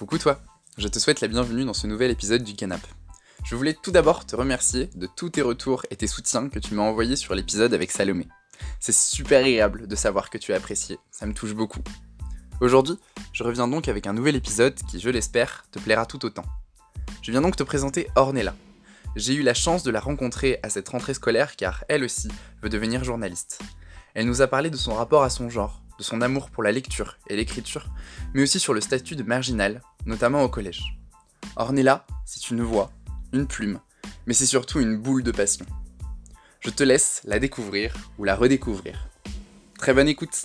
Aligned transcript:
Coucou 0.00 0.16
toi, 0.16 0.40
je 0.78 0.88
te 0.88 0.98
souhaite 0.98 1.20
la 1.20 1.28
bienvenue 1.28 1.66
dans 1.66 1.74
ce 1.74 1.86
nouvel 1.86 2.10
épisode 2.10 2.42
du 2.42 2.54
Canap. 2.54 2.80
Je 3.44 3.54
voulais 3.54 3.74
tout 3.74 3.90
d'abord 3.90 4.24
te 4.24 4.34
remercier 4.34 4.88
de 4.94 5.06
tous 5.06 5.28
tes 5.28 5.42
retours 5.42 5.84
et 5.90 5.96
tes 5.96 6.06
soutiens 6.06 6.48
que 6.48 6.58
tu 6.58 6.72
m'as 6.72 6.84
envoyés 6.84 7.16
sur 7.16 7.34
l'épisode 7.34 7.74
avec 7.74 7.90
Salomé. 7.90 8.26
C'est 8.78 8.94
super 8.94 9.40
agréable 9.40 9.86
de 9.86 9.96
savoir 9.96 10.30
que 10.30 10.38
tu 10.38 10.54
as 10.54 10.56
apprécié, 10.56 10.98
ça 11.10 11.26
me 11.26 11.34
touche 11.34 11.52
beaucoup. 11.52 11.82
Aujourd'hui, 12.62 12.96
je 13.34 13.44
reviens 13.44 13.68
donc 13.68 13.88
avec 13.88 14.06
un 14.06 14.14
nouvel 14.14 14.36
épisode 14.36 14.74
qui, 14.88 15.00
je 15.00 15.10
l'espère, 15.10 15.66
te 15.70 15.78
plaira 15.78 16.06
tout 16.06 16.24
autant. 16.24 16.46
Je 17.20 17.30
viens 17.30 17.42
donc 17.42 17.56
te 17.56 17.62
présenter 17.62 18.08
Ornella. 18.16 18.54
J'ai 19.16 19.34
eu 19.34 19.42
la 19.42 19.52
chance 19.52 19.82
de 19.82 19.90
la 19.90 20.00
rencontrer 20.00 20.60
à 20.62 20.70
cette 20.70 20.88
rentrée 20.88 21.12
scolaire 21.12 21.56
car 21.56 21.84
elle 21.90 22.04
aussi 22.04 22.28
veut 22.62 22.70
devenir 22.70 23.04
journaliste. 23.04 23.60
Elle 24.14 24.24
nous 24.24 24.40
a 24.40 24.46
parlé 24.46 24.70
de 24.70 24.76
son 24.76 24.94
rapport 24.94 25.24
à 25.24 25.28
son 25.28 25.50
genre, 25.50 25.82
de 26.00 26.04
son 26.04 26.22
amour 26.22 26.48
pour 26.48 26.62
la 26.62 26.72
lecture 26.72 27.18
et 27.28 27.36
l'écriture, 27.36 27.84
mais 28.32 28.42
aussi 28.42 28.58
sur 28.58 28.72
le 28.72 28.80
statut 28.80 29.16
de 29.16 29.22
marginal, 29.22 29.82
notamment 30.06 30.42
au 30.42 30.48
collège. 30.48 30.98
Ornella, 31.56 32.06
c'est 32.24 32.50
une 32.50 32.62
voix, 32.62 32.90
une 33.34 33.46
plume, 33.46 33.78
mais 34.24 34.32
c'est 34.32 34.46
surtout 34.46 34.80
une 34.80 34.96
boule 34.96 35.22
de 35.22 35.30
passion. 35.30 35.66
Je 36.60 36.70
te 36.70 36.82
laisse 36.82 37.20
la 37.24 37.38
découvrir 37.38 37.94
ou 38.16 38.24
la 38.24 38.34
redécouvrir. 38.34 39.10
Très 39.76 39.92
bonne 39.92 40.08
écoute 40.08 40.44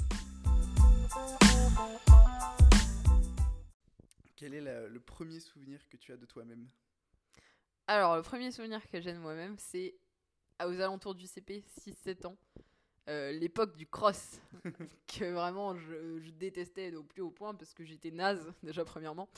Quel 4.36 4.56
est 4.56 4.62
le 4.62 5.00
premier 5.00 5.40
souvenir 5.40 5.80
que 5.88 5.96
tu 5.96 6.12
as 6.12 6.18
de 6.18 6.26
toi-même? 6.26 6.68
Alors, 7.88 8.18
le 8.18 8.24
premier 8.24 8.52
souvenir 8.52 8.82
que 8.90 9.00
j'ai 9.00 9.14
de 9.14 9.20
moi-même, 9.20 9.56
c'est 9.58 9.96
aux 10.62 10.82
alentours 10.82 11.16
du 11.16 11.28
CP, 11.28 11.64
6-7 11.80 12.28
ans. 12.28 12.36
Euh, 13.08 13.32
l'époque 13.32 13.76
du 13.76 13.86
cross, 13.86 14.42
que 15.08 15.32
vraiment 15.32 15.76
je, 15.76 16.32
détestais 16.32 16.94
au 16.96 17.04
plus 17.04 17.22
haut 17.22 17.30
point 17.30 17.54
parce 17.54 17.74
que 17.74 17.84
j'étais 17.84 18.10
naze, 18.10 18.52
déjà 18.64 18.84
premièrement. 18.84 19.30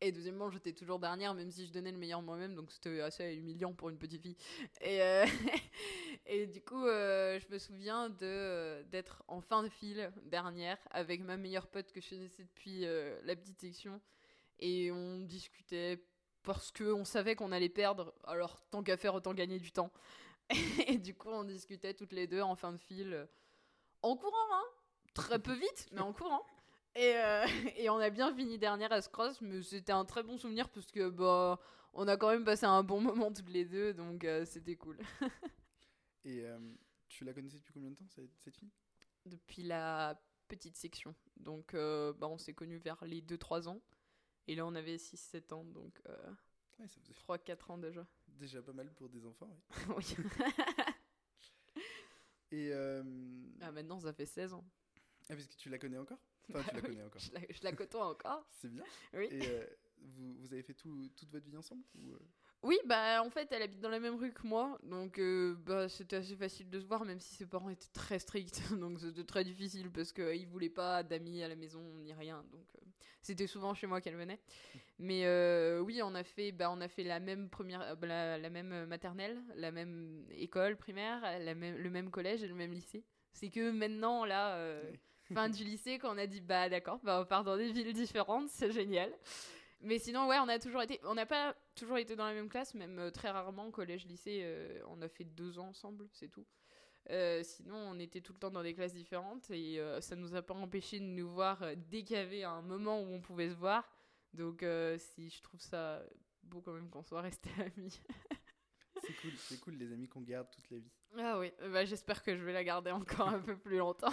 Et 0.00 0.12
deuxièmement, 0.12 0.48
j'étais 0.50 0.72
toujours 0.72 1.00
dernière, 1.00 1.34
même 1.34 1.50
si 1.50 1.66
je 1.66 1.72
donnais 1.72 1.90
le 1.90 1.98
meilleur 1.98 2.22
moi-même, 2.22 2.54
donc 2.54 2.70
c'était 2.70 3.00
assez 3.00 3.34
humiliant 3.34 3.72
pour 3.72 3.88
une 3.88 3.98
petite 3.98 4.22
fille. 4.22 4.36
Et, 4.80 5.02
euh, 5.02 5.26
et 6.26 6.46
du 6.46 6.60
coup, 6.60 6.86
euh, 6.86 7.40
je 7.40 7.52
me 7.52 7.58
souviens 7.58 8.10
d'être 8.10 9.24
en 9.26 9.40
fin 9.40 9.62
de 9.64 9.68
file, 9.70 10.12
dernière, 10.26 10.78
avec 10.90 11.20
ma 11.22 11.36
meilleure 11.36 11.66
pote 11.66 11.90
que 11.92 12.00
je 12.00 12.10
connaissais 12.10 12.44
depuis 12.44 12.82
la 12.82 13.34
petite 13.34 13.60
section. 13.60 14.00
Et 14.60 14.92
on 14.92 15.20
discutait 15.20 16.00
parce 16.42 16.70
qu'on 16.70 17.04
savait 17.04 17.34
qu'on 17.34 17.50
allait 17.50 17.68
perdre, 17.68 18.14
alors 18.24 18.60
tant 18.70 18.82
qu'à 18.82 18.96
faire, 18.96 19.14
autant 19.14 19.34
gagner 19.34 19.58
du 19.58 19.72
temps. 19.72 19.90
et 20.86 20.98
du 20.98 21.14
coup, 21.14 21.28
on 21.30 21.44
discutait 21.44 21.94
toutes 21.94 22.12
les 22.12 22.26
deux 22.26 22.40
en 22.40 22.54
fin 22.54 22.72
de 22.72 22.78
file, 22.78 23.14
euh, 23.14 23.26
en 24.02 24.16
courant, 24.16 24.36
hein 24.52 24.64
Très 25.14 25.38
peu 25.38 25.54
vite, 25.54 25.88
mais 25.92 26.00
en 26.00 26.12
courant. 26.12 26.44
Et, 26.94 27.16
euh, 27.16 27.46
et, 27.76 27.90
on 27.90 27.96
a 27.96 28.10
bien 28.10 28.34
fini 28.34 28.58
dernière 28.58 28.92
à 28.92 29.00
ce 29.00 29.08
cross, 29.08 29.40
mais 29.40 29.62
c'était 29.62 29.92
un 29.92 30.04
très 30.04 30.22
bon 30.22 30.36
souvenir 30.36 30.68
parce 30.68 30.90
que 30.90 31.08
bah, 31.08 31.58
on 31.94 32.06
a 32.06 32.16
quand 32.16 32.30
même 32.30 32.44
passé 32.44 32.66
un 32.66 32.82
bon 32.82 33.00
moment 33.00 33.32
toutes 33.32 33.48
les 33.48 33.64
deux, 33.64 33.94
donc 33.94 34.24
euh, 34.24 34.44
c'était 34.44 34.76
cool. 34.76 34.98
et 36.24 36.44
tu 37.08 37.24
la 37.24 37.32
connaissais 37.32 37.58
depuis 37.58 37.72
combien 37.72 37.90
de 37.90 37.96
temps, 37.96 38.08
cette, 38.08 38.30
cette 38.38 38.56
fille? 38.56 38.70
Depuis 39.24 39.62
la 39.62 40.20
petite 40.48 40.76
section. 40.76 41.14
Donc 41.36 41.72
bah, 41.72 42.28
on 42.28 42.38
s'est 42.38 42.54
connus 42.54 42.78
vers 42.78 43.04
les 43.04 43.22
2-3 43.22 43.68
ans. 43.68 43.80
Et 44.48 44.54
là, 44.54 44.64
on 44.64 44.74
avait 44.76 44.96
6-7 44.96 45.54
ans, 45.54 45.64
donc 45.64 46.00
ouais, 46.78 46.86
faisait... 46.86 47.12
3-4 47.14 47.72
ans 47.72 47.78
déjà. 47.78 48.06
Déjà 48.38 48.62
pas 48.62 48.72
mal 48.72 48.92
pour 48.94 49.08
des 49.08 49.24
enfants, 49.24 49.56
oui. 49.96 50.16
Et. 52.50 52.70
Euh... 52.72 53.02
Ah, 53.60 53.72
maintenant, 53.72 53.98
ça 53.98 54.12
fait 54.12 54.26
16 54.26 54.54
ans. 54.54 54.64
Ah, 55.28 55.34
parce 55.34 55.46
que 55.46 55.56
tu 55.56 55.70
la 55.70 55.78
connais 55.78 55.98
encore? 55.98 56.18
Enfin, 56.48 56.62
tu 56.68 56.76
la 56.76 56.82
connais 56.82 57.02
encore. 57.02 57.20
je, 57.20 57.32
la, 57.32 57.40
je, 57.40 57.64
la, 57.64 57.72
côtoie 57.72 58.06
encore. 58.06 58.46
C'est 58.52 58.68
bien. 58.68 58.84
Oui. 59.14 59.26
Et 59.32 59.48
euh, 59.48 59.66
vous, 60.00 60.34
vous, 60.34 60.52
avez 60.52 60.62
fait 60.62 60.74
tout, 60.74 61.08
toute 61.16 61.28
votre 61.32 61.44
vie 61.44 61.56
ensemble 61.56 61.82
ou 61.96 62.12
euh? 62.12 62.20
Oui, 62.66 62.80
bah 62.84 63.22
en 63.22 63.30
fait, 63.30 63.46
elle 63.52 63.62
habite 63.62 63.78
dans 63.78 63.90
la 63.90 64.00
même 64.00 64.16
rue 64.16 64.32
que 64.32 64.44
moi, 64.44 64.76
donc 64.82 65.20
euh, 65.20 65.54
bah, 65.64 65.88
c'était 65.88 66.16
assez 66.16 66.34
facile 66.34 66.68
de 66.68 66.80
se 66.80 66.84
voir, 66.84 67.04
même 67.04 67.20
si 67.20 67.36
ses 67.36 67.46
parents 67.46 67.70
étaient 67.70 67.92
très 67.92 68.18
stricts, 68.18 68.60
donc 68.80 68.98
c'était 68.98 69.22
très 69.22 69.44
difficile 69.44 69.88
parce 69.88 70.12
qu'ils 70.12 70.48
voulaient 70.48 70.68
pas 70.68 71.04
d'amis 71.04 71.44
à 71.44 71.48
la 71.48 71.54
maison 71.54 71.80
ni 72.00 72.12
rien, 72.12 72.44
donc 72.50 72.66
c'était 73.22 73.46
souvent 73.46 73.72
chez 73.72 73.86
moi 73.86 74.00
qu'elle 74.00 74.16
venait. 74.16 74.40
Mais 74.98 75.26
euh, 75.26 75.78
oui, 75.78 76.00
on 76.02 76.12
a 76.16 76.24
fait, 76.24 76.50
bah, 76.50 76.68
on 76.72 76.80
a 76.80 76.88
fait 76.88 77.04
la 77.04 77.20
même 77.20 77.48
première, 77.50 77.82
euh, 77.82 77.94
bah, 77.94 78.36
la, 78.36 78.50
même 78.50 78.86
maternelle, 78.86 79.40
la 79.54 79.70
même 79.70 80.26
école 80.32 80.76
primaire, 80.76 81.20
la 81.22 81.54
même, 81.54 81.76
le 81.76 81.90
même 81.90 82.10
collège 82.10 82.42
et 82.42 82.48
le 82.48 82.54
même 82.54 82.72
lycée. 82.72 83.04
C'est 83.32 83.50
que 83.50 83.70
maintenant, 83.70 84.24
là, 84.24 84.56
euh, 84.56 84.92
fin 85.34 85.48
du 85.48 85.62
lycée, 85.62 85.98
quand 85.98 86.12
on 86.12 86.18
a 86.18 86.26
dit, 86.26 86.40
bah 86.40 86.68
d'accord, 86.68 86.98
bah, 87.04 87.20
on 87.22 87.26
part 87.26 87.44
dans 87.44 87.56
des 87.56 87.70
villes 87.70 87.92
différentes, 87.92 88.48
c'est 88.48 88.72
génial. 88.72 89.12
Mais 89.86 89.98
sinon, 89.98 90.28
ouais, 90.28 90.38
on 90.38 90.48
a 90.48 90.58
toujours 90.58 90.82
été, 90.82 91.00
on 91.04 91.14
n'a 91.14 91.26
pas 91.26 91.54
toujours 91.74 91.98
été 91.98 92.16
dans 92.16 92.26
la 92.26 92.34
même 92.34 92.48
classe, 92.48 92.74
même 92.74 93.10
très 93.12 93.30
rarement, 93.30 93.70
collège, 93.70 94.06
lycée, 94.06 94.44
on 94.88 95.00
a 95.00 95.08
fait 95.08 95.24
deux 95.24 95.58
ans 95.58 95.68
ensemble, 95.68 96.08
c'est 96.12 96.28
tout. 96.28 96.44
Euh, 97.10 97.42
sinon, 97.44 97.76
on 97.76 97.98
était 97.98 98.20
tout 98.20 98.32
le 98.32 98.38
temps 98.38 98.50
dans 98.50 98.62
des 98.62 98.74
classes 98.74 98.94
différentes 98.94 99.48
et 99.50 99.78
euh, 99.78 100.00
ça 100.00 100.16
nous 100.16 100.34
a 100.34 100.42
pas 100.42 100.54
empêché 100.54 100.98
de 100.98 101.04
nous 101.04 101.28
voir 101.28 101.62
euh, 101.62 101.74
dès 101.76 102.02
qu'il 102.02 102.16
y 102.16 102.18
avait 102.18 102.42
un 102.42 102.62
moment 102.62 103.00
où 103.00 103.06
on 103.06 103.20
pouvait 103.20 103.48
se 103.48 103.54
voir. 103.54 103.88
Donc, 104.32 104.64
si 104.98 105.30
je 105.30 105.42
trouve 105.42 105.60
ça 105.60 106.04
beau 106.42 106.60
quand 106.60 106.72
même 106.72 106.90
qu'on 106.90 107.02
soit 107.02 107.22
restés 107.22 107.48
amis. 107.76 108.02
c'est 109.00 109.14
cool, 109.22 109.32
c'est 109.38 109.60
cool 109.60 109.74
les 109.76 109.92
amis 109.92 110.08
qu'on 110.08 110.20
garde 110.20 110.50
toute 110.50 110.68
la 110.70 110.78
vie. 110.78 110.92
Ah 111.16 111.38
oui, 111.38 111.52
bah, 111.70 111.86
j'espère 111.86 112.22
que 112.22 112.36
je 112.36 112.44
vais 112.44 112.52
la 112.52 112.64
garder 112.64 112.90
encore 112.90 113.28
un 113.28 113.40
peu 113.40 113.56
plus 113.56 113.78
longtemps. 113.78 114.12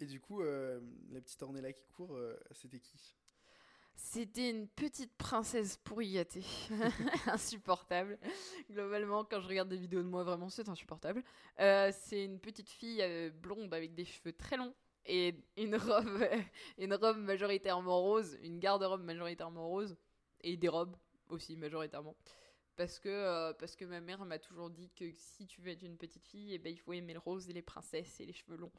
et 0.00 0.04
du 0.04 0.20
coup, 0.20 0.42
la 0.42 1.20
petite 1.22 1.42
Ornella 1.42 1.72
qui 1.72 1.86
court, 1.88 2.18
c'était 2.50 2.80
qui? 2.80 3.16
C'était 4.02 4.50
une 4.50 4.66
petite 4.66 5.16
princesse 5.16 5.76
pourri 5.76 6.12
gâtée, 6.12 6.44
insupportable. 7.26 8.18
Globalement, 8.70 9.24
quand 9.24 9.40
je 9.40 9.46
regarde 9.46 9.68
des 9.68 9.76
vidéos 9.76 10.02
de 10.02 10.08
moi, 10.08 10.24
vraiment, 10.24 10.48
c'est 10.48 10.68
insupportable. 10.68 11.22
Euh, 11.60 11.92
c'est 11.92 12.24
une 12.24 12.40
petite 12.40 12.70
fille 12.70 13.02
euh, 13.02 13.30
blonde 13.30 13.72
avec 13.72 13.94
des 13.94 14.04
cheveux 14.04 14.32
très 14.32 14.56
longs 14.56 14.74
et 15.06 15.34
une 15.56 15.76
robe, 15.76 16.24
une 16.78 16.94
robe 16.94 17.18
majoritairement 17.18 18.00
rose, 18.00 18.38
une 18.42 18.58
garde-robe 18.58 19.02
majoritairement 19.02 19.68
rose 19.68 19.96
et 20.40 20.56
des 20.56 20.68
robes 20.68 20.96
aussi 21.28 21.56
majoritairement. 21.56 22.16
Parce 22.76 22.98
que, 22.98 23.08
euh, 23.08 23.52
parce 23.54 23.76
que 23.76 23.84
ma 23.84 24.00
mère 24.00 24.24
m'a 24.24 24.38
toujours 24.38 24.70
dit 24.70 24.90
que 24.96 25.12
si 25.12 25.46
tu 25.46 25.60
veux 25.60 25.70
être 25.70 25.82
une 25.82 25.98
petite 25.98 26.26
fille, 26.26 26.54
eh 26.54 26.58
ben, 26.58 26.72
il 26.72 26.78
faut 26.78 26.92
aimer 26.92 27.12
le 27.12 27.18
rose 27.18 27.48
et 27.50 27.52
les 27.52 27.62
princesses 27.62 28.20
et 28.20 28.26
les 28.26 28.32
cheveux 28.32 28.56
longs. 28.56 28.72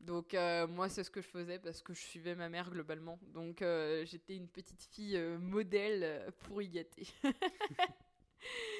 Donc 0.00 0.34
euh, 0.34 0.66
moi 0.66 0.90
c'est 0.90 1.04
ce 1.04 1.10
que 1.10 1.22
je 1.22 1.28
faisais 1.28 1.58
parce 1.58 1.80
que 1.82 1.94
je 1.94 2.00
suivais 2.00 2.34
ma 2.34 2.50
mère 2.50 2.70
globalement. 2.70 3.18
Donc 3.34 3.62
euh, 3.62 4.04
j'étais 4.04 4.36
une 4.36 4.48
petite 4.48 4.82
fille 4.92 5.18
modèle 5.40 6.32
pour 6.40 6.60
y 6.60 6.68
gâter. 6.68 7.06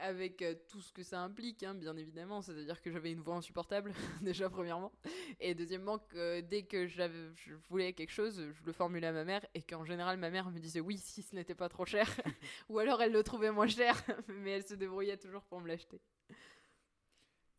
avec 0.00 0.42
euh, 0.42 0.54
tout 0.68 0.80
ce 0.80 0.92
que 0.92 1.02
ça 1.02 1.20
implique, 1.20 1.62
hein, 1.62 1.74
bien 1.74 1.96
évidemment. 1.96 2.42
C'est-à-dire 2.42 2.80
que 2.80 2.90
j'avais 2.90 3.12
une 3.12 3.20
voix 3.20 3.36
insupportable, 3.36 3.92
déjà 4.22 4.50
premièrement. 4.50 4.92
Et 5.38 5.54
deuxièmement, 5.54 5.98
que 5.98 6.40
dès 6.40 6.64
que 6.64 6.86
je 6.86 7.54
voulais 7.68 7.92
quelque 7.92 8.12
chose, 8.12 8.42
je 8.52 8.64
le 8.64 8.72
formulais 8.72 9.06
à 9.06 9.12
ma 9.12 9.24
mère 9.24 9.44
et 9.54 9.62
qu'en 9.62 9.84
général, 9.84 10.18
ma 10.18 10.30
mère 10.30 10.50
me 10.50 10.58
disait 10.58 10.80
oui 10.80 10.98
si 10.98 11.22
ce 11.22 11.34
n'était 11.34 11.54
pas 11.54 11.68
trop 11.68 11.84
cher. 11.84 12.06
Ou 12.68 12.78
alors 12.78 13.02
elle 13.02 13.12
le 13.12 13.22
trouvait 13.22 13.52
moins 13.52 13.68
cher, 13.68 13.94
mais 14.28 14.50
elle 14.50 14.66
se 14.66 14.74
débrouillait 14.74 15.18
toujours 15.18 15.44
pour 15.44 15.60
me 15.60 15.68
l'acheter. 15.68 16.00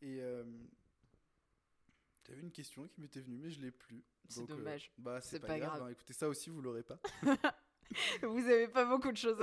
Et 0.00 0.20
euh, 0.20 0.44
j'avais 2.26 2.40
une 2.40 2.50
question 2.50 2.88
qui 2.88 3.00
m'était 3.00 3.20
venue, 3.20 3.38
mais 3.38 3.50
je 3.50 3.60
l'ai 3.60 3.70
plus. 3.70 4.04
C'est 4.28 4.42
euh, 4.42 4.46
dommage. 4.46 4.92
bah, 4.98 5.20
c'est 5.20 5.40
pas, 5.40 5.58
grave. 5.58 5.82
Hein. 5.82 5.88
écoutez, 5.88 6.12
ça 6.12 6.28
aussi, 6.28 6.50
vous 6.50 6.60
l'aurez 6.60 6.82
pas. 6.82 7.00
vous 8.22 8.46
avez 8.46 8.68
pas 8.68 8.84
beaucoup 8.84 9.12
de 9.12 9.16
choses. 9.16 9.38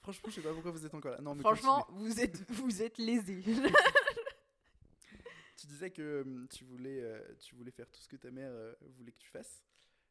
franchement, 0.00 0.28
je 0.28 0.32
sais 0.32 0.40
pas 0.40 0.52
pourquoi 0.52 0.70
vous 0.70 0.86
êtes 0.86 0.94
encore 0.94 1.12
là. 1.12 1.20
Non, 1.20 1.34
mais 1.34 1.40
franchement, 1.40 1.86
vous 1.90 2.20
êtes, 2.20 2.50
vous 2.50 2.82
êtes 2.82 2.98
lésé. 2.98 3.42
tu 5.56 5.66
disais 5.66 5.90
que 5.90 6.22
hum, 6.22 6.48
tu 6.48 6.64
voulais, 6.64 7.00
euh, 7.00 7.34
tu 7.38 7.54
voulais 7.54 7.70
faire 7.70 7.88
tout 7.90 8.00
ce 8.00 8.08
que 8.08 8.16
ta 8.16 8.30
mère 8.30 8.50
euh, 8.52 8.74
voulait 8.96 9.12
que 9.12 9.18
tu 9.18 9.30
fasses. 9.30 9.62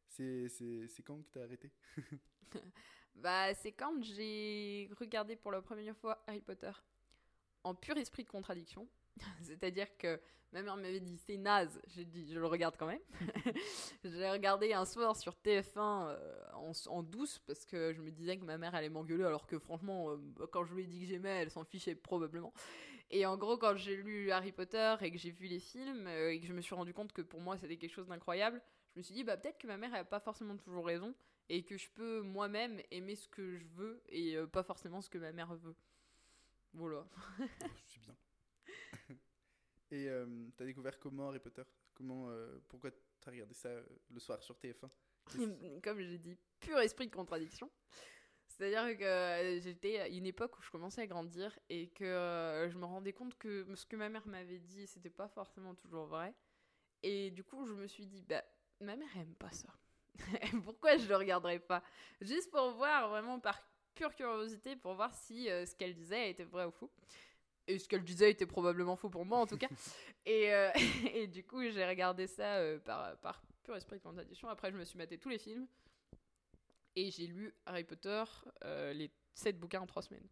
C'est, 0.08 0.48
quand 1.04 1.22
que 1.22 1.30
t'as 1.32 1.44
arrêté? 1.44 1.70
Bah, 3.14 3.54
c'est 3.54 3.72
quand 3.72 4.02
j'ai 4.02 4.90
regardé 4.98 5.36
pour 5.36 5.52
la 5.52 5.62
première 5.62 5.96
fois 5.96 6.22
Harry 6.26 6.40
Potter 6.40 6.72
en 7.64 7.74
pur 7.74 7.96
esprit 7.96 8.24
de 8.24 8.28
contradiction. 8.28 8.88
C'est-à-dire 9.42 9.96
que 9.96 10.20
ma 10.52 10.62
mère 10.62 10.76
m'avait 10.76 11.00
dit 11.00 11.16
c'est 11.16 11.36
naze, 11.36 11.80
je 11.94 12.38
le 12.38 12.46
regarde 12.46 12.76
quand 12.78 12.86
même. 12.86 13.00
j'ai 14.04 14.30
regardé 14.30 14.72
un 14.72 14.84
soir 14.84 15.16
sur 15.16 15.34
TF1 15.44 16.08
euh, 16.08 16.72
en, 16.88 17.02
douce 17.02 17.38
parce 17.46 17.64
que 17.64 17.92
je 17.92 18.00
me 18.00 18.10
disais 18.10 18.36
que 18.36 18.44
ma 18.44 18.58
mère 18.58 18.74
allait 18.74 18.90
m'engueuler 18.90 19.24
alors 19.24 19.46
que 19.46 19.58
franchement 19.58 20.10
euh, 20.10 20.46
quand 20.52 20.64
je 20.64 20.74
lui 20.74 20.84
ai 20.84 20.86
dit 20.86 21.00
que 21.00 21.06
j'aimais 21.06 21.42
elle 21.42 21.50
s'en 21.50 21.64
fichait 21.64 21.94
probablement. 21.94 22.52
Et 23.10 23.26
en 23.26 23.36
gros 23.36 23.56
quand 23.56 23.76
j'ai 23.76 23.96
lu 23.96 24.30
Harry 24.30 24.52
Potter 24.52 24.94
et 25.00 25.10
que 25.10 25.18
j'ai 25.18 25.30
vu 25.30 25.46
les 25.46 25.60
films 25.60 26.06
euh, 26.06 26.32
et 26.32 26.40
que 26.40 26.46
je 26.46 26.52
me 26.52 26.60
suis 26.60 26.74
rendu 26.74 26.92
compte 26.92 27.12
que 27.12 27.22
pour 27.22 27.40
moi 27.40 27.56
c'était 27.56 27.76
quelque 27.76 27.94
chose 27.94 28.08
d'incroyable, 28.08 28.62
je 28.94 29.00
me 29.00 29.02
suis 29.02 29.14
dit 29.14 29.24
bah 29.24 29.36
peut-être 29.36 29.58
que 29.58 29.66
ma 29.66 29.78
mère 29.78 29.90
n'a 29.90 30.04
pas 30.04 30.20
forcément 30.20 30.56
toujours 30.56 30.86
raison 30.86 31.14
et 31.48 31.64
que 31.64 31.76
je 31.76 31.88
peux 31.90 32.20
moi-même 32.20 32.80
aimer 32.90 33.16
ce 33.16 33.28
que 33.28 33.56
je 33.56 33.64
veux 33.74 34.02
et 34.08 34.36
pas 34.52 34.62
forcément 34.62 35.00
ce 35.00 35.10
que 35.10 35.18
ma 35.18 35.32
mère 35.32 35.54
veut. 35.54 35.74
Voilà. 36.74 37.04
C'est 37.86 38.00
bien. 38.00 38.14
Et 39.92 40.08
euh, 40.08 40.26
t'as 40.56 40.64
découvert 40.64 40.98
comment 40.98 41.28
Harry 41.28 41.38
Potter? 41.38 41.62
Comment, 41.94 42.30
euh, 42.30 42.58
Pourquoi 42.68 42.90
t'as 43.20 43.30
regardé 43.30 43.54
ça 43.54 43.68
euh, 43.68 43.84
le 44.10 44.20
soir 44.20 44.42
sur 44.42 44.56
TF1 44.56 44.88
Comme 45.82 46.00
j'ai 46.00 46.18
dit, 46.18 46.36
pur 46.60 46.78
esprit 46.80 47.06
de 47.06 47.14
contradiction. 47.14 47.70
C'est-à-dire 48.46 48.96
que 48.98 49.04
euh, 49.04 49.60
j'étais 49.60 49.98
à 49.98 50.08
une 50.08 50.26
époque 50.26 50.58
où 50.58 50.62
je 50.62 50.70
commençais 50.70 51.02
à 51.02 51.06
grandir 51.06 51.58
et 51.68 51.88
que 51.90 52.04
euh, 52.04 52.70
je 52.70 52.76
me 52.78 52.84
rendais 52.84 53.12
compte 53.12 53.36
que 53.38 53.66
ce 53.74 53.86
que 53.86 53.96
ma 53.96 54.08
mère 54.08 54.26
m'avait 54.26 54.58
dit, 54.58 54.86
c'était 54.86 55.10
pas 55.10 55.28
forcément 55.28 55.74
toujours 55.74 56.06
vrai. 56.06 56.34
Et 57.02 57.30
du 57.30 57.44
coup, 57.44 57.66
je 57.66 57.72
me 57.74 57.86
suis 57.86 58.06
dit, 58.06 58.22
bah, 58.22 58.42
ma 58.80 58.96
mère 58.96 59.14
aime 59.16 59.34
pas 59.34 59.50
ça. 59.52 59.68
Pourquoi 60.64 60.96
je 60.96 61.08
le 61.08 61.16
regarderais 61.16 61.58
pas? 61.58 61.82
Juste 62.20 62.50
pour 62.50 62.72
voir, 62.72 63.08
vraiment 63.08 63.40
par 63.40 63.60
pure 63.94 64.14
curiosité, 64.14 64.76
pour 64.76 64.94
voir 64.94 65.14
si 65.14 65.46
ce 65.46 65.74
qu'elle 65.74 65.94
disait 65.94 66.30
était 66.30 66.44
vrai 66.44 66.64
ou 66.64 66.70
faux. 66.70 66.90
Et 67.68 67.78
ce 67.78 67.88
qu'elle 67.88 68.02
disait 68.02 68.30
était 68.30 68.46
probablement 68.46 68.96
faux 68.96 69.08
pour 69.08 69.24
moi, 69.24 69.38
en 69.38 69.46
tout 69.46 69.56
cas. 69.56 69.68
et, 70.26 70.50
et, 71.14 71.26
du 71.26 71.44
coup, 71.44 71.62
j'ai 71.62 71.86
regardé 71.86 72.26
ça 72.26 72.60
par, 72.84 73.16
par 73.18 73.42
pur 73.62 73.76
esprit 73.76 73.98
de 73.98 74.02
contradiction. 74.02 74.48
Après, 74.48 74.70
je 74.70 74.76
me 74.76 74.84
suis 74.84 74.98
maté 74.98 75.18
tous 75.18 75.28
les 75.28 75.38
films. 75.38 75.66
Et 76.94 77.10
j'ai 77.10 77.26
lu 77.26 77.54
Harry 77.64 77.84
Potter, 77.84 78.22
euh, 78.64 78.92
les 78.92 79.10
7 79.34 79.58
bouquins 79.58 79.80
en 79.80 79.86
3 79.86 80.02
semaines. 80.02 80.26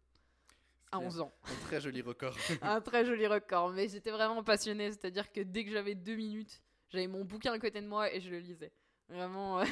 À 0.91 0.99
11 0.99 1.21
ans. 1.21 1.33
Un 1.43 1.67
très 1.67 1.81
joli 1.81 2.01
record. 2.01 2.35
un 2.61 2.81
très 2.81 3.05
joli 3.05 3.25
record. 3.25 3.71
Mais 3.71 3.87
j'étais 3.87 4.11
vraiment 4.11 4.43
passionnée. 4.43 4.91
C'est-à-dire 4.91 5.31
que 5.31 5.41
dès 5.41 5.63
que 5.63 5.71
j'avais 5.71 5.95
2 5.95 6.15
minutes, 6.15 6.61
j'avais 6.89 7.07
mon 7.07 7.25
bouquin 7.25 7.53
à 7.53 7.59
côté 7.59 7.81
de 7.81 7.87
moi 7.87 8.13
et 8.13 8.19
je 8.19 8.29
le 8.29 8.39
lisais. 8.39 8.71
Vraiment, 9.09 9.63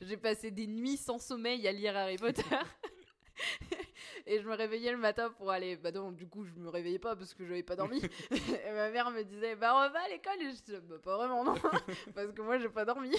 j'ai 0.00 0.16
passé 0.16 0.50
des 0.50 0.66
nuits 0.66 0.96
sans 0.96 1.18
sommeil 1.18 1.66
à 1.66 1.72
lire 1.72 1.96
Harry 1.96 2.16
Potter. 2.16 2.42
Et 4.30 4.40
je 4.40 4.48
me 4.48 4.54
réveillais 4.54 4.92
le 4.92 4.98
matin 4.98 5.30
pour 5.30 5.50
aller. 5.50 5.76
Bah 5.76 5.90
non, 5.90 6.12
du 6.12 6.28
coup, 6.28 6.44
je 6.44 6.54
me 6.54 6.68
réveillais 6.68 7.00
pas 7.00 7.16
parce 7.16 7.34
que 7.34 7.44
je 7.44 7.50
n'avais 7.50 7.64
pas 7.64 7.74
dormi. 7.74 8.00
et 8.30 8.72
ma 8.72 8.88
mère 8.90 9.10
me 9.10 9.24
disait 9.24 9.56
Bah, 9.56 9.74
on 9.74 9.92
va 9.92 10.04
à 10.04 10.08
l'école. 10.08 10.40
Et 10.40 10.52
je 10.52 10.62
disais 10.62 10.80
Bah, 10.80 11.00
pas 11.00 11.16
vraiment, 11.16 11.42
non. 11.42 11.54
parce 12.14 12.32
que 12.32 12.40
moi, 12.40 12.56
j'ai 12.58 12.68
pas 12.68 12.84
dormi. 12.84 13.10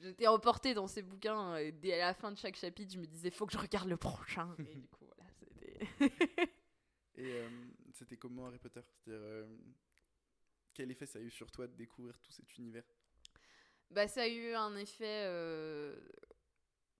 J'étais 0.00 0.26
emportée 0.28 0.72
dans 0.72 0.86
ces 0.86 1.02
bouquins. 1.02 1.56
Et 1.56 1.72
dès 1.72 2.00
à 2.00 2.06
la 2.06 2.14
fin 2.14 2.32
de 2.32 2.38
chaque 2.38 2.56
chapitre, 2.56 2.94
je 2.94 2.98
me 2.98 3.06
disais 3.06 3.30
Faut 3.30 3.44
que 3.44 3.52
je 3.52 3.58
regarde 3.58 3.90
le 3.90 3.98
prochain. 3.98 4.54
Et 4.60 4.74
du 4.74 4.88
coup, 4.88 5.04
voilà, 5.04 5.30
c'était. 5.38 6.10
et 7.16 7.32
euh, 7.34 7.48
c'était 7.92 8.16
comment 8.16 8.46
Harry 8.46 8.58
Potter? 8.58 8.80
C'est-à-dire. 9.04 9.20
Euh, 9.22 9.46
quel 10.72 10.90
effet 10.90 11.04
ça 11.04 11.18
a 11.18 11.22
eu 11.22 11.30
sur 11.30 11.50
toi 11.50 11.66
de 11.66 11.74
découvrir 11.74 12.18
tout 12.20 12.32
cet 12.32 12.56
univers? 12.56 12.84
Bah, 13.90 14.08
ça 14.08 14.22
a 14.22 14.28
eu 14.28 14.54
un 14.54 14.74
effet 14.76 15.24
euh, 15.26 15.98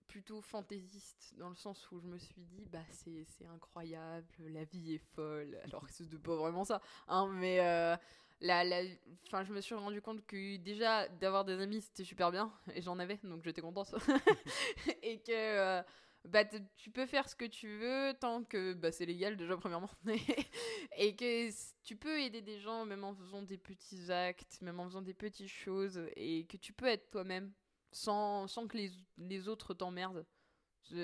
plutôt 0.09 0.41
fantaisiste, 0.41 1.33
dans 1.37 1.49
le 1.49 1.55
sens 1.55 1.89
où 1.91 1.99
je 1.99 2.07
me 2.07 2.17
suis 2.17 2.41
dit, 2.41 2.65
bah 2.71 2.83
c'est 2.89 3.45
incroyable, 3.53 4.27
la 4.49 4.65
vie 4.65 4.95
est 4.95 5.15
folle, 5.15 5.57
alors 5.63 5.85
que 5.85 5.93
c'est 5.93 6.09
pas 6.21 6.35
vraiment 6.35 6.65
ça, 6.65 6.81
hein, 7.07 7.31
mais 7.35 7.59
euh, 7.61 7.95
la, 8.41 8.63
la, 8.63 8.83
je 8.83 9.53
me 9.53 9.61
suis 9.61 9.75
rendu 9.75 10.01
compte 10.01 10.25
que 10.25 10.57
déjà 10.57 11.07
d'avoir 11.07 11.45
des 11.45 11.61
amis 11.61 11.81
c'était 11.81 12.03
super 12.03 12.31
bien, 12.31 12.51
et 12.73 12.81
j'en 12.81 12.97
avais, 12.99 13.19
donc 13.23 13.43
j'étais 13.43 13.61
contente, 13.61 13.93
et 15.03 15.19
que 15.19 15.31
euh, 15.31 15.83
bah, 16.25 16.43
tu 16.75 16.89
peux 16.89 17.05
faire 17.05 17.29
ce 17.29 17.35
que 17.35 17.45
tu 17.45 17.77
veux 17.77 18.13
tant 18.19 18.43
que 18.43 18.73
bah, 18.73 18.91
c'est 18.91 19.05
légal 19.05 19.37
déjà 19.37 19.55
premièrement, 19.57 19.91
et 20.97 21.15
que 21.15 21.49
tu 21.83 21.95
peux 21.95 22.19
aider 22.19 22.41
des 22.41 22.59
gens 22.59 22.83
même 22.83 23.03
en 23.03 23.13
faisant 23.13 23.43
des 23.43 23.59
petits 23.59 24.11
actes, 24.11 24.59
même 24.61 24.79
en 24.79 24.85
faisant 24.85 25.03
des 25.03 25.13
petites 25.13 25.49
choses, 25.49 26.01
et 26.15 26.47
que 26.47 26.57
tu 26.57 26.73
peux 26.73 26.87
être 26.87 27.11
toi-même 27.11 27.53
sans, 27.91 28.47
sans 28.47 28.67
que 28.67 28.77
les, 28.77 28.91
les 29.17 29.47
autres 29.47 29.73
t'emmerdent. 29.73 30.25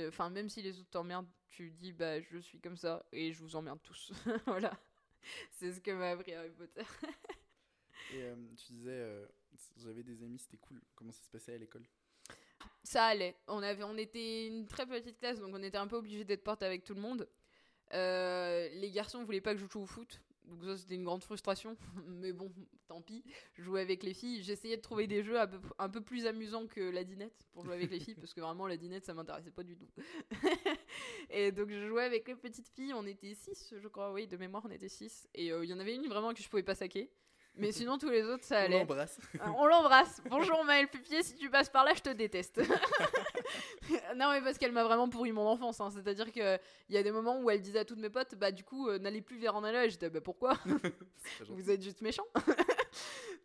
Enfin, 0.07 0.29
même 0.29 0.49
si 0.49 0.61
les 0.61 0.79
autres 0.79 0.89
t'emmerdent, 0.89 1.29
tu 1.47 1.71
dis 1.71 1.93
bah 1.93 2.19
je 2.21 2.37
suis 2.39 2.59
comme 2.59 2.77
ça 2.77 3.05
et 3.11 3.31
je 3.31 3.39
vous 3.41 3.55
emmerde 3.55 3.79
tous. 3.83 4.11
voilà. 4.45 4.77
C'est 5.51 5.71
ce 5.71 5.79
que 5.79 5.91
m'a 5.91 6.11
appris 6.11 6.33
Harry 6.33 6.51
Potter. 6.51 6.83
et 8.13 8.23
euh, 8.23 8.35
tu 8.57 8.73
disais, 8.73 8.91
euh, 8.91 9.25
j'avais 9.77 10.03
des 10.03 10.23
amis, 10.23 10.39
c'était 10.39 10.57
cool. 10.57 10.81
Comment 10.95 11.11
ça 11.11 11.23
se 11.23 11.29
passait 11.29 11.55
à 11.55 11.57
l'école? 11.57 11.85
Ça 12.83 13.05
allait. 13.05 13.35
On, 13.47 13.61
avait, 13.63 13.83
on 13.83 13.97
était 13.97 14.47
une 14.47 14.67
très 14.67 14.85
petite 14.85 15.17
classe, 15.17 15.39
donc 15.39 15.53
on 15.53 15.63
était 15.63 15.77
un 15.77 15.87
peu 15.87 15.95
obligé 15.95 16.23
d'être 16.23 16.43
porte 16.43 16.63
avec 16.63 16.83
tout 16.83 16.93
le 16.93 17.01
monde. 17.01 17.27
Euh, 17.93 18.69
les 18.69 18.91
garçons 18.91 19.23
voulaient 19.23 19.41
pas 19.41 19.53
que 19.53 19.59
je 19.59 19.67
joue 19.67 19.81
au 19.81 19.85
foot. 19.85 20.21
Donc 20.47 20.63
ça 20.63 20.77
c'était 20.77 20.95
une 20.95 21.03
grande 21.03 21.23
frustration, 21.23 21.77
mais 22.07 22.33
bon, 22.33 22.51
tant 22.87 23.01
pis. 23.01 23.23
Je 23.53 23.63
jouais 23.63 23.81
avec 23.81 24.03
les 24.03 24.13
filles, 24.13 24.43
j'essayais 24.43 24.77
de 24.77 24.81
trouver 24.81 25.07
des 25.07 25.23
jeux 25.23 25.39
un 25.39 25.47
peu, 25.47 25.59
un 25.79 25.89
peu, 25.89 26.01
plus 26.01 26.25
amusants 26.25 26.67
que 26.67 26.81
la 26.81 27.03
dinette 27.03 27.47
pour 27.51 27.65
jouer 27.65 27.75
avec 27.75 27.91
les 27.91 27.99
filles, 27.99 28.15
parce 28.15 28.33
que 28.33 28.41
vraiment 28.41 28.67
la 28.67 28.77
dinette 28.77 29.05
ça 29.05 29.13
m'intéressait 29.13 29.51
pas 29.51 29.63
du 29.63 29.75
tout. 29.75 29.87
et 31.29 31.51
donc 31.51 31.69
je 31.69 31.87
jouais 31.87 32.03
avec 32.03 32.27
les 32.27 32.35
petites 32.35 32.69
filles, 32.69 32.93
on 32.93 33.05
était 33.05 33.33
6 33.33 33.75
je 33.77 33.87
crois, 33.87 34.11
oui, 34.13 34.27
de 34.27 34.37
mémoire 34.37 34.63
on 34.65 34.71
était 34.71 34.89
6. 34.89 35.27
Et 35.33 35.51
euh, 35.51 35.63
il 35.65 35.69
y 35.69 35.73
en 35.73 35.79
avait 35.79 35.95
une 35.95 36.07
vraiment 36.07 36.33
que 36.33 36.41
je 36.41 36.49
pouvais 36.49 36.63
pas 36.63 36.75
saquer. 36.75 37.11
Mais 37.57 37.71
sinon, 37.71 37.97
tous 37.97 38.09
les 38.09 38.23
autres, 38.23 38.43
ça 38.43 38.59
allait. 38.59 38.75
On 38.75 38.79
l'embrasse. 38.79 39.19
Euh, 39.35 39.39
on 39.57 39.65
l'embrasse. 39.65 40.21
Bonjour 40.29 40.63
Maëlle 40.63 40.87
Pupier, 40.87 41.23
si 41.23 41.35
tu 41.35 41.49
passes 41.49 41.69
par 41.69 41.85
là, 41.85 41.93
je 41.95 42.01
te 42.01 42.09
déteste. 42.09 42.57
non, 44.15 44.31
mais 44.31 44.41
parce 44.41 44.57
qu'elle 44.57 44.71
m'a 44.71 44.83
vraiment 44.83 45.09
pourri 45.09 45.31
mon 45.31 45.47
enfance. 45.47 45.79
Hein. 45.81 45.89
C'est-à-dire 45.89 46.31
qu'il 46.31 46.59
y 46.89 46.97
a 46.97 47.03
des 47.03 47.11
moments 47.11 47.41
où 47.41 47.49
elle 47.49 47.61
disait 47.61 47.79
à 47.79 47.85
toutes 47.85 47.99
mes 47.99 48.09
potes, 48.09 48.35
bah 48.35 48.51
du 48.51 48.63
coup, 48.63 48.89
euh, 48.89 48.99
n'allez 48.99 49.21
plus 49.21 49.37
vers 49.37 49.55
en 49.55 49.63
aller. 49.63 49.89
J'étais, 49.89 50.09
bah 50.09 50.21
pourquoi? 50.21 50.53
Vous 51.49 51.69
êtes 51.69 51.81
juste 51.81 52.01
méchants. 52.01 52.27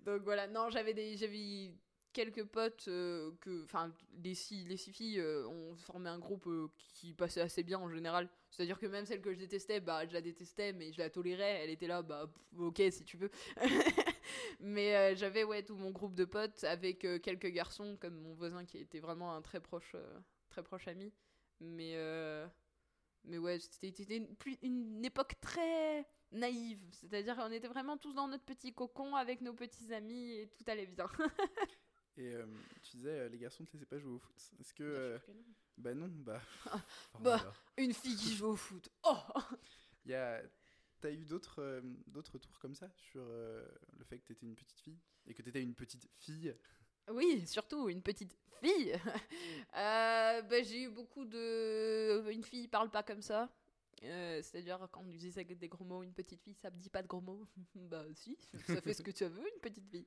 Donc 0.05 0.23
voilà, 0.23 0.47
non, 0.47 0.71
j'avais 0.71 0.95
des. 0.95 1.17
J'avais 1.17 1.73
quelques 2.13 2.45
potes 2.45 2.87
euh, 2.89 3.33
que 3.41 3.65
enfin 3.65 3.93
les 4.23 4.35
six 4.35 4.65
les 4.65 4.77
six 4.77 4.93
filles 4.93 5.21
euh, 5.21 5.47
ont 5.47 5.77
formé 5.77 6.09
un 6.11 6.19
groupe 6.19 6.47
euh, 6.47 6.69
qui 6.95 7.13
passait 7.13 7.41
assez 7.41 7.63
bien 7.63 7.79
en 7.79 7.89
général. 7.89 8.29
C'est 8.51 8.63
à 8.63 8.67
dire 8.67 8.79
que 8.79 8.87
même 8.87 9.07
celle 9.07 9.21
que 9.21 9.33
je 9.33 9.39
détestais 9.39 9.81
bah 9.81 10.07
je 10.07 10.13
la 10.13 10.21
détestais 10.21 10.73
mais 10.73 10.93
je 10.93 10.99
la 10.99 11.11
tolérais. 11.11 11.61
Elle 11.63 11.71
était 11.71 11.87
là 11.87 12.03
bah 12.03 12.31
ok 12.59 12.83
si 12.91 13.05
tu 13.05 13.17
veux. 13.17 13.31
Mais 14.61 15.17
j'avais 15.17 15.43
ouais 15.43 15.63
tout 15.65 15.75
mon 15.75 15.91
groupe 15.91 16.15
de 16.15 16.25
potes 16.25 16.63
avec 16.65 17.01
quelques 17.23 17.49
garçons 17.49 17.97
comme 18.01 18.15
mon 18.15 18.35
voisin 18.35 18.65
qui 18.65 18.79
était 18.79 19.01
vraiment 19.01 19.35
un 19.35 19.43
très 19.43 19.61
proche 19.61 19.97
très 20.51 20.63
proche 20.63 20.87
ami. 20.89 21.13
Mais 21.61 21.97
mais 23.25 23.39
ouais 23.39 23.59
c'était 23.59 24.17
une, 24.17 24.29
une 24.63 25.05
époque 25.05 25.35
très 25.41 26.07
naïve. 26.33 26.81
C'est 26.93 27.13
à 27.15 27.23
dire 27.23 27.37
qu'on 27.37 27.51
était 27.51 27.69
vraiment 27.69 27.97
tous 27.97 28.15
dans 28.15 28.29
notre 28.29 28.45
petit 28.45 28.73
cocon 28.73 29.15
avec 29.17 29.41
nos 29.41 29.53
petits 29.53 29.93
amis 29.93 30.33
et 30.33 30.49
tout 30.49 30.65
allait 30.67 30.87
bien 30.87 31.09
Et 32.17 32.35
euh, 32.35 32.45
tu 32.83 32.97
disais, 32.97 33.21
euh, 33.21 33.29
les 33.29 33.39
garçons 33.39 33.63
ne 33.63 33.69
te 33.69 33.73
laissaient 33.73 33.87
pas 33.87 33.99
jouer 33.99 34.13
au 34.13 34.19
foot. 34.19 34.37
Est-ce 34.61 34.75
que. 34.75 34.83
Euh, 34.83 35.19
bah 35.79 35.95
non, 35.95 36.09
bah. 36.09 36.43
bah, 37.21 37.55
une 37.77 37.95
fille 37.95 38.17
qui 38.17 38.35
joue 38.35 38.49
au 38.49 38.57
foot. 38.57 38.89
Oh 39.05 39.17
y 40.07 40.15
a. 40.15 40.43
T'as 41.01 41.11
eu 41.11 41.25
d'autres 41.25 41.83
d'autres 42.09 42.37
tours 42.37 42.59
comme 42.59 42.75
ça 42.75 42.91
sur 42.95 43.25
le 43.25 44.05
fait 44.05 44.19
que 44.19 44.27
t'étais 44.27 44.45
une 44.45 44.55
petite 44.55 44.81
fille 44.81 44.99
et 45.27 45.33
que 45.33 45.41
t'étais 45.41 45.63
une 45.63 45.75
petite 45.75 46.11
fille? 46.19 46.55
Oui, 47.11 47.47
surtout 47.47 47.89
une 47.89 48.03
petite 48.03 48.37
fille. 48.63 48.93
bah, 49.73 50.63
j'ai 50.63 50.83
eu 50.83 50.91
beaucoup 50.91 51.25
de. 51.25 52.31
Une 52.31 52.45
fille 52.45 52.69
parle 52.69 52.91
pas 52.91 53.03
comme 53.03 53.23
ça. 53.23 53.51
Euh, 54.03 54.41
c'est-à-dire, 54.43 54.79
quand 54.91 55.03
on 55.03 55.13
disait 55.15 55.45
des 55.45 55.69
gros 55.69 55.85
mots, 55.85 56.03
une 56.03 56.15
petite 56.15 56.41
fille, 56.41 56.55
ça 56.55 56.71
me 56.71 56.77
dit 56.77 56.89
pas 56.89 57.03
de 57.03 57.07
gros 57.07 57.21
mots. 57.21 57.47
bah, 57.75 58.05
si, 58.15 58.39
ça 58.67 58.81
fait 58.81 58.95
ce 58.95 59.03
que 59.03 59.11
tu 59.11 59.25
veux, 59.25 59.53
une 59.55 59.61
petite 59.61 59.87
fille. 59.89 60.07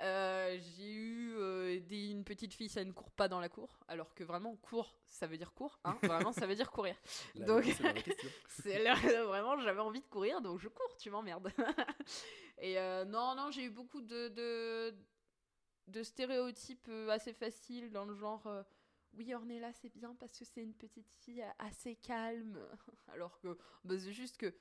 Euh, 0.00 0.58
j'ai 0.60 0.92
eu 0.92 1.34
euh, 1.36 1.80
des, 1.80 2.10
une 2.10 2.24
petite 2.24 2.52
fille, 2.52 2.68
ça 2.68 2.84
ne 2.84 2.92
court 2.92 3.10
pas 3.12 3.28
dans 3.28 3.40
la 3.40 3.48
cour, 3.48 3.78
alors 3.88 4.14
que 4.14 4.24
vraiment, 4.24 4.56
court, 4.56 4.94
ça 5.06 5.26
veut 5.26 5.38
dire 5.38 5.54
court, 5.54 5.78
hein, 5.84 5.96
vraiment, 6.02 6.32
ça 6.32 6.46
veut 6.46 6.54
dire 6.54 6.70
courir. 6.70 6.96
donc, 7.34 7.64
c'est 8.48 8.84
vraiment, 9.24 9.58
j'avais 9.60 9.80
envie 9.80 10.00
de 10.00 10.06
courir, 10.06 10.42
donc 10.42 10.60
je 10.60 10.68
cours, 10.68 10.96
tu 10.98 11.10
m'emmerdes. 11.10 11.50
Et 12.58 12.74
non, 13.06 13.34
non, 13.34 13.50
j'ai 13.50 13.64
eu 13.64 13.70
beaucoup 13.70 14.02
de, 14.02 14.28
de, 14.28 14.94
de 15.86 16.02
stéréotypes 16.02 16.90
assez 17.08 17.32
faciles 17.32 17.90
dans 17.90 18.04
le 18.04 18.14
genre 18.14 18.46
oui, 19.16 19.34
Ornella, 19.34 19.72
c'est 19.72 19.92
bien 19.92 20.14
parce 20.14 20.38
que 20.38 20.44
c'est 20.44 20.62
une 20.62 20.74
petite 20.74 21.10
fille 21.20 21.44
assez 21.58 21.96
calme. 21.96 22.58
Alors 23.08 23.38
que 23.40 23.56
bah, 23.84 23.98
c'est 23.98 24.12
juste 24.12 24.36
que 24.36 24.54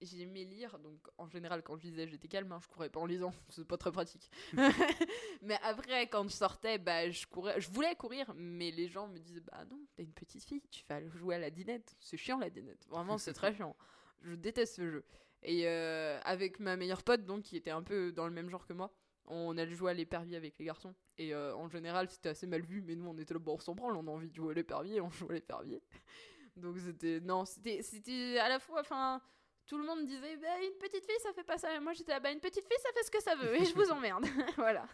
j'aimais 0.00 0.44
lire, 0.44 0.78
donc 0.78 0.98
en 1.18 1.28
général, 1.28 1.62
quand 1.62 1.76
je 1.76 1.84
lisais, 1.84 2.06
j'étais 2.06 2.28
calme, 2.28 2.50
hein, 2.52 2.58
je 2.62 2.68
courais 2.68 2.90
pas 2.90 3.00
en 3.00 3.06
lisant, 3.06 3.32
c'est 3.50 3.66
pas 3.66 3.76
très 3.76 3.92
pratique. 3.92 4.30
mais 5.42 5.58
après, 5.62 6.08
quand 6.08 6.24
je 6.24 6.34
sortais, 6.34 6.78
bah, 6.78 7.10
je, 7.10 7.26
courais, 7.26 7.60
je 7.60 7.70
voulais 7.70 7.94
courir, 7.94 8.32
mais 8.36 8.70
les 8.70 8.88
gens 8.88 9.08
me 9.08 9.18
disaient 9.18 9.40
Bah 9.40 9.64
non, 9.70 9.80
t'es 9.96 10.02
une 10.02 10.12
petite 10.12 10.44
fille, 10.44 10.62
tu 10.70 10.84
vas 10.88 11.06
jouer 11.08 11.36
à 11.36 11.38
la 11.38 11.50
dinette. 11.50 11.96
C'est 12.00 12.16
chiant 12.16 12.38
la 12.38 12.50
dinette, 12.50 12.86
vraiment, 12.88 13.18
c'est 13.18 13.34
très 13.34 13.54
chiant. 13.54 13.76
Je 14.22 14.34
déteste 14.34 14.76
ce 14.76 14.90
jeu. 14.90 15.04
Et 15.42 15.68
euh, 15.68 16.18
avec 16.24 16.58
ma 16.58 16.76
meilleure 16.76 17.02
pote, 17.02 17.26
donc, 17.26 17.42
qui 17.42 17.56
était 17.56 17.70
un 17.70 17.82
peu 17.82 18.12
dans 18.12 18.26
le 18.26 18.32
même 18.32 18.48
genre 18.48 18.66
que 18.66 18.72
moi, 18.72 18.90
on 19.26 19.56
allait 19.56 19.74
jouer 19.74 19.90
à 19.90 19.94
l'épervier 19.94 20.36
avec 20.36 20.58
les 20.58 20.64
garçons. 20.64 20.94
Et 21.18 21.34
euh, 21.34 21.54
en 21.54 21.68
général, 21.68 22.08
c'était 22.10 22.30
assez 22.30 22.46
mal 22.46 22.62
vu, 22.62 22.82
mais 22.82 22.94
nous, 22.94 23.08
on 23.08 23.16
était 23.18 23.34
là, 23.34 23.40
bon, 23.40 23.54
on 23.54 23.60
s'en 23.60 23.74
branle, 23.74 23.96
on 23.96 24.06
a 24.06 24.10
envie 24.10 24.28
de 24.28 24.34
jouer 24.34 24.52
à 24.52 24.54
l'épervier, 24.54 25.00
on 25.00 25.10
joue 25.10 25.30
à 25.30 25.34
l'épervier. 25.34 25.82
Donc 26.56 26.78
c'était. 26.78 27.20
Non, 27.20 27.44
c'était, 27.44 28.38
à 28.38 28.48
la 28.48 28.58
fois. 28.58 28.80
Enfin, 28.80 29.20
tout 29.66 29.78
le 29.78 29.84
monde 29.84 30.04
disait, 30.04 30.36
bah, 30.36 30.48
une 30.62 30.78
petite 30.78 31.04
fille, 31.04 31.20
ça 31.20 31.32
fait 31.32 31.44
pas 31.44 31.58
ça. 31.58 31.74
Et 31.74 31.80
moi, 31.80 31.92
j'étais 31.92 32.12
là, 32.12 32.20
bah, 32.20 32.30
une 32.30 32.40
petite 32.40 32.66
fille, 32.66 32.82
ça 32.82 32.90
fait 32.92 33.02
ce 33.02 33.10
que 33.10 33.22
ça 33.22 33.34
veut, 33.34 33.54
et 33.56 33.64
je 33.64 33.74
vous 33.74 33.90
emmerde. 33.90 34.26
voilà. 34.56 34.86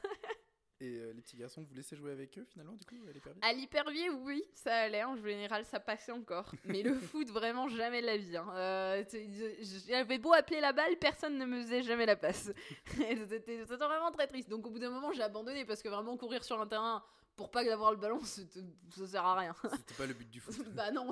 Et 0.82 0.96
euh, 0.96 1.12
les 1.12 1.20
petits 1.20 1.36
garçons, 1.36 1.62
vous 1.62 1.74
laissez 1.74 1.94
jouer 1.94 2.10
avec 2.10 2.38
eux 2.38 2.44
finalement, 2.46 2.72
du 2.72 2.86
coup, 2.86 2.94
à 3.06 3.12
l'hypervie 3.12 3.38
À 3.42 3.52
l'hypervie, 3.52 4.08
oui, 4.08 4.42
ça 4.54 4.74
allait. 4.74 5.04
En 5.04 5.14
général, 5.14 5.66
ça 5.66 5.78
passait 5.78 6.12
encore. 6.12 6.50
Mais 6.64 6.82
le 6.82 6.94
foot, 6.94 7.28
vraiment, 7.28 7.68
jamais 7.68 8.00
de 8.00 8.06
la 8.06 8.16
vie. 8.16 8.34
Hein. 8.34 8.48
Euh, 8.54 9.04
J'avais 9.86 10.18
beau 10.18 10.32
appeler 10.32 10.60
la 10.60 10.72
balle, 10.72 10.96
personne 10.98 11.36
ne 11.36 11.44
me 11.44 11.60
faisait 11.60 11.82
jamais 11.82 12.06
la 12.06 12.16
passe. 12.16 12.50
C'était 12.96 13.62
vraiment 13.64 14.10
très 14.10 14.26
triste. 14.26 14.48
Donc, 14.48 14.66
au 14.66 14.70
bout 14.70 14.78
d'un 14.78 14.88
moment, 14.88 15.12
j'ai 15.12 15.22
abandonné 15.22 15.66
parce 15.66 15.82
que 15.82 15.88
vraiment, 15.90 16.16
courir 16.16 16.42
sur 16.44 16.58
un 16.58 16.66
terrain 16.66 17.04
pour 17.36 17.50
pas 17.50 17.70
avoir 17.70 17.90
le 17.90 17.98
ballon, 17.98 18.20
ça 18.24 19.06
sert 19.06 19.24
à 19.24 19.38
rien. 19.38 19.54
C'était 19.76 19.94
pas 19.94 20.06
le 20.06 20.14
but 20.14 20.30
du 20.30 20.40
foot. 20.40 20.66
bah 20.70 20.90
non. 20.90 21.10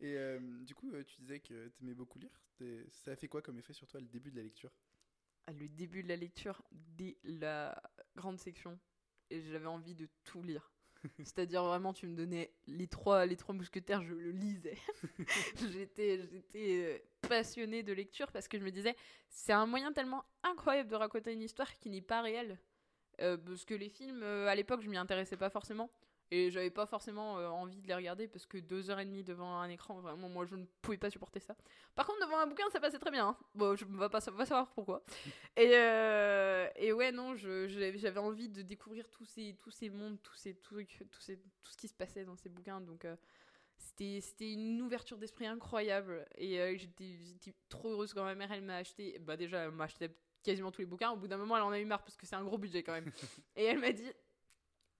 Et 0.00 0.16
euh, 0.16 0.38
du 0.60 0.74
coup, 0.74 0.92
tu 1.06 1.16
disais 1.20 1.40
que 1.40 1.68
tu 1.68 1.82
aimais 1.82 1.94
beaucoup 1.94 2.18
lire. 2.18 2.30
Ça 2.90 3.12
a 3.12 3.16
fait 3.16 3.28
quoi 3.28 3.40
comme 3.40 3.58
effet 3.58 3.72
sur 3.72 3.86
toi 3.86 4.00
le 4.00 4.06
début 4.06 4.30
de 4.30 4.36
la 4.36 4.42
lecture? 4.42 4.70
Le 5.52 5.68
début 5.68 6.02
de 6.02 6.08
la 6.08 6.16
lecture, 6.16 6.62
dès 6.72 7.16
la 7.24 7.80
grande 8.16 8.38
section, 8.38 8.78
et 9.30 9.40
j'avais 9.40 9.66
envie 9.66 9.94
de 9.94 10.08
tout 10.24 10.42
lire. 10.42 10.72
C'est-à-dire 11.18 11.64
vraiment, 11.64 11.92
tu 11.92 12.06
me 12.06 12.16
donnais 12.16 12.52
les 12.66 12.86
trois, 12.86 13.24
les 13.24 13.36
trois 13.36 13.54
mousquetaires, 13.54 14.02
je 14.02 14.14
le 14.14 14.30
lisais. 14.30 14.76
j'étais, 15.72 16.20
j'étais 16.30 16.82
euh, 16.84 17.28
passionnée 17.28 17.82
de 17.82 17.92
lecture 17.92 18.30
parce 18.32 18.48
que 18.48 18.58
je 18.58 18.64
me 18.64 18.70
disais, 18.70 18.96
c'est 19.28 19.52
un 19.52 19.66
moyen 19.66 19.92
tellement 19.92 20.24
incroyable 20.42 20.90
de 20.90 20.96
raconter 20.96 21.32
une 21.32 21.42
histoire 21.42 21.72
qui 21.78 21.88
n'est 21.88 22.02
pas 22.02 22.20
réelle. 22.20 22.58
parce 23.18 23.64
que 23.64 23.74
les 23.74 23.88
films, 23.88 24.22
à 24.22 24.54
l'époque, 24.54 24.82
je 24.82 24.88
m'y 24.88 24.96
intéressais 24.96 25.36
pas 25.36 25.50
forcément. 25.50 25.90
Et 26.30 26.50
j'avais 26.50 26.70
pas 26.70 26.84
forcément 26.84 27.38
euh, 27.38 27.48
envie 27.48 27.80
de 27.80 27.86
les 27.86 27.94
regarder 27.94 28.28
parce 28.28 28.44
que 28.44 28.58
deux 28.58 28.90
heures 28.90 29.00
et 29.00 29.06
demie 29.06 29.24
devant 29.24 29.60
un 29.60 29.68
écran, 29.68 30.00
vraiment, 30.00 30.28
moi 30.28 30.44
je 30.44 30.56
ne 30.56 30.66
pouvais 30.82 30.98
pas 30.98 31.08
supporter 31.08 31.40
ça. 31.40 31.56
Par 31.94 32.06
contre, 32.06 32.20
devant 32.20 32.38
un 32.38 32.46
bouquin, 32.46 32.68
ça 32.70 32.80
passait 32.80 32.98
très 32.98 33.10
bien. 33.10 33.28
Hein. 33.28 33.36
Bon, 33.54 33.74
je 33.76 33.86
ne 33.86 33.98
vais 33.98 34.10
pas, 34.10 34.20
savoir 34.20 34.70
pourquoi. 34.74 35.02
et, 35.56 35.70
euh, 35.74 36.68
et 36.76 36.92
ouais, 36.92 37.12
non, 37.12 37.34
j'avais 37.34 38.18
envie 38.18 38.50
de 38.50 38.60
découvrir 38.60 39.08
tous 39.08 39.24
ces, 39.24 39.56
tous 39.58 39.70
ces 39.70 39.88
mondes, 39.88 40.18
tous 40.22 40.36
ces 40.36 40.54
trucs, 40.54 41.02
tous 41.10 41.20
ces, 41.20 41.38
tout 41.38 41.72
ce 41.72 41.76
qui 41.76 41.88
se 41.88 41.94
passait 41.94 42.24
dans 42.24 42.36
ces 42.36 42.48
bouquins. 42.48 42.80
Donc. 42.80 43.04
Euh, 43.04 43.16
c'était 43.80 44.52
une 44.52 44.80
ouverture 44.82 45.18
d'esprit 45.18 45.46
incroyable 45.46 46.26
et 46.36 46.76
j'étais 46.76 47.54
trop 47.68 47.90
heureuse 47.90 48.12
quand 48.12 48.24
ma 48.24 48.34
mère 48.34 48.50
elle 48.52 48.62
m'a 48.62 48.76
acheté 48.76 49.18
bah 49.20 49.36
déjà 49.36 49.64
elle 49.64 49.70
m'a 49.70 49.84
acheté 49.84 50.08
quasiment 50.42 50.70
tous 50.70 50.80
les 50.80 50.86
bouquins 50.86 51.10
au 51.10 51.16
bout 51.16 51.28
d'un 51.28 51.36
moment 51.36 51.56
elle 51.56 51.62
en 51.62 51.70
a 51.70 51.78
eu 51.78 51.84
marre 51.84 52.02
parce 52.02 52.16
que 52.16 52.26
c'est 52.26 52.36
un 52.36 52.44
gros 52.44 52.58
budget 52.58 52.82
quand 52.82 52.92
même 52.92 53.10
et 53.56 53.64
elle 53.64 53.78
m'a 53.78 53.92
dit 53.92 54.10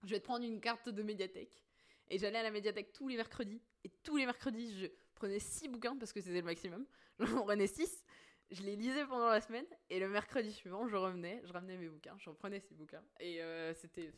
je 0.05 0.11
vais 0.11 0.21
te 0.21 0.25
prendre 0.25 0.45
une 0.45 0.61
carte 0.61 0.88
de 0.88 1.02
médiathèque. 1.02 1.64
Et 2.11 2.19
j'allais 2.19 2.38
à 2.38 2.43
la 2.43 2.50
médiathèque 2.50 2.93
tous 2.93 3.09
les 3.09 3.17
mercredis. 3.17 3.61
Et 3.85 3.90
tous 4.02 4.17
les 4.17 4.26
mercredis, 4.26 4.78
je 4.78 4.87
prenais 5.14 5.38
six 5.38 5.69
bouquins 5.69 5.97
parce 5.97 6.12
que 6.12 6.21
c'était 6.21 6.40
le 6.40 6.47
maximum. 6.47 6.87
J'en 7.19 7.45
prenais 7.45 7.67
six. 7.67 8.05
Je 8.50 8.62
les 8.62 8.76
lisais 8.76 9.05
pendant 9.05 9.28
la 9.28 9.40
semaine. 9.40 9.67
Et 9.90 10.00
le 10.00 10.09
mercredi 10.09 10.52
suivant, 10.52 10.88
je 10.88 10.97
revenais. 10.97 11.43
Je 11.45 11.52
ramenais 11.52 11.76
mes 11.76 11.88
bouquins. 11.88 12.17
Je 12.19 12.31
reprenais 12.31 12.61
six 12.61 12.75
bouquins. 12.75 13.05
Et 13.21 13.43
euh, 13.43 13.75
c'était. 13.75 14.12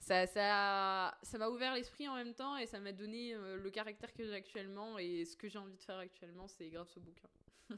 Ça, 0.00 0.26
ça, 0.28 1.18
ça 1.22 1.38
m'a 1.38 1.48
ouvert 1.48 1.74
l'esprit 1.74 2.08
en 2.08 2.14
même 2.14 2.32
temps 2.32 2.56
et 2.56 2.66
ça 2.66 2.78
m'a 2.78 2.92
donné 2.92 3.34
euh, 3.34 3.56
le 3.56 3.70
caractère 3.70 4.12
que 4.12 4.24
j'ai 4.24 4.34
actuellement. 4.34 4.96
Et 4.98 5.24
ce 5.24 5.36
que 5.36 5.48
j'ai 5.48 5.58
envie 5.58 5.76
de 5.76 5.82
faire 5.82 5.98
actuellement, 5.98 6.46
c'est 6.46 6.70
grâce 6.70 6.96
aux 6.96 7.00
bouquins. 7.00 7.28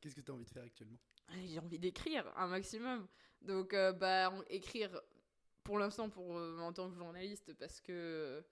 Qu'est-ce 0.00 0.14
que 0.14 0.22
tu 0.22 0.30
as 0.30 0.34
envie 0.34 0.46
de 0.46 0.50
faire 0.50 0.62
actuellement? 0.62 0.98
J'ai 1.44 1.58
envie 1.58 1.78
d'écrire 1.78 2.32
un 2.36 2.46
maximum. 2.46 3.06
Donc, 3.42 3.74
euh, 3.74 3.92
bah, 3.92 4.32
écrire 4.48 4.98
pour 5.68 5.78
l'instant 5.78 6.08
pour 6.08 6.38
euh, 6.38 6.58
en 6.60 6.72
tant 6.72 6.88
que 6.88 6.96
journaliste 6.96 7.52
parce 7.58 7.78
que 7.82 8.42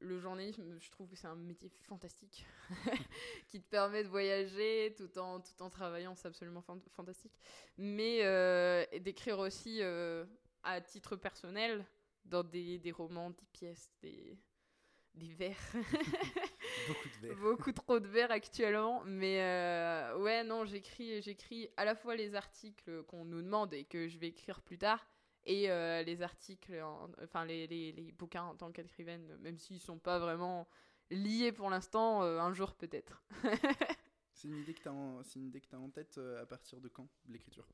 le 0.00 0.18
journalisme, 0.20 0.78
je 0.78 0.90
trouve 0.90 1.08
que 1.08 1.16
c'est 1.16 1.26
un 1.26 1.36
métier 1.36 1.70
fantastique 1.88 2.44
qui 3.48 3.62
te 3.62 3.66
permet 3.70 4.04
de 4.04 4.08
voyager 4.08 4.94
tout 4.94 5.18
en, 5.18 5.40
tout 5.40 5.62
en 5.62 5.70
travaillant, 5.70 6.14
c'est 6.14 6.28
absolument 6.28 6.60
fantastique. 6.60 7.32
Mais 7.78 8.18
euh, 8.24 8.84
d'écrire 9.00 9.38
aussi 9.38 9.78
euh, 9.80 10.26
à 10.64 10.82
titre 10.82 11.16
personnel 11.16 11.82
dans 12.26 12.42
des, 12.42 12.78
des, 12.78 12.92
romans, 12.92 13.30
des 13.30 13.46
pièces, 13.50 13.90
des, 14.02 14.36
des 15.14 15.32
vers. 15.32 15.56
Beaucoup 16.88 17.08
de 17.08 17.26
vers. 17.26 17.36
Beaucoup 17.38 17.72
trop 17.72 18.00
de 18.00 18.08
vers 18.08 18.30
actuellement. 18.30 19.02
Mais 19.06 19.38
ouais, 20.18 20.44
non, 20.44 20.66
j'écris 20.66 21.70
à 21.78 21.86
la 21.86 21.94
fois 21.94 22.16
les 22.16 22.34
articles 22.34 23.02
qu'on 23.04 23.24
nous 23.24 23.40
demande 23.40 23.72
et 23.72 23.84
que 23.84 24.08
je 24.08 24.18
vais 24.18 24.28
écrire 24.28 24.60
plus 24.60 24.76
tard 24.76 25.06
et 25.46 25.70
euh, 25.70 26.02
les 26.02 26.22
articles, 26.22 26.74
enfin 27.22 27.44
les, 27.44 27.66
les, 27.66 27.92
les, 27.92 28.12
bouquins 28.12 28.44
en 28.44 28.54
tant 28.54 28.72
qu'écrivaine, 28.72 29.36
même 29.40 29.58
s'ils 29.58 29.80
sont 29.80 29.98
pas 29.98 30.18
vraiment 30.18 30.68
liés 31.10 31.52
pour 31.52 31.70
l'instant, 31.70 32.22
euh, 32.22 32.38
un 32.38 32.52
jour 32.52 32.74
peut-être. 32.74 33.22
c'est 34.32 34.48
une 34.48 34.56
idée 34.56 34.74
que 34.74 34.82
tu 34.82 34.88
as, 34.88 34.92
en, 34.92 35.22
une 35.36 35.46
idée 35.46 35.60
que 35.60 35.74
as 35.74 35.78
en 35.78 35.90
tête 35.90 36.16
euh, 36.18 36.42
à 36.42 36.46
partir 36.46 36.80
de 36.80 36.88
quand, 36.88 37.08
l'écriture? 37.28 37.68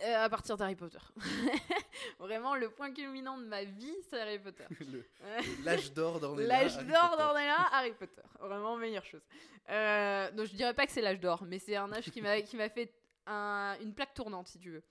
À 0.00 0.30
partir 0.30 0.56
d'Harry 0.56 0.76
Potter. 0.76 0.98
Vraiment, 2.20 2.54
le 2.54 2.70
point 2.70 2.92
culminant 2.92 3.36
de 3.36 3.44
ma 3.44 3.64
vie, 3.64 3.96
c'est 4.08 4.20
Harry 4.20 4.38
Potter. 4.38 4.64
L'âge 5.64 5.92
d'or 5.92 6.20
d'Ornella. 6.20 6.62
L'âge 6.62 6.76
d'or 6.86 7.16
d'Ornella, 7.18 7.68
Harry 7.72 7.92
Potter. 7.92 8.22
Vraiment, 8.38 8.76
meilleure 8.76 9.04
chose. 9.04 9.22
donc, 9.66 10.46
je 10.46 10.54
dirais 10.54 10.72
pas 10.72 10.86
que 10.86 10.92
c'est 10.92 11.02
l'âge 11.02 11.18
d'or, 11.18 11.42
mais 11.44 11.58
c'est 11.58 11.74
un 11.74 11.92
âge 11.92 12.10
qui 12.12 12.22
m'a 12.22 12.68
fait 12.68 12.94
un, 13.26 13.76
une 13.80 13.92
plaque 13.92 14.14
tournante, 14.14 14.46
si 14.46 14.60
tu 14.60 14.70
veux. 14.70 14.84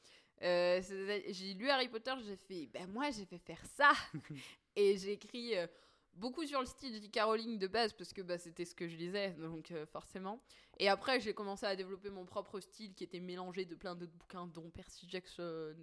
Euh, 0.44 0.82
j'ai 1.30 1.54
lu 1.54 1.70
Harry 1.70 1.88
Potter, 1.88 2.14
j'ai 2.26 2.36
fait, 2.36 2.68
ben 2.68 2.88
moi 2.88 3.10
j'ai 3.12 3.26
fait 3.26 3.40
faire 3.40 3.64
ça. 3.76 3.92
et 4.76 4.98
j'ai 4.98 5.14
écrit 5.14 5.58
euh, 5.58 5.66
beaucoup 6.14 6.46
sur 6.46 6.60
le 6.60 6.66
style 6.66 7.02
de 7.02 7.08
Caroline 7.08 7.58
de 7.58 7.68
base 7.68 7.94
parce 7.94 8.14
que 8.14 8.22
bah, 8.22 8.38
c'était 8.38 8.66
ce 8.66 8.76
que 8.76 8.88
je 8.88 8.96
lisais, 8.96 9.32
donc 9.34 9.72
euh, 9.72 9.86
forcément. 9.88 10.42
Et 10.78 10.90
après 10.90 11.20
j'ai 11.20 11.34
commencé 11.34 11.66
à 11.66 11.76
développer 11.76 12.10
mon 12.10 12.26
propre 12.26 12.60
style 12.60 12.94
qui 12.94 13.04
était 13.04 13.20
mélangé 13.20 13.66
de 13.66 13.76
plein 13.76 13.96
d'autres 13.96 14.14
bouquins, 14.14 14.48
dont 14.48 14.70
Percy 14.70 15.08
Jackson, 15.10 15.76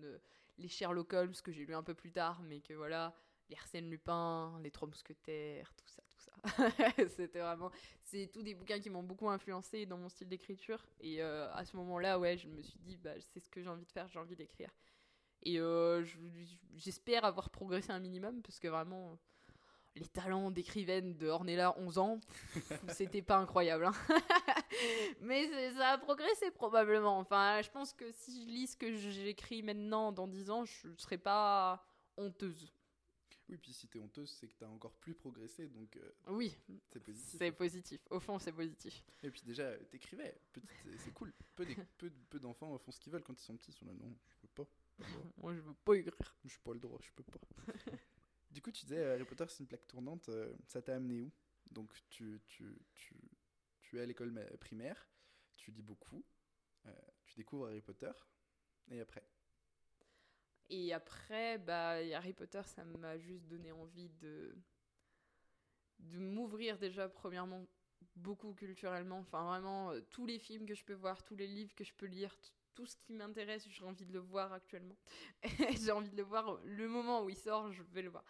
les 0.59 0.69
Sherlock 0.69 1.13
Holmes 1.13 1.35
que 1.43 1.51
j'ai 1.51 1.67
lu 1.67 1.75
un 1.75 1.83
peu 1.83 1.95
plus 1.95 2.13
tard, 2.13 2.41
mais 2.43 2.61
que 2.61 2.75
voilà, 2.75 3.13
les 3.49 3.57
Arsène 3.57 3.91
Lupin, 3.91 4.59
les 4.63 4.71
Trois 4.71 4.87
Mousquetaires, 4.87 5.73
tout 5.75 5.89
ça, 5.89 6.03
ça. 6.25 6.33
C'était 7.17 7.41
vraiment, 7.41 7.71
c'est 8.03 8.31
tous 8.33 8.43
des 8.43 8.55
bouquins 8.55 8.81
qui 8.81 8.91
m'ont 8.91 9.03
beaucoup 9.03 9.29
influencé 9.29 9.87
dans 9.87 9.99
mon 9.99 10.09
style 10.09 10.29
d'écriture. 10.29 10.85
Et 11.01 11.23
euh, 11.23 11.53
à 11.53 11.65
ce 11.65 11.77
moment-là, 11.77 12.19
ouais, 12.19 12.37
je 12.37 12.49
me 12.49 12.63
suis 12.63 12.79
dit, 12.81 12.97
bah, 12.97 13.13
c'est 13.21 13.41
ce 13.41 13.51
que 13.51 13.63
j'ai 13.63 13.69
envie 13.69 13.87
de 13.87 13.93
faire, 13.93 14.09
j'ai 14.09 14.19
envie 14.19 14.37
d'écrire. 14.37 14.71
Et 15.43 15.61
euh, 15.61 16.05
j'espère 16.77 17.25
avoir 17.25 17.51
progressé 17.51 17.93
un 17.93 17.99
minimum, 17.99 18.43
parce 18.43 18.59
que 18.59 18.69
vraiment, 18.69 19.19
les 19.97 20.07
talents 20.07 20.51
d'écrivaine 20.51 21.17
de 21.17 21.29
Ornella, 21.29 21.79
11 21.79 21.99
ans, 21.99 22.21
c'était 22.89 23.23
pas 23.23 23.37
incroyable. 23.37 23.87
Hein. 23.87 23.93
Mais 25.21 25.49
ça 25.75 25.91
a 25.91 25.99
progressé 25.99 26.51
probablement. 26.51 27.19
Enfin, 27.19 27.61
je 27.63 27.71
pense 27.71 27.93
que 27.93 28.11
si 28.13 28.43
je 28.43 28.49
lis 28.49 28.67
ce 28.69 28.77
que 28.77 28.95
j'écris 28.95 29.63
maintenant 29.63 30.13
dans 30.13 30.27
10 30.27 30.51
ans, 30.51 30.65
je 30.65 30.89
serai 30.97 31.19
pas 31.19 31.85
honteuse. 32.17 32.74
Puis 33.57 33.73
si 33.73 33.89
t'es 33.89 33.99
honteuse, 33.99 34.31
c'est 34.31 34.49
que 34.49 34.55
t'as 34.55 34.69
encore 34.69 34.95
plus 34.95 35.15
progressé, 35.15 35.69
donc 35.69 35.97
euh, 35.97 36.13
oui, 36.29 36.57
c'est 36.89 37.01
positif. 37.01 37.39
C'est 37.39 37.53
positif. 37.53 38.01
Au 38.11 38.21
fond, 38.21 38.39
c'est 38.39 38.53
positif. 38.53 39.03
Et 39.23 39.31
puis 39.31 39.43
déjà, 39.43 39.77
t'écrivais, 39.91 40.37
c'est 40.99 41.13
cool. 41.13 41.33
Peu, 41.55 41.67
peu, 41.99 42.11
peu 42.31 42.39
d'enfants 42.39 42.77
font 42.79 42.93
ce 42.93 43.01
qu'ils 43.01 43.13
veulent 43.13 43.23
quand 43.23 43.41
ils 43.41 43.45
sont 43.45 43.57
petits. 43.57 43.71
Ils 43.71 43.75
sont 43.75 43.87
là, 43.87 43.93
non, 43.93 44.15
je 44.29 44.43
veux 44.43 44.53
pas. 44.55 44.69
Moi, 45.39 45.55
je 45.55 45.61
veux 45.61 45.75
pas 45.75 45.95
écrire. 45.95 46.37
Je 46.45 46.59
pas 46.59 46.73
le 46.75 46.81
droit, 46.81 46.99
je 47.03 47.11
peux 47.13 47.25
pas. 47.25 47.41
du 48.51 48.63
coup, 48.63 48.71
tu 48.71 48.87
disais 48.87 49.05
Harry 49.05 49.25
Potter, 49.25 49.45
c'est 49.49 49.61
une 49.61 49.69
plaque 49.69 49.87
tournante. 49.87 50.29
Euh, 50.29 50.55
ça 50.67 50.83
t'a 50.83 50.97
amené 50.97 51.21
où? 51.21 51.33
Donc, 51.71 51.93
tu, 52.11 52.41
tu, 52.47 52.79
tu, 52.95 53.17
tu 53.81 53.99
es 53.99 54.01
à 54.01 54.07
l'école 54.07 54.33
primaire, 54.61 55.09
tu 55.57 55.71
lis 55.71 55.83
beaucoup, 55.83 56.25
euh, 56.87 56.93
tu 57.25 57.37
découvres 57.37 57.67
Harry 57.67 57.81
Potter, 57.81 58.13
et 58.91 59.01
après? 59.01 59.25
Et 60.71 60.93
après, 60.93 61.59
bah, 61.59 61.97
Harry 62.15 62.33
Potter, 62.33 62.63
ça 62.65 62.85
m'a 62.85 63.19
juste 63.19 63.47
donné 63.47 63.73
envie 63.73 64.09
de, 64.21 64.57
de 65.99 66.19
m'ouvrir 66.19 66.79
déjà, 66.79 67.09
premièrement, 67.09 67.67
beaucoup 68.17 68.55
culturellement. 68.55 69.19
Enfin, 69.19 69.45
vraiment, 69.45 69.91
euh, 69.91 70.01
tous 70.11 70.27
les 70.27 70.39
films 70.39 70.67
que 70.67 70.75
je 70.75 70.85
peux 70.85 70.95
voir, 70.95 71.23
tous 71.23 71.37
les 71.37 71.47
livres 71.47 71.75
que 71.75 71.85
je 71.85 71.93
peux 71.95 72.07
lire, 72.07 72.35
tout 72.75 72.87
ce 72.87 72.97
qui 72.97 73.13
m'intéresse, 73.13 73.69
j'ai 73.69 73.85
envie 73.85 74.07
de 74.07 74.13
le 74.13 74.21
voir 74.21 74.53
actuellement. 74.53 74.97
j'ai 75.85 75.93
envie 75.93 76.11
de 76.11 76.17
le 76.17 76.23
voir 76.23 76.59
le 76.65 76.89
moment 76.89 77.23
où 77.23 77.31
il 77.31 77.37
sort, 77.37 77.71
je 77.71 77.83
vais 77.83 78.03
le 78.03 78.11
voir. 78.11 78.25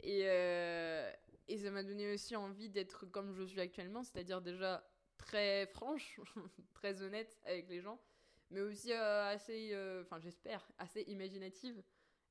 Et, 0.00 0.22
euh, 0.24 1.10
et 1.48 1.58
ça 1.58 1.70
m'a 1.70 1.82
donné 1.82 2.12
aussi 2.12 2.36
envie 2.36 2.68
d'être 2.68 3.06
comme 3.06 3.32
je 3.32 3.44
suis 3.44 3.60
actuellement, 3.60 4.02
c'est-à-dire 4.02 4.40
déjà 4.40 4.86
très 5.16 5.66
franche, 5.66 6.20
très 6.74 7.02
honnête 7.02 7.38
avec 7.44 7.68
les 7.68 7.80
gens 7.80 8.00
mais 8.50 8.60
aussi 8.60 8.92
euh, 8.92 9.28
assez, 9.28 9.70
euh, 9.72 10.02
enfin 10.02 10.18
j'espère, 10.20 10.66
assez 10.78 11.02
imaginative. 11.02 11.82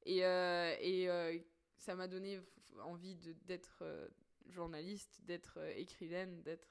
Et, 0.06 0.26
euh, 0.26 0.76
et 0.80 1.46
ça 1.78 1.96
m'a 1.96 2.08
donné 2.08 2.40
envie 2.82 3.16
d'être 3.46 3.84
journaliste, 4.48 5.20
d'être 5.24 5.60
écrivaine, 5.76 6.42
d'être 6.44 6.68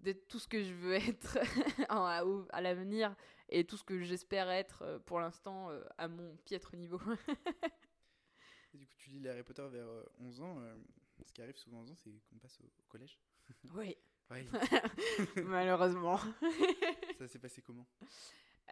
d'être 0.00 0.28
tout 0.28 0.38
ce 0.38 0.48
que 0.48 0.62
je 0.62 0.72
veux 0.72 0.94
être 0.94 1.36
à, 1.90 2.22
à 2.50 2.60
l'avenir 2.62 3.14
et 3.50 3.66
tout 3.66 3.76
ce 3.76 3.84
que 3.84 4.02
j'espère 4.02 4.48
être 4.48 4.98
pour 5.04 5.20
l'instant 5.20 5.68
à 5.98 6.08
mon 6.08 6.36
piètre 6.38 6.74
niveau. 6.74 6.98
et 8.74 8.78
du 8.78 8.86
coup, 8.86 8.94
tu 8.96 9.10
lis 9.10 9.20
les 9.20 9.28
Harry 9.28 9.42
Potter 9.42 9.66
vers 9.68 9.86
11 10.20 10.40
ans. 10.40 10.56
ce 11.22 11.32
qui 11.34 11.42
arrive 11.42 11.58
souvent 11.58 11.80
11 11.80 11.90
ans, 11.90 11.96
c'est 11.96 12.10
qu'on 12.30 12.38
passe 12.38 12.58
au, 12.62 12.82
collège. 12.88 13.20
Oui. 13.74 13.94
Malheureusement. 15.44 16.18
ça 17.18 17.28
s'est 17.28 17.38
passé 17.38 17.60
comment? 17.60 17.86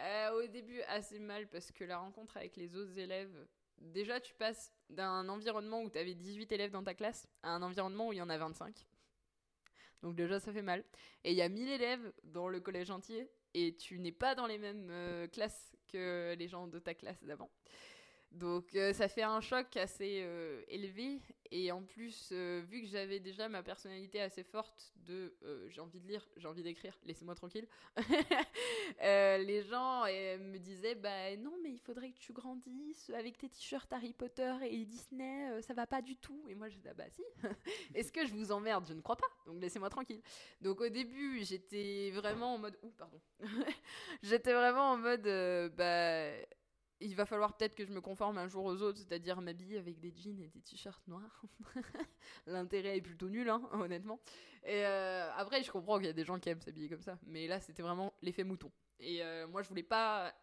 Euh, 0.01 0.31
au 0.33 0.47
début, 0.47 0.81
assez 0.83 1.19
mal 1.19 1.49
parce 1.49 1.73
que 1.73 1.85
la 1.85 1.99
rencontre 1.99 2.37
avec 2.37 2.57
les 2.57 2.77
autres 2.77 2.97
élèves, 2.99 3.47
déjà, 3.79 4.21
tu 4.21 4.35
passes 4.35 4.73
d'un 4.91 5.29
environnement 5.29 5.83
où 5.83 5.91
tu 5.91 5.99
avais 5.99 6.15
18 6.15 6.53
élèves 6.53 6.71
dans 6.71 6.85
ta 6.85 6.95
classe 6.95 7.29
à 7.43 7.51
un 7.51 7.63
environnement 7.63 8.09
où 8.09 8.13
il 8.13 8.17
y 8.17 8.23
en 8.23 8.31
a 8.31 8.39
25. 8.39 8.87
Donc 10.03 10.15
déjà, 10.15 10.39
ça 10.39 10.53
fait 10.53 10.63
mal. 10.63 10.85
Et 11.25 11.33
il 11.33 11.37
y 11.37 11.43
a 11.43 11.49
1000 11.49 11.69
élèves 11.69 12.13
dans 12.25 12.49
le 12.49 12.61
collège 12.61 12.91
entier 12.91 13.29
et 13.55 13.77
tu 13.77 13.99
n'es 13.99 14.13
pas 14.13 14.35
dans 14.35 14.47
les 14.47 14.59
mêmes 14.59 14.89
euh, 14.91 15.27
classes 15.27 15.77
que 15.89 16.35
les 16.39 16.49
gens 16.49 16.69
de 16.69 16.79
ta 16.79 16.95
classe 16.95 17.23
d'avant. 17.25 17.51
Donc 18.33 18.75
euh, 18.75 18.93
ça 18.93 19.09
fait 19.09 19.23
un 19.23 19.41
choc 19.41 19.77
assez 19.77 20.21
euh, 20.23 20.63
élevé 20.69 21.21
et 21.51 21.73
en 21.73 21.83
plus 21.83 22.29
euh, 22.33 22.63
vu 22.69 22.83
que 22.83 22.87
j'avais 22.87 23.21
déjà 23.21 23.49
ma 23.49 23.63
personnalité 23.63 24.21
assez 24.21 24.45
forte 24.45 24.93
de 24.97 25.35
j'ai 25.69 25.81
envie 25.81 25.99
de 25.99 26.07
lire, 26.07 26.29
j'ai 26.37 26.47
envie 26.47 26.63
d'écrire, 26.63 26.99
laissez-moi 27.05 27.35
tranquille. 27.35 27.67
les 29.01 29.63
gens 29.63 30.05
me 30.05 30.59
disaient 30.59 30.95
bah 30.95 31.37
non 31.39 31.55
mais 31.63 31.71
il 31.71 31.79
faudrait 31.79 32.11
que 32.11 32.19
tu 32.19 32.35
grandisses 32.35 33.11
avec 33.11 33.39
tes 33.39 33.49
t-shirts 33.49 33.91
Harry 33.93 34.13
Potter 34.13 34.55
et 34.63 34.85
Disney, 34.85 35.63
ça 35.63 35.73
va 35.73 35.87
pas 35.87 36.03
du 36.03 36.17
tout. 36.17 36.45
Et 36.51 36.55
moi 36.55 36.69
j'étais 36.69 36.93
bah 36.93 37.09
si. 37.11 37.23
Est-ce 37.95 38.13
que 38.13 38.27
je 38.27 38.35
vous 38.35 38.53
emmerde? 38.53 38.85
Je 38.87 38.93
ne 38.93 39.01
crois 39.01 39.17
pas. 39.17 39.29
Donc 39.47 39.61
laissez-moi 39.61 39.89
tranquille. 39.89 40.21
Donc 40.61 40.83
au 40.83 40.89
début 40.91 41.43
j'étais 41.45 42.11
vraiment 42.11 42.55
en 42.55 42.59
mode 42.59 42.79
ouh 42.83 42.91
pardon. 42.91 43.21
j'étais 44.23 44.53
vraiment 44.53 44.93
en 44.93 44.97
mode 44.99 45.73
bah 45.75 46.31
il 47.01 47.15
va 47.15 47.27
falloir 47.27 47.57
peut-être 47.57 47.75
que 47.75 47.85
je 47.85 47.93
me 47.93 48.01
conforme 48.01 48.39
un 48.39 48.49
jour 48.49 48.65
aux 48.65 48.83
autres, 48.83 48.99
c'est-à-dire 48.99 49.41
m'habiller 49.41 49.79
avec 49.79 50.01
des 50.01 50.13
jeans 50.17 50.41
et 50.41 50.49
des 50.49 50.61
t-shirts 50.61 51.07
noirs. 51.07 51.43
L'intérêt 52.47 52.97
est 52.97 53.03
plutôt 53.03 53.29
nul, 53.29 53.49
hein, 53.49 53.63
honnêtement. 53.73 54.21
Et 54.65 54.85
euh, 54.85 55.31
après, 55.35 55.63
je 55.63 55.71
comprends 55.71 55.99
qu'il 55.99 56.07
y 56.07 56.11
a 56.11 56.15
des 56.15 56.25
gens 56.25 56.39
qui 56.39 56.49
aiment 56.49 56.61
s'habiller 56.61 56.89
comme 56.89 57.03
ça, 57.03 57.19
mais 57.27 57.47
là, 57.47 57.61
c'était 57.61 57.83
vraiment 57.83 58.13
l'effet 58.23 58.45
mouton. 58.45 58.71
Et 59.01 59.23
euh, 59.23 59.47
moi, 59.47 59.63
je 59.63 59.69
voulais 59.69 59.83
pas 59.83 60.35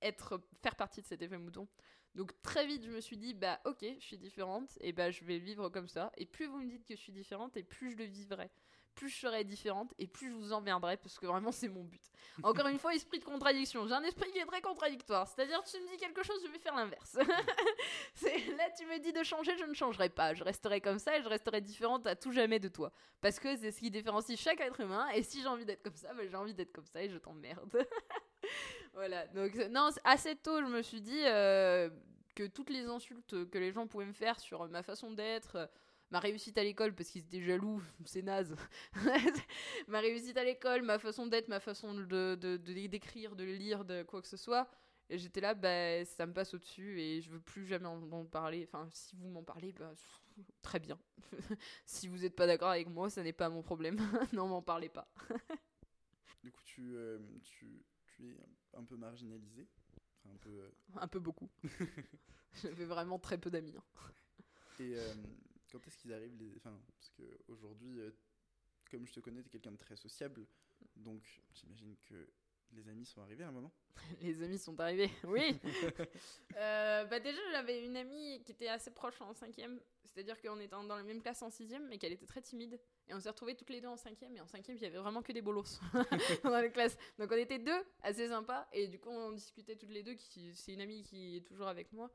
être 0.00 0.40
faire 0.62 0.76
partie 0.76 1.02
de 1.02 1.06
cet 1.06 1.22
effet 1.22 1.38
mouton. 1.38 1.66
Donc 2.14 2.32
très 2.42 2.66
vite, 2.66 2.84
je 2.84 2.90
me 2.90 3.00
suis 3.00 3.16
dit 3.16 3.34
bah 3.34 3.60
OK, 3.64 3.84
je 4.00 4.04
suis 4.04 4.18
différente 4.18 4.76
et 4.80 4.92
bah 4.92 5.10
je 5.10 5.22
vais 5.24 5.38
vivre 5.38 5.68
comme 5.68 5.88
ça. 5.88 6.10
Et 6.16 6.26
plus 6.26 6.46
vous 6.46 6.58
me 6.58 6.68
dites 6.68 6.84
que 6.84 6.96
je 6.96 7.00
suis 7.00 7.12
différente, 7.12 7.56
et 7.56 7.62
plus 7.62 7.92
je 7.92 7.96
le 7.96 8.04
vivrai 8.04 8.50
plus 8.94 9.08
je 9.08 9.20
serai 9.20 9.44
différente 9.44 9.92
et 9.98 10.06
plus 10.06 10.28
je 10.28 10.34
vous 10.34 10.52
emmerderai 10.52 10.96
parce 10.96 11.18
que 11.18 11.26
vraiment 11.26 11.52
c'est 11.52 11.68
mon 11.68 11.84
but. 11.84 12.02
Encore 12.42 12.68
une 12.68 12.78
fois, 12.78 12.94
esprit 12.94 13.18
de 13.18 13.24
contradiction. 13.24 13.86
J'ai 13.86 13.94
un 13.94 14.02
esprit 14.04 14.30
qui 14.30 14.38
est 14.38 14.46
très 14.46 14.60
contradictoire. 14.60 15.26
C'est-à-dire, 15.26 15.62
tu 15.64 15.80
me 15.80 15.90
dis 15.90 15.96
quelque 15.96 16.22
chose, 16.22 16.40
je 16.46 16.52
vais 16.52 16.58
faire 16.58 16.74
l'inverse. 16.76 17.14
là, 17.16 18.70
tu 18.76 18.86
me 18.86 18.98
dis 18.98 19.12
de 19.12 19.22
changer, 19.22 19.56
je 19.58 19.64
ne 19.64 19.74
changerai 19.74 20.08
pas. 20.08 20.34
Je 20.34 20.44
resterai 20.44 20.80
comme 20.80 20.98
ça 20.98 21.18
et 21.18 21.22
je 21.22 21.28
resterai 21.28 21.60
différente 21.60 22.06
à 22.06 22.14
tout 22.14 22.32
jamais 22.32 22.60
de 22.60 22.68
toi. 22.68 22.92
Parce 23.20 23.40
que 23.40 23.56
c'est 23.56 23.72
ce 23.72 23.80
qui 23.80 23.90
différencie 23.90 24.38
chaque 24.38 24.60
être 24.60 24.80
humain. 24.80 25.08
Et 25.14 25.22
si 25.22 25.42
j'ai 25.42 25.48
envie 25.48 25.64
d'être 25.64 25.82
comme 25.82 25.96
ça, 25.96 26.14
bah, 26.14 26.22
j'ai 26.28 26.36
envie 26.36 26.54
d'être 26.54 26.72
comme 26.72 26.86
ça 26.86 27.02
et 27.02 27.08
je 27.08 27.18
t'emmerde. 27.18 27.86
voilà. 28.94 29.26
Donc, 29.28 29.56
non, 29.70 29.90
assez 30.04 30.36
tôt, 30.36 30.60
je 30.60 30.66
me 30.66 30.82
suis 30.82 31.00
dit 31.00 31.22
euh, 31.24 31.90
que 32.36 32.46
toutes 32.46 32.70
les 32.70 32.86
insultes 32.86 33.50
que 33.50 33.58
les 33.58 33.72
gens 33.72 33.86
pouvaient 33.88 34.06
me 34.06 34.12
faire 34.12 34.38
sur 34.38 34.68
ma 34.68 34.82
façon 34.84 35.10
d'être 35.10 35.68
ma 36.10 36.20
réussite 36.20 36.56
à 36.58 36.64
l'école 36.64 36.94
parce 36.94 37.10
qu'ils 37.10 37.22
étaient 37.22 37.42
jaloux, 37.42 37.82
c'est 38.04 38.22
naze. 38.22 38.54
ma 39.88 40.00
réussite 40.00 40.36
à 40.36 40.44
l'école, 40.44 40.82
ma 40.82 40.98
façon 40.98 41.26
d'être, 41.26 41.48
ma 41.48 41.60
façon 41.60 41.94
de, 41.94 42.56
d'écrire, 42.86 43.36
de, 43.36 43.44
lire, 43.44 43.84
de 43.84 44.02
quoi 44.02 44.22
que 44.22 44.28
ce 44.28 44.36
soit. 44.36 44.68
Et 45.10 45.16
j'étais 45.16 45.40
là, 45.40 45.54
bah, 45.54 46.04
ça 46.04 46.26
me 46.26 46.34
passe 46.34 46.52
au-dessus 46.52 47.00
et 47.00 47.22
je 47.22 47.30
veux 47.30 47.40
plus 47.40 47.66
jamais 47.66 47.86
en, 47.86 48.26
parler. 48.26 48.68
Enfin, 48.68 48.88
si 48.92 49.16
vous 49.16 49.28
m'en 49.28 49.42
parlez, 49.42 49.72
bah, 49.72 49.94
très 50.62 50.78
bien. 50.78 50.98
si 51.86 52.08
vous 52.08 52.18
n'êtes 52.18 52.36
pas 52.36 52.46
d'accord 52.46 52.68
avec 52.68 52.88
moi, 52.88 53.08
ça 53.08 53.22
n'est 53.22 53.32
pas 53.32 53.48
mon 53.48 53.62
problème. 53.62 53.98
non, 54.32 54.48
m'en 54.48 54.62
parlez 54.62 54.90
pas. 54.90 55.10
du 56.42 56.52
coup, 56.52 56.60
tu, 56.64 56.94
euh, 56.94 57.18
tu, 57.42 57.82
tu, 58.04 58.32
es 58.32 58.36
un 58.74 58.84
peu 58.84 58.96
marginalisé. 58.96 59.66
un 60.30 60.36
peu, 60.36 60.50
euh, 60.50 60.70
un 60.96 61.08
peu 61.08 61.20
beaucoup. 61.20 61.48
J'avais 62.62 62.84
vraiment 62.84 63.18
très 63.18 63.38
peu 63.38 63.50
d'amis. 63.50 63.76
Hein. 63.78 63.82
Et 64.80 64.94
euh, 64.94 65.14
quand 65.70 65.86
est-ce 65.86 65.98
qu'ils 65.98 66.12
arrivent 66.12 66.36
les... 66.36 66.56
Enfin, 66.56 66.78
parce 66.96 67.10
qu'aujourd'hui, 67.10 67.98
euh, 68.00 68.10
comme 68.90 69.06
je 69.06 69.12
te 69.12 69.20
connais, 69.20 69.42
tu 69.42 69.48
es 69.48 69.50
quelqu'un 69.50 69.72
de 69.72 69.76
très 69.76 69.96
sociable. 69.96 70.46
Donc, 70.96 71.42
j'imagine 71.52 71.96
que 72.08 72.28
les 72.72 72.88
amis 72.88 73.06
sont 73.06 73.22
arrivés 73.22 73.44
à 73.44 73.48
un 73.48 73.52
moment 73.52 73.72
Les 74.20 74.42
amis 74.42 74.58
sont 74.58 74.78
arrivés, 74.80 75.10
oui 75.24 75.58
euh, 76.56 77.04
bah 77.04 77.20
Déjà, 77.20 77.40
j'avais 77.52 77.84
une 77.84 77.96
amie 77.96 78.42
qui 78.44 78.52
était 78.52 78.68
assez 78.68 78.90
proche 78.90 79.20
en 79.20 79.32
cinquième. 79.34 79.80
C'est-à-dire 80.04 80.40
qu'on 80.40 80.58
était 80.58 80.70
dans 80.70 80.96
la 80.96 81.02
même 81.02 81.20
classe 81.20 81.42
en 81.42 81.50
sixième, 81.50 81.86
mais 81.86 81.98
qu'elle 81.98 82.12
était 82.12 82.26
très 82.26 82.40
timide. 82.40 82.80
Et 83.08 83.14
on 83.14 83.20
s'est 83.20 83.28
retrouvés 83.28 83.54
toutes 83.54 83.70
les 83.70 83.80
deux 83.80 83.88
en 83.88 83.96
cinquième. 83.96 84.34
Et 84.36 84.40
en 84.40 84.46
cinquième, 84.46 84.76
il 84.76 84.82
y 84.82 84.86
avait 84.86 84.98
vraiment 84.98 85.22
que 85.22 85.32
des 85.32 85.42
bolos 85.42 85.80
dans 86.42 86.60
les 86.60 86.72
classes. 86.72 86.96
Donc 87.18 87.30
on 87.30 87.36
était 87.36 87.58
deux, 87.58 87.84
assez 88.02 88.28
sympas. 88.28 88.66
Et 88.72 88.88
du 88.88 88.98
coup, 88.98 89.10
on 89.10 89.32
discutait 89.32 89.76
toutes 89.76 89.90
les 89.90 90.02
deux. 90.02 90.16
C'est 90.54 90.72
une 90.72 90.80
amie 90.80 91.02
qui 91.02 91.36
est 91.36 91.46
toujours 91.46 91.68
avec 91.68 91.92
moi. 91.92 92.10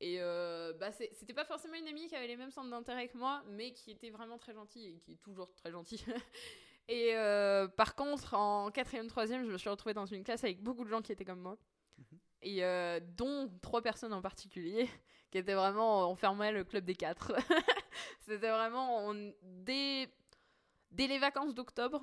Et 0.00 0.16
euh, 0.20 0.72
bah 0.72 0.90
c'était 0.90 1.32
pas 1.32 1.44
forcément 1.44 1.74
une 1.74 1.86
amie 1.86 2.08
qui 2.08 2.16
avait 2.16 2.26
les 2.26 2.36
mêmes 2.36 2.50
centres 2.50 2.70
d'intérêt 2.70 3.08
que 3.08 3.16
moi, 3.16 3.44
mais 3.50 3.72
qui 3.72 3.92
était 3.92 4.10
vraiment 4.10 4.36
très 4.36 4.52
gentille 4.52 4.86
et 4.86 4.98
qui 4.98 5.12
est 5.12 5.22
toujours 5.22 5.54
très 5.54 5.70
gentille. 5.70 6.04
et 6.88 7.14
euh, 7.14 7.68
par 7.68 7.94
contre, 7.94 8.34
en 8.34 8.70
4ème, 8.70 9.08
3ème, 9.08 9.44
je 9.44 9.52
me 9.52 9.58
suis 9.58 9.68
retrouvée 9.68 9.94
dans 9.94 10.06
une 10.06 10.24
classe 10.24 10.42
avec 10.42 10.60
beaucoup 10.60 10.84
de 10.84 10.90
gens 10.90 11.02
qui 11.02 11.12
étaient 11.12 11.24
comme 11.24 11.40
moi. 11.40 11.56
Mhm. 11.98 12.18
Et 12.42 12.64
euh, 12.64 12.98
dont 13.16 13.48
trois 13.62 13.80
personnes 13.80 14.12
en 14.12 14.22
particulier, 14.22 14.88
qui 15.30 15.38
étaient 15.38 15.54
vraiment, 15.54 16.10
on 16.10 16.16
fermait 16.16 16.50
le 16.50 16.64
club 16.64 16.84
des 16.84 16.96
quatre. 16.96 17.32
C'était 18.20 18.50
vraiment, 18.50 19.06
on, 19.06 19.32
dès, 19.42 20.12
dès 20.90 21.06
les 21.06 21.18
vacances 21.18 21.54
d'octobre 21.54 22.02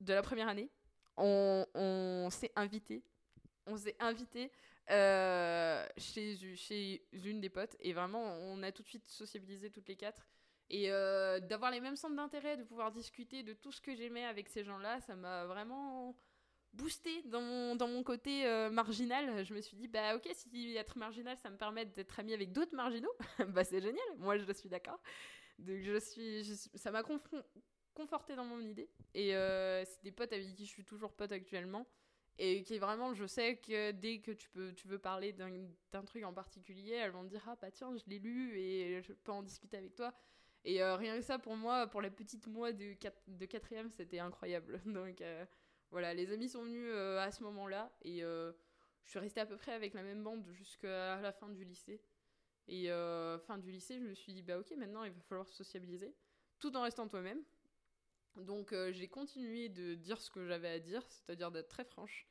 de 0.00 0.12
la 0.12 0.20
première 0.20 0.48
année, 0.48 0.68
on, 1.16 1.64
on 1.74 2.28
s'est 2.30 2.52
invité. 2.56 3.02
On 3.66 3.76
s'est 3.76 3.96
invité 4.00 4.52
euh, 4.90 5.86
chez, 5.98 7.06
une 7.12 7.40
des 7.40 7.48
potes. 7.48 7.76
Et 7.80 7.92
vraiment, 7.92 8.22
on 8.40 8.62
a 8.62 8.72
tout 8.72 8.82
de 8.82 8.88
suite 8.88 9.06
sociabilisé 9.06 9.70
toutes 9.70 9.88
les 9.88 9.96
quatre. 9.96 10.26
Et 10.70 10.90
euh, 10.90 11.40
d'avoir 11.40 11.70
les 11.70 11.80
mêmes 11.80 11.96
centres 11.96 12.16
d'intérêt, 12.16 12.56
de 12.56 12.64
pouvoir 12.64 12.90
discuter 12.92 13.42
de 13.42 13.52
tout 13.52 13.72
ce 13.72 13.80
que 13.80 13.94
j'aimais 13.94 14.24
avec 14.24 14.48
ces 14.48 14.64
gens-là, 14.64 15.00
ça 15.00 15.14
m'a 15.14 15.46
vraiment 15.46 16.16
boosté 16.74 17.22
dans 17.24 17.40
mon, 17.40 18.02
côté 18.02 18.46
euh, 18.46 18.70
marginal. 18.70 19.44
Je 19.44 19.54
me 19.54 19.60
suis 19.60 19.76
dit, 19.76 19.88
bah 19.88 20.16
ok, 20.16 20.28
si 20.34 20.76
être 20.76 20.98
marginal, 20.98 21.36
ça 21.38 21.50
me 21.50 21.56
permet 21.56 21.86
d'être 21.86 22.20
ami 22.20 22.34
avec 22.34 22.52
d'autres 22.52 22.74
marginaux, 22.74 23.12
bah 23.48 23.64
c'est 23.64 23.80
génial, 23.80 24.06
moi 24.18 24.36
je 24.36 24.52
suis 24.52 24.68
d'accord. 24.68 25.00
Donc 25.58 25.80
je 25.80 25.98
suis, 25.98 26.44
ça 26.74 26.90
m'a 26.90 27.02
conforté 27.94 28.36
dans 28.36 28.44
mon 28.44 28.60
idée. 28.60 28.90
Et 29.14 29.30
c'est 29.30 30.02
des 30.02 30.12
potes 30.12 30.32
avec 30.32 30.54
qui 30.54 30.66
je 30.66 30.70
suis 30.70 30.84
toujours 30.84 31.14
pote 31.14 31.32
actuellement 31.32 31.86
et 32.38 32.62
qui 32.62 32.76
est 32.76 32.78
vraiment, 32.78 33.14
je 33.14 33.26
sais 33.26 33.56
que 33.56 33.90
dès 33.90 34.20
que 34.20 34.30
tu, 34.30 34.48
peux, 34.50 34.72
tu 34.72 34.86
veux 34.86 34.98
parler 34.98 35.32
d'un 35.32 36.04
truc 36.04 36.24
en 36.24 36.32
particulier, 36.32 36.92
elles 36.92 37.10
vont 37.10 37.24
te 37.24 37.30
dire 37.30 37.42
Ah, 37.48 37.56
bah 37.60 37.70
tiens, 37.72 37.96
je 37.96 38.04
l'ai 38.06 38.20
lu 38.20 38.56
et 38.58 39.02
je 39.02 39.12
peux 39.12 39.32
en 39.32 39.42
discuter 39.42 39.76
avec 39.76 39.94
toi. 39.96 40.14
Et 40.64 40.82
euh, 40.82 40.96
rien 40.96 41.16
que 41.16 41.24
ça, 41.24 41.38
pour 41.38 41.56
moi, 41.56 41.86
pour 41.86 42.02
la 42.02 42.10
petite 42.10 42.46
moi 42.46 42.72
de, 42.72 42.94
de 43.26 43.46
quatrième, 43.46 43.90
c'était 43.90 44.18
incroyable. 44.18 44.80
Donc 44.86 45.20
euh, 45.20 45.44
voilà, 45.90 46.14
les 46.14 46.32
amis 46.32 46.48
sont 46.48 46.62
venus 46.62 46.90
euh, 46.92 47.18
à 47.18 47.32
ce 47.32 47.42
moment-là 47.44 47.92
et 48.02 48.20
je 48.20 49.10
suis 49.10 49.18
restée 49.18 49.40
à 49.40 49.46
peu 49.46 49.56
près 49.56 49.72
avec 49.72 49.94
la 49.94 50.02
même 50.02 50.22
bande 50.22 50.46
jusqu'à 50.52 51.20
la 51.20 51.32
fin 51.32 51.48
du 51.48 51.64
lycée. 51.64 52.00
Et 52.68 52.88
fin 53.46 53.58
du 53.58 53.70
lycée, 53.70 53.98
je 53.98 54.04
me 54.04 54.14
suis 54.14 54.32
dit 54.32 54.42
Bah 54.42 54.58
ok, 54.58 54.70
maintenant 54.76 55.02
il 55.04 55.12
va 55.12 55.20
falloir 55.22 55.48
sociabiliser, 55.48 56.14
tout 56.60 56.76
en 56.76 56.82
restant 56.82 57.08
toi-même. 57.08 57.42
Donc 58.36 58.74
j'ai 58.90 59.08
continué 59.08 59.70
de 59.70 59.94
dire 59.94 60.20
ce 60.20 60.30
que 60.30 60.46
j'avais 60.46 60.68
à 60.68 60.78
dire, 60.78 61.02
c'est-à-dire 61.08 61.50
d'être 61.50 61.68
très 61.68 61.84
franche. 61.84 62.27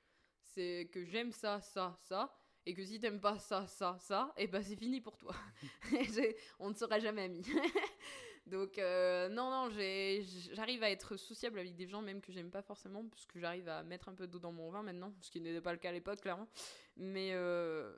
C'est 0.58 0.90
que 0.92 1.06
j'aime 1.06 1.32
ça, 1.32 1.62
ça, 1.62 1.96
ça, 2.02 2.36
et 2.66 2.74
que 2.74 2.84
si 2.84 3.00
t'aimes 3.00 3.22
pas 3.22 3.38
ça, 3.38 3.68
ça, 3.68 3.96
ça, 4.00 4.34
et 4.38 4.46
eh 4.46 4.48
ben 4.48 4.64
c'est 4.64 4.76
fini 4.76 5.00
pour 5.02 5.16
toi. 5.16 5.36
On 6.60 6.72
ne 6.72 6.74
sera 6.74 6.98
jamais 6.98 7.26
amis. 7.26 7.46
Donc 8.48 8.80
euh, 8.80 9.30
non, 9.30 9.52
non, 9.52 9.70
j'arrive 10.54 10.82
à 10.82 10.90
être 10.90 11.16
sociable 11.16 11.60
avec 11.60 11.76
des 11.76 11.86
gens 11.86 12.02
même 12.02 12.22
que 12.22 12.32
j'aime 12.32 12.50
pas 12.50 12.64
forcément, 12.64 13.08
parce 13.08 13.28
que 13.28 13.40
j'arrive 13.40 13.70
à 13.70 13.84
mettre 13.84 14.10
un 14.10 14.16
peu 14.16 14.26
d'eau 14.26 14.40
dans 14.40 14.52
mon 14.52 14.72
vin 14.72 14.82
maintenant, 14.82 15.14
ce 15.22 15.30
qui 15.30 15.42
n'était 15.42 15.62
pas 15.62 15.74
le 15.74 15.78
cas 15.78 15.90
à 15.90 15.92
l'époque, 15.92 16.22
clairement. 16.22 16.48
Mais, 16.96 17.34
euh, 17.34 17.96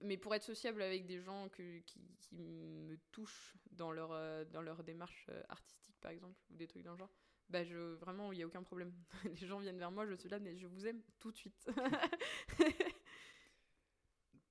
mais 0.00 0.16
pour 0.16 0.34
être 0.34 0.44
sociable 0.44 0.80
avec 0.80 1.04
des 1.04 1.20
gens 1.20 1.50
qui, 1.50 1.84
me 2.32 2.96
touchent 3.12 3.54
dans 3.72 3.92
leur, 3.92 4.12
euh, 4.12 4.46
dans 4.46 4.62
leur 4.62 4.84
démarche 4.84 5.26
euh, 5.28 5.42
artistique, 5.50 6.00
par 6.00 6.12
exemple, 6.12 6.40
ou 6.50 6.56
des 6.56 6.66
trucs 6.66 6.82
dans 6.82 6.92
le 6.92 6.98
genre, 6.98 7.12
bah 7.48 7.64
je, 7.64 7.94
vraiment, 7.94 8.32
il 8.32 8.36
n'y 8.36 8.42
a 8.42 8.46
aucun 8.46 8.62
problème. 8.62 8.92
Les 9.24 9.46
gens 9.46 9.58
viennent 9.58 9.78
vers 9.78 9.90
moi, 9.90 10.06
je 10.06 10.14
suis 10.14 10.28
là, 10.28 10.38
mais 10.38 10.56
je 10.56 10.66
vous 10.66 10.86
aime 10.86 11.02
tout 11.18 11.30
de 11.30 11.36
suite. 11.36 11.66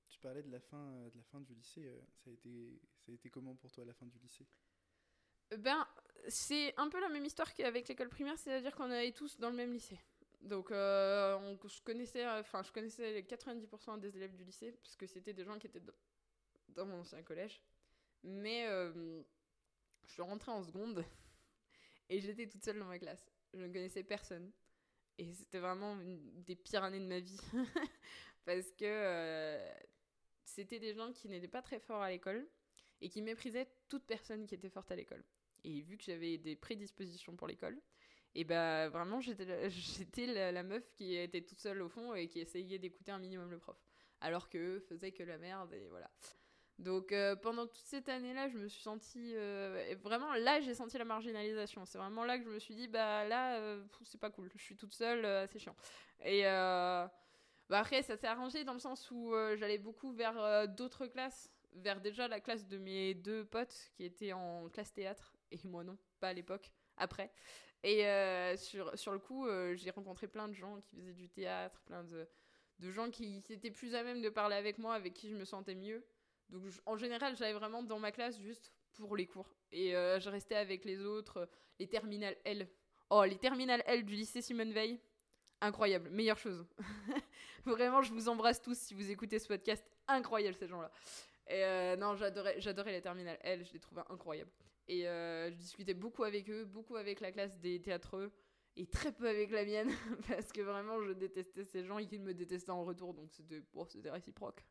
tu 0.09 0.19
parlais 0.19 0.41
de 0.41 0.51
la 0.51 0.59
fin, 0.59 0.93
euh, 0.93 1.09
de 1.11 1.17
la 1.17 1.23
fin 1.23 1.39
du 1.39 1.53
lycée. 1.53 1.91
Ça 2.15 2.29
a, 2.29 2.33
été, 2.33 2.81
ça 3.05 3.11
a 3.11 3.15
été 3.15 3.29
comment 3.29 3.55
pour 3.55 3.71
toi, 3.71 3.85
la 3.85 3.93
fin 3.93 4.07
du 4.07 4.17
lycée? 4.17 4.47
Ben, 5.55 5.87
c'est 6.27 6.73
un 6.77 6.89
peu 6.89 6.99
la 6.99 7.09
même 7.09 7.23
histoire 7.23 7.53
qu'avec 7.53 7.87
l'école 7.87 8.09
primaire, 8.09 8.37
c'est-à-dire 8.37 8.75
qu'on 8.75 8.91
allait 8.91 9.11
tous 9.11 9.37
dans 9.39 9.49
le 9.49 9.55
même 9.55 9.71
lycée. 9.71 9.99
Donc, 10.41 10.71
euh, 10.71 11.55
je, 11.67 11.81
connaissais, 11.81 12.27
enfin, 12.27 12.63
je 12.63 12.71
connaissais 12.71 13.21
90% 13.21 13.99
des 13.99 14.15
élèves 14.17 14.35
du 14.35 14.43
lycée, 14.43 14.71
parce 14.71 14.95
que 14.95 15.05
c'était 15.05 15.33
des 15.33 15.43
gens 15.43 15.57
qui 15.57 15.67
étaient 15.67 15.81
dans, 16.69 16.85
mon 16.85 16.99
ancien 17.01 17.21
collège. 17.23 17.61
Mais 18.23 18.67
euh, 18.67 19.21
je 20.05 20.11
suis 20.11 20.21
rentrée 20.21 20.51
en 20.51 20.63
seconde 20.63 21.05
et 22.09 22.19
j'étais 22.19 22.47
toute 22.47 22.63
seule 22.63 22.79
dans 22.79 22.85
ma 22.85 22.99
classe. 22.99 23.29
Je 23.53 23.59
ne 23.59 23.67
connaissais 23.67 24.03
personne. 24.03 24.51
Et 25.17 25.33
c'était 25.33 25.59
vraiment 25.59 25.99
une 25.99 26.43
des 26.43 26.55
pires 26.55 26.83
années 26.83 26.99
de 26.99 27.07
ma 27.07 27.19
vie. 27.19 27.39
Parce 28.45 28.71
que 28.71 28.85
euh, 28.85 29.73
c'était 30.45 30.79
des 30.79 30.93
gens 30.93 31.11
qui 31.11 31.27
n'étaient 31.27 31.47
pas 31.47 31.61
très 31.61 31.79
forts 31.79 32.01
à 32.01 32.09
l'école 32.09 32.47
et 33.01 33.09
qui 33.09 33.21
méprisaient 33.21 33.67
toute 33.89 34.05
personne 34.05 34.45
qui 34.45 34.55
était 34.55 34.69
forte 34.69 34.91
à 34.91 34.95
l'école. 34.95 35.23
Et 35.63 35.81
vu 35.81 35.97
que 35.97 36.03
j'avais 36.03 36.37
des 36.37 36.55
prédispositions 36.55 37.35
pour 37.35 37.47
l'école, 37.47 37.79
et 38.35 38.43
bah 38.43 38.87
vraiment 38.89 39.19
j'étais 39.19 40.51
la, 40.51 40.63
meuf 40.63 40.89
qui 40.91 41.15
était 41.15 41.41
toute 41.41 41.59
seule 41.59 41.81
au 41.81 41.89
fond 41.89 42.13
et 42.13 42.27
qui 42.27 42.39
essayait 42.39 42.77
d'écouter 42.77 43.11
un 43.11 43.19
minimum 43.19 43.49
le 43.49 43.57
prof. 43.57 43.77
Alors 44.21 44.49
qu'eux 44.49 44.79
faisaient 44.79 45.11
que 45.11 45.23
la 45.23 45.37
merde 45.37 45.73
et 45.73 45.87
voilà. 45.87 46.09
Donc 46.79 47.11
euh, 47.11 47.35
pendant 47.35 47.65
toute 47.65 47.85
cette 47.85 48.07
année-là, 48.07 48.49
je 48.49 48.57
me 48.57 48.67
suis 48.67 48.83
sentie 48.83 49.33
euh, 49.35 49.95
vraiment 50.03 50.31
là, 50.35 50.61
j'ai 50.61 50.75
senti 50.75 50.97
la 50.97 51.05
marginalisation. 51.05 51.85
C'est 51.85 51.97
vraiment 51.97 52.23
là 52.23 52.37
que 52.37 52.43
je 52.43 52.49
me 52.49 52.59
suis 52.59 52.75
dit 52.75 52.87
bah 52.87 53.25
là, 53.25 53.57
euh, 53.57 53.83
c'est 54.03 54.19
pas 54.19 54.29
cool. 54.29 54.49
Je 54.55 54.63
suis 54.63 54.75
toute 54.75 54.93
seule, 54.93 55.47
c'est 55.51 55.59
chiant. 55.59 55.75
Et 56.23 56.43
bah, 56.43 57.79
après, 57.79 58.01
ça 58.03 58.15
s'est 58.15 58.27
arrangé 58.27 58.63
dans 58.63 58.73
le 58.73 58.79
sens 58.79 59.09
où 59.11 59.33
j'allais 59.55 59.79
beaucoup 59.79 60.11
vers 60.13 60.67
d'autres 60.69 61.07
classes, 61.07 61.51
vers 61.73 61.99
déjà 61.99 62.27
la 62.27 62.39
classe 62.39 62.67
de 62.67 62.77
mes 62.77 63.15
deux 63.15 63.43
potes 63.43 63.91
qui 63.95 64.03
étaient 64.05 64.33
en 64.33 64.69
classe 64.69 64.93
théâtre 64.93 65.33
et 65.51 65.59
moi 65.63 65.83
non, 65.83 65.97
pas 66.19 66.29
à 66.29 66.33
l'époque. 66.33 66.71
Après. 66.97 67.31
Et 67.83 68.03
sur, 68.57 68.97
sur 68.97 69.13
le 69.13 69.19
coup, 69.19 69.47
j'ai 69.73 69.89
rencontré 69.89 70.27
plein 70.27 70.47
de 70.47 70.53
gens 70.53 70.79
qui 70.81 70.95
faisaient 70.97 71.13
du 71.13 71.27
théâtre, 71.27 71.81
plein 71.85 72.03
de, 72.03 72.27
de 72.79 72.91
gens 72.91 73.09
qui 73.09 73.43
étaient 73.49 73.71
plus 73.71 73.95
à 73.95 74.03
même 74.03 74.21
de 74.21 74.29
parler 74.29 74.55
avec 74.55 74.77
moi, 74.77 74.93
avec 74.93 75.15
qui 75.15 75.29
je 75.29 75.35
me 75.35 75.45
sentais 75.45 75.75
mieux. 75.75 76.05
Donc 76.49 76.63
en 76.85 76.97
général, 76.97 77.35
j'allais 77.35 77.53
vraiment 77.53 77.83
dans 77.83 77.99
ma 77.99 78.11
classe 78.11 78.39
juste 78.39 78.71
pour 78.93 79.15
les 79.15 79.27
cours. 79.27 79.49
Et 79.71 79.95
euh, 79.95 80.19
je 80.19 80.29
restais 80.29 80.55
avec 80.55 80.85
les 80.85 81.03
autres, 81.03 81.37
euh, 81.37 81.45
les 81.79 81.87
terminales 81.87 82.37
L. 82.45 82.67
Oh, 83.09 83.23
les 83.23 83.37
terminales 83.37 83.83
L 83.85 84.05
du 84.05 84.15
lycée 84.15 84.41
Simone 84.41 84.71
Veil. 84.71 84.99
Incroyable, 85.61 86.09
meilleure 86.09 86.37
chose. 86.37 86.65
Vraiment, 87.65 88.01
je 88.01 88.13
vous 88.13 88.29
embrasse 88.29 88.61
tous 88.61 88.77
si 88.77 88.93
vous 88.93 89.09
écoutez 89.09 89.39
ce 89.39 89.47
podcast. 89.47 89.83
Incroyable 90.07 90.55
ces 90.55 90.67
gens-là. 90.67 90.91
Et 91.47 91.63
euh, 91.63 91.95
non, 91.95 92.15
j'adorais, 92.15 92.59
j'adorais 92.59 92.91
les 92.91 93.01
terminales 93.01 93.39
L, 93.41 93.65
je 93.65 93.73
les 93.73 93.79
trouvais 93.79 94.03
incroyables. 94.09 94.51
Et 94.89 95.03
je 95.03 95.53
discutais 95.55 95.93
beaucoup 95.93 96.23
avec 96.23 96.49
eux, 96.49 96.63
beaucoup 96.63 96.95
avec 96.95 97.19
la 97.19 97.33
classe 97.33 97.57
des 97.59 97.81
théâtreux 97.81 98.31
et 98.77 98.85
très 98.85 99.11
peu 99.11 99.27
avec 99.27 99.51
la 99.51 99.65
mienne 99.65 99.89
parce 100.27 100.51
que 100.51 100.61
vraiment 100.61 101.01
je 101.01 101.11
détestais 101.11 101.65
ces 101.65 101.83
gens 101.83 101.97
et 101.97 102.05
qu'ils 102.05 102.21
me 102.21 102.33
détestaient 102.33 102.71
en 102.71 102.85
retour 102.85 103.13
donc 103.13 103.31
c'était 103.31 103.61
c'était 103.89 104.11
réciproque. 104.11 104.63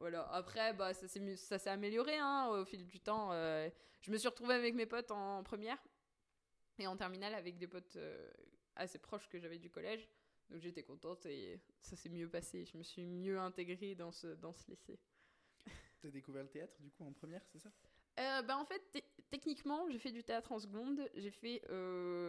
Voilà. 0.00 0.26
Après, 0.32 0.72
bah, 0.72 0.94
ça 0.94 1.06
s'est, 1.06 1.20
mu- 1.20 1.36
ça 1.36 1.58
s'est 1.58 1.70
amélioré 1.70 2.16
hein, 2.16 2.48
au 2.48 2.64
fil 2.64 2.86
du 2.86 3.00
temps. 3.00 3.32
euh, 3.32 3.68
je 4.00 4.10
me 4.10 4.16
suis 4.16 4.28
retrouvée 4.28 4.54
avec 4.54 4.74
mes 4.74 4.86
potes 4.86 5.10
en 5.10 5.42
première 5.44 5.78
et 6.78 6.86
en 6.86 6.96
terminale 6.96 7.34
avec 7.34 7.58
des 7.58 7.66
potes 7.68 7.96
euh, 7.96 8.30
assez 8.76 8.98
proches 8.98 9.28
que 9.28 9.38
j'avais 9.38 9.58
du 9.58 9.70
collège. 9.70 10.08
Donc 10.48 10.62
j'étais 10.62 10.82
contente 10.82 11.26
et 11.26 11.60
ça 11.82 11.96
s'est 11.96 12.08
mieux 12.08 12.28
passé. 12.28 12.64
Je 12.64 12.78
me 12.78 12.82
suis 12.82 13.04
mieux 13.04 13.38
intégrée 13.38 13.94
dans 13.94 14.10
ce, 14.10 14.28
dans 14.28 14.54
ce 14.54 14.70
lycée. 14.70 14.98
T'as 16.00 16.08
découvert 16.08 16.42
le 16.42 16.48
théâtre 16.48 16.74
du 16.80 16.90
coup 16.90 17.04
en 17.04 17.12
première, 17.12 17.42
c'est 17.52 17.58
ça? 17.58 17.70
Euh, 18.18 18.42
bah 18.42 18.56
en 18.56 18.64
fait, 18.64 18.80
te- 18.90 19.04
techniquement, 19.30 19.88
j'ai 19.90 19.98
fait 19.98 20.12
du 20.12 20.24
théâtre 20.24 20.50
en 20.50 20.58
seconde. 20.58 21.08
J'ai 21.14 21.30
fait 21.30 21.62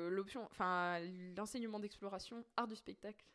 l'option, 0.09 0.43
enfin 0.51 0.99
l'enseignement 1.37 1.79
d'exploration, 1.79 2.45
art 2.57 2.67
du 2.67 2.75
spectacle, 2.75 3.25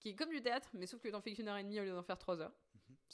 qui 0.00 0.08
est 0.08 0.14
comme 0.14 0.30
du 0.30 0.40
théâtre, 0.42 0.70
mais 0.72 0.86
sauf 0.86 1.02
que 1.02 1.08
t'en 1.08 1.20
fais 1.20 1.34
qu'une 1.34 1.48
heure 1.48 1.58
et 1.58 1.64
demie 1.64 1.80
au 1.80 1.84
lieu 1.84 1.92
d'en 1.92 2.02
faire 2.02 2.18
trois 2.18 2.40
heures. 2.40 2.54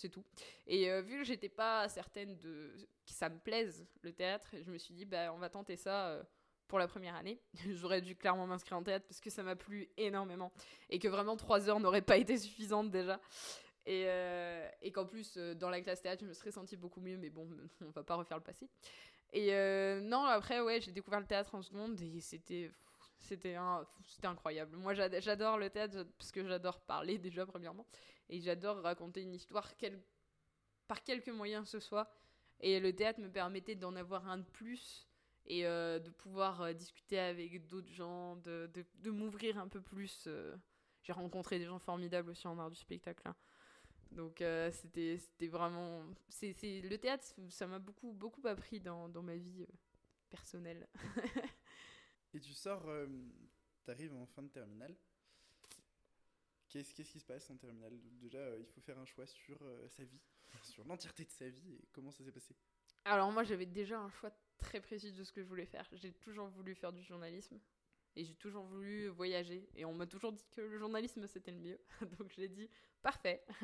C'est 0.00 0.08
tout. 0.08 0.24
Et 0.66 0.90
euh, 0.90 1.02
vu 1.02 1.18
que 1.18 1.24
j'étais 1.24 1.50
pas 1.50 1.86
certaine 1.90 2.38
de 2.38 2.72
que 3.04 3.12
ça 3.12 3.28
me 3.28 3.38
plaise 3.38 3.86
le 4.00 4.12
théâtre, 4.14 4.48
je 4.64 4.70
me 4.70 4.78
suis 4.78 4.94
dit 4.94 5.04
bah 5.04 5.30
on 5.34 5.38
va 5.38 5.50
tenter 5.50 5.76
ça. 5.76 6.08
euh, 6.08 6.22
pour 6.68 6.78
la 6.78 6.86
première 6.86 7.16
année, 7.16 7.40
j'aurais 7.70 8.00
dû 8.00 8.14
clairement 8.14 8.46
m'inscrire 8.46 8.78
en 8.78 8.82
théâtre 8.84 9.04
parce 9.08 9.20
que 9.20 9.28
ça 9.28 9.42
m'a 9.42 9.56
plu 9.56 9.88
énormément 9.96 10.52
et 10.88 11.00
que 11.00 11.08
vraiment 11.08 11.36
trois 11.36 11.68
heures 11.68 11.80
n'auraient 11.80 12.00
pas 12.00 12.16
été 12.16 12.38
suffisantes 12.38 12.90
déjà. 12.92 13.20
Et, 13.86 14.04
euh, 14.06 14.68
qu'en 14.94 15.04
plus, 15.04 15.36
dans 15.36 15.68
la 15.68 15.80
classe 15.80 16.00
théâtre, 16.00 16.22
je 16.22 16.28
me 16.28 16.32
serais 16.32 16.52
sentie 16.52 16.76
beaucoup 16.76 17.00
mieux, 17.00 17.16
mais 17.16 17.28
bon, 17.28 17.48
on 17.80 17.90
va 17.90 18.04
pas 18.04 18.14
refaire 18.14 18.38
le 18.38 18.44
passé. 18.44 18.68
Et 19.32 19.50
non, 20.02 20.22
après, 20.24 20.60
ouais, 20.60 20.80
j'ai 20.80 20.92
découvert 20.92 21.20
le 21.20 21.26
théâtre 21.26 21.54
en 21.56 21.62
seconde 21.62 22.00
et 22.00 22.20
c'était. 22.20 22.70
C'était 23.18 23.54
un, 23.56 23.86
incroyable. 24.22 24.76
Moi, 24.76 24.94
j'ad- 24.94 25.20
j'adore 25.20 25.58
le 25.58 25.68
théâtre 25.68 26.06
parce 26.18 26.32
que 26.32 26.42
j'adore 26.46 26.80
parler 26.80 27.18
déjà, 27.18 27.44
premièrement. 27.44 27.84
Et 28.30 28.40
j'adore 28.40 28.80
raconter 28.82 29.22
une 29.22 29.34
histoire 29.34 29.72
par 30.88 31.04
quelque 31.04 31.30
moyen 31.30 31.62
que 31.62 31.68
ce 31.68 31.80
soit. 31.80 32.10
Et 32.60 32.80
le 32.80 32.94
théâtre 32.94 33.20
me 33.20 33.30
permettait 33.30 33.74
d'en 33.74 33.94
avoir 33.96 34.28
un 34.28 34.38
de 34.38 34.44
plus 34.44 35.06
et 35.46 35.66
euh, 35.66 35.98
de 35.98 36.10
pouvoir 36.10 36.62
euh, 36.62 36.72
discuter 36.72 37.18
avec 37.18 37.66
d'autres 37.66 37.90
gens, 37.92 38.36
de, 38.36 38.70
de, 39.00 39.10
m'ouvrir 39.10 39.58
un 39.58 39.68
peu 39.68 39.80
plus. 39.80 40.24
euh. 40.26 40.56
J'ai 41.02 41.12
rencontré 41.12 41.58
des 41.58 41.64
gens 41.66 41.78
formidables 41.78 42.30
aussi 42.30 42.46
en 42.46 42.58
art 42.58 42.70
du 42.70 42.76
spectacle. 42.76 43.26
hein. 43.26 43.36
Donc 44.12 44.42
c'était 44.72 45.46
vraiment 45.46 46.02
c'est 46.28 46.52
le 46.82 46.96
théâtre 46.96 47.32
ça 47.48 47.68
m'a 47.68 47.78
beaucoup 47.78 48.12
beaucoup 48.12 48.44
appris 48.48 48.80
dans, 48.80 49.08
dans 49.08 49.22
ma 49.22 49.36
vie 49.36 49.64
personnelle. 50.30 50.88
Et 52.34 52.40
tu 52.40 52.52
sors, 52.54 52.88
euh, 52.88 53.06
t'arrives 53.84 54.14
en 54.14 54.26
fin 54.26 54.42
de 54.42 54.48
terminale. 54.48 54.96
Qu'est-ce 56.70 56.94
qui 56.94 57.18
se 57.18 57.24
passe 57.24 57.50
en 57.50 57.56
terminale? 57.56 57.98
Déjà, 58.20 58.38
euh, 58.38 58.58
il 58.60 58.66
faut 58.66 58.80
faire 58.80 58.98
un 58.98 59.04
choix 59.04 59.26
sur 59.26 59.58
euh, 59.62 59.88
sa 59.88 60.04
vie, 60.04 60.20
sur 60.62 60.84
l'entièreté 60.84 61.24
de 61.24 61.30
sa 61.30 61.48
vie 61.48 61.74
et 61.74 61.88
comment 61.92 62.12
ça 62.12 62.24
s'est 62.24 62.30
passé. 62.30 62.54
Alors 63.04 63.32
moi 63.32 63.42
j'avais 63.42 63.66
déjà 63.66 63.98
un 63.98 64.10
choix 64.10 64.30
très 64.58 64.80
précis 64.80 65.12
de 65.12 65.24
ce 65.24 65.32
que 65.32 65.42
je 65.42 65.48
voulais 65.48 65.66
faire. 65.66 65.88
J'ai 65.92 66.12
toujours 66.12 66.48
voulu 66.48 66.74
faire 66.74 66.92
du 66.92 67.02
journalisme 67.02 67.58
et 68.14 68.24
j'ai 68.24 68.34
toujours 68.34 68.64
voulu 68.64 69.08
voyager 69.08 69.68
et 69.74 69.84
on 69.84 69.94
m'a 69.94 70.06
toujours 70.06 70.32
dit 70.32 70.46
que 70.50 70.60
le 70.60 70.78
journalisme 70.78 71.26
c'était 71.26 71.50
le 71.50 71.58
mieux. 71.58 71.80
Donc 72.18 72.32
j'ai 72.36 72.48
dit 72.48 72.68
parfait. 73.02 73.44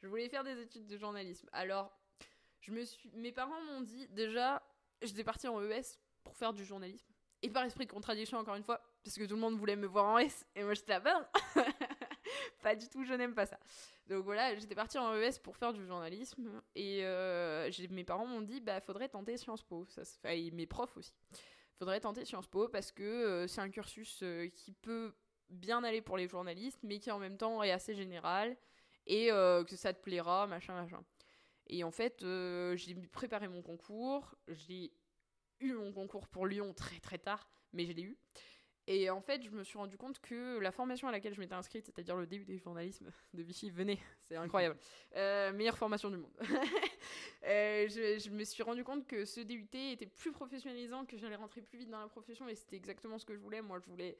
je, 0.00 0.06
voulais 0.06 0.28
faire 0.28 0.44
des 0.44 0.60
études 0.60 0.86
de 0.86 0.96
journalisme. 0.96 1.48
Alors 1.52 1.90
je 2.60 2.70
me 2.70 2.84
suis 2.84 3.10
mes 3.12 3.32
parents 3.32 3.60
m'ont 3.64 3.80
dit 3.80 4.06
déjà 4.08 4.62
j'étais 5.02 5.24
partie 5.24 5.48
en 5.48 5.60
ES 5.62 5.98
pour 6.22 6.36
faire 6.36 6.52
du 6.52 6.64
journalisme 6.64 7.08
et 7.42 7.50
par 7.50 7.64
esprit 7.64 7.86
de 7.86 7.90
contradiction 7.92 8.38
encore 8.38 8.54
une 8.54 8.62
fois 8.62 8.80
parce 9.02 9.16
que 9.16 9.24
tout 9.24 9.34
le 9.34 9.40
monde 9.40 9.58
voulait 9.58 9.76
me 9.76 9.86
voir 9.86 10.04
en 10.04 10.18
S 10.18 10.46
et 10.54 10.62
moi 10.62 10.74
j'étais 10.74 11.00
là 11.00 11.26
non. 11.56 11.64
Pas 12.60 12.76
du 12.76 12.88
tout, 12.88 13.04
je 13.04 13.14
n'aime 13.14 13.34
pas 13.34 13.46
ça. 13.46 13.58
Donc 14.08 14.24
voilà, 14.24 14.54
j'étais 14.56 14.74
partie 14.74 14.98
en 14.98 15.14
ES 15.14 15.38
pour 15.42 15.56
faire 15.56 15.72
du 15.72 15.86
journalisme 15.86 16.62
et 16.74 17.00
euh, 17.04 17.70
mes 17.90 18.04
parents 18.04 18.26
m'ont 18.26 18.40
dit 18.40 18.60
bah 18.60 18.80
faudrait 18.80 19.08
tenter 19.08 19.36
Sciences 19.36 19.62
Po, 19.62 19.86
ça 19.88 20.02
et 20.34 20.50
mes 20.50 20.66
profs 20.66 20.96
aussi. 20.96 21.12
Faudrait 21.78 22.00
tenter 22.00 22.24
Sciences 22.24 22.48
Po 22.48 22.68
parce 22.68 22.92
que 22.92 23.02
euh, 23.02 23.46
c'est 23.46 23.60
un 23.60 23.70
cursus 23.70 24.20
euh, 24.22 24.48
qui 24.48 24.72
peut 24.72 25.14
bien 25.48 25.84
aller 25.84 26.00
pour 26.00 26.16
les 26.16 26.28
journalistes 26.28 26.80
mais 26.82 26.98
qui 26.98 27.10
en 27.10 27.18
même 27.18 27.36
temps 27.36 27.62
est 27.62 27.70
assez 27.70 27.94
général 27.94 28.56
et 29.06 29.28
que 29.28 29.76
ça 29.76 29.92
te 29.92 30.00
plaira, 30.00 30.46
machin 30.46 30.74
machin. 30.74 31.02
Et 31.66 31.82
en 31.82 31.90
fait, 31.90 32.20
j'ai 32.76 32.94
préparé 33.10 33.48
mon 33.48 33.62
concours, 33.62 34.36
j'ai 34.46 34.92
eu 35.58 35.72
mon 35.72 35.92
concours 35.92 36.28
pour 36.28 36.46
Lyon 36.46 36.72
très 36.74 37.00
très 37.00 37.18
tard, 37.18 37.50
mais 37.72 37.86
je 37.86 37.92
l'ai 37.92 38.02
eu. 38.02 38.18
Et 38.86 39.10
en 39.10 39.20
fait, 39.20 39.42
je 39.42 39.50
me 39.50 39.62
suis 39.62 39.78
rendu 39.78 39.96
compte 39.96 40.20
que 40.20 40.58
la 40.58 40.72
formation 40.72 41.06
à 41.08 41.12
laquelle 41.12 41.34
je 41.34 41.40
m'étais 41.40 41.54
inscrite, 41.54 41.86
c'est-à-dire 41.86 42.16
le 42.16 42.26
début 42.26 42.44
des 42.44 42.58
journalisme 42.58 43.10
de 43.34 43.42
Vichy, 43.42 43.70
venez, 43.70 43.98
c'est 44.22 44.36
incroyable. 44.36 44.76
Euh, 45.16 45.52
meilleure 45.52 45.78
formation 45.78 46.10
du 46.10 46.16
monde. 46.16 46.32
Euh, 47.44 47.88
je, 47.88 48.28
me 48.28 48.44
suis 48.44 48.62
rendu 48.62 48.84
compte 48.84 49.06
que 49.06 49.24
ce 49.24 49.40
DUT 49.40 49.66
était 49.72 50.04
plus 50.06 50.30
professionnalisant, 50.30 51.06
que 51.06 51.16
j'allais 51.16 51.36
rentrer 51.36 51.62
plus 51.62 51.78
vite 51.78 51.88
dans 51.88 51.98
la 51.98 52.06
profession 52.06 52.46
et 52.48 52.54
c'était 52.54 52.76
exactement 52.76 53.18
ce 53.18 53.24
que 53.24 53.34
je 53.34 53.40
voulais. 53.40 53.62
Moi, 53.62 53.78
je 53.80 53.90
voulais 53.90 54.18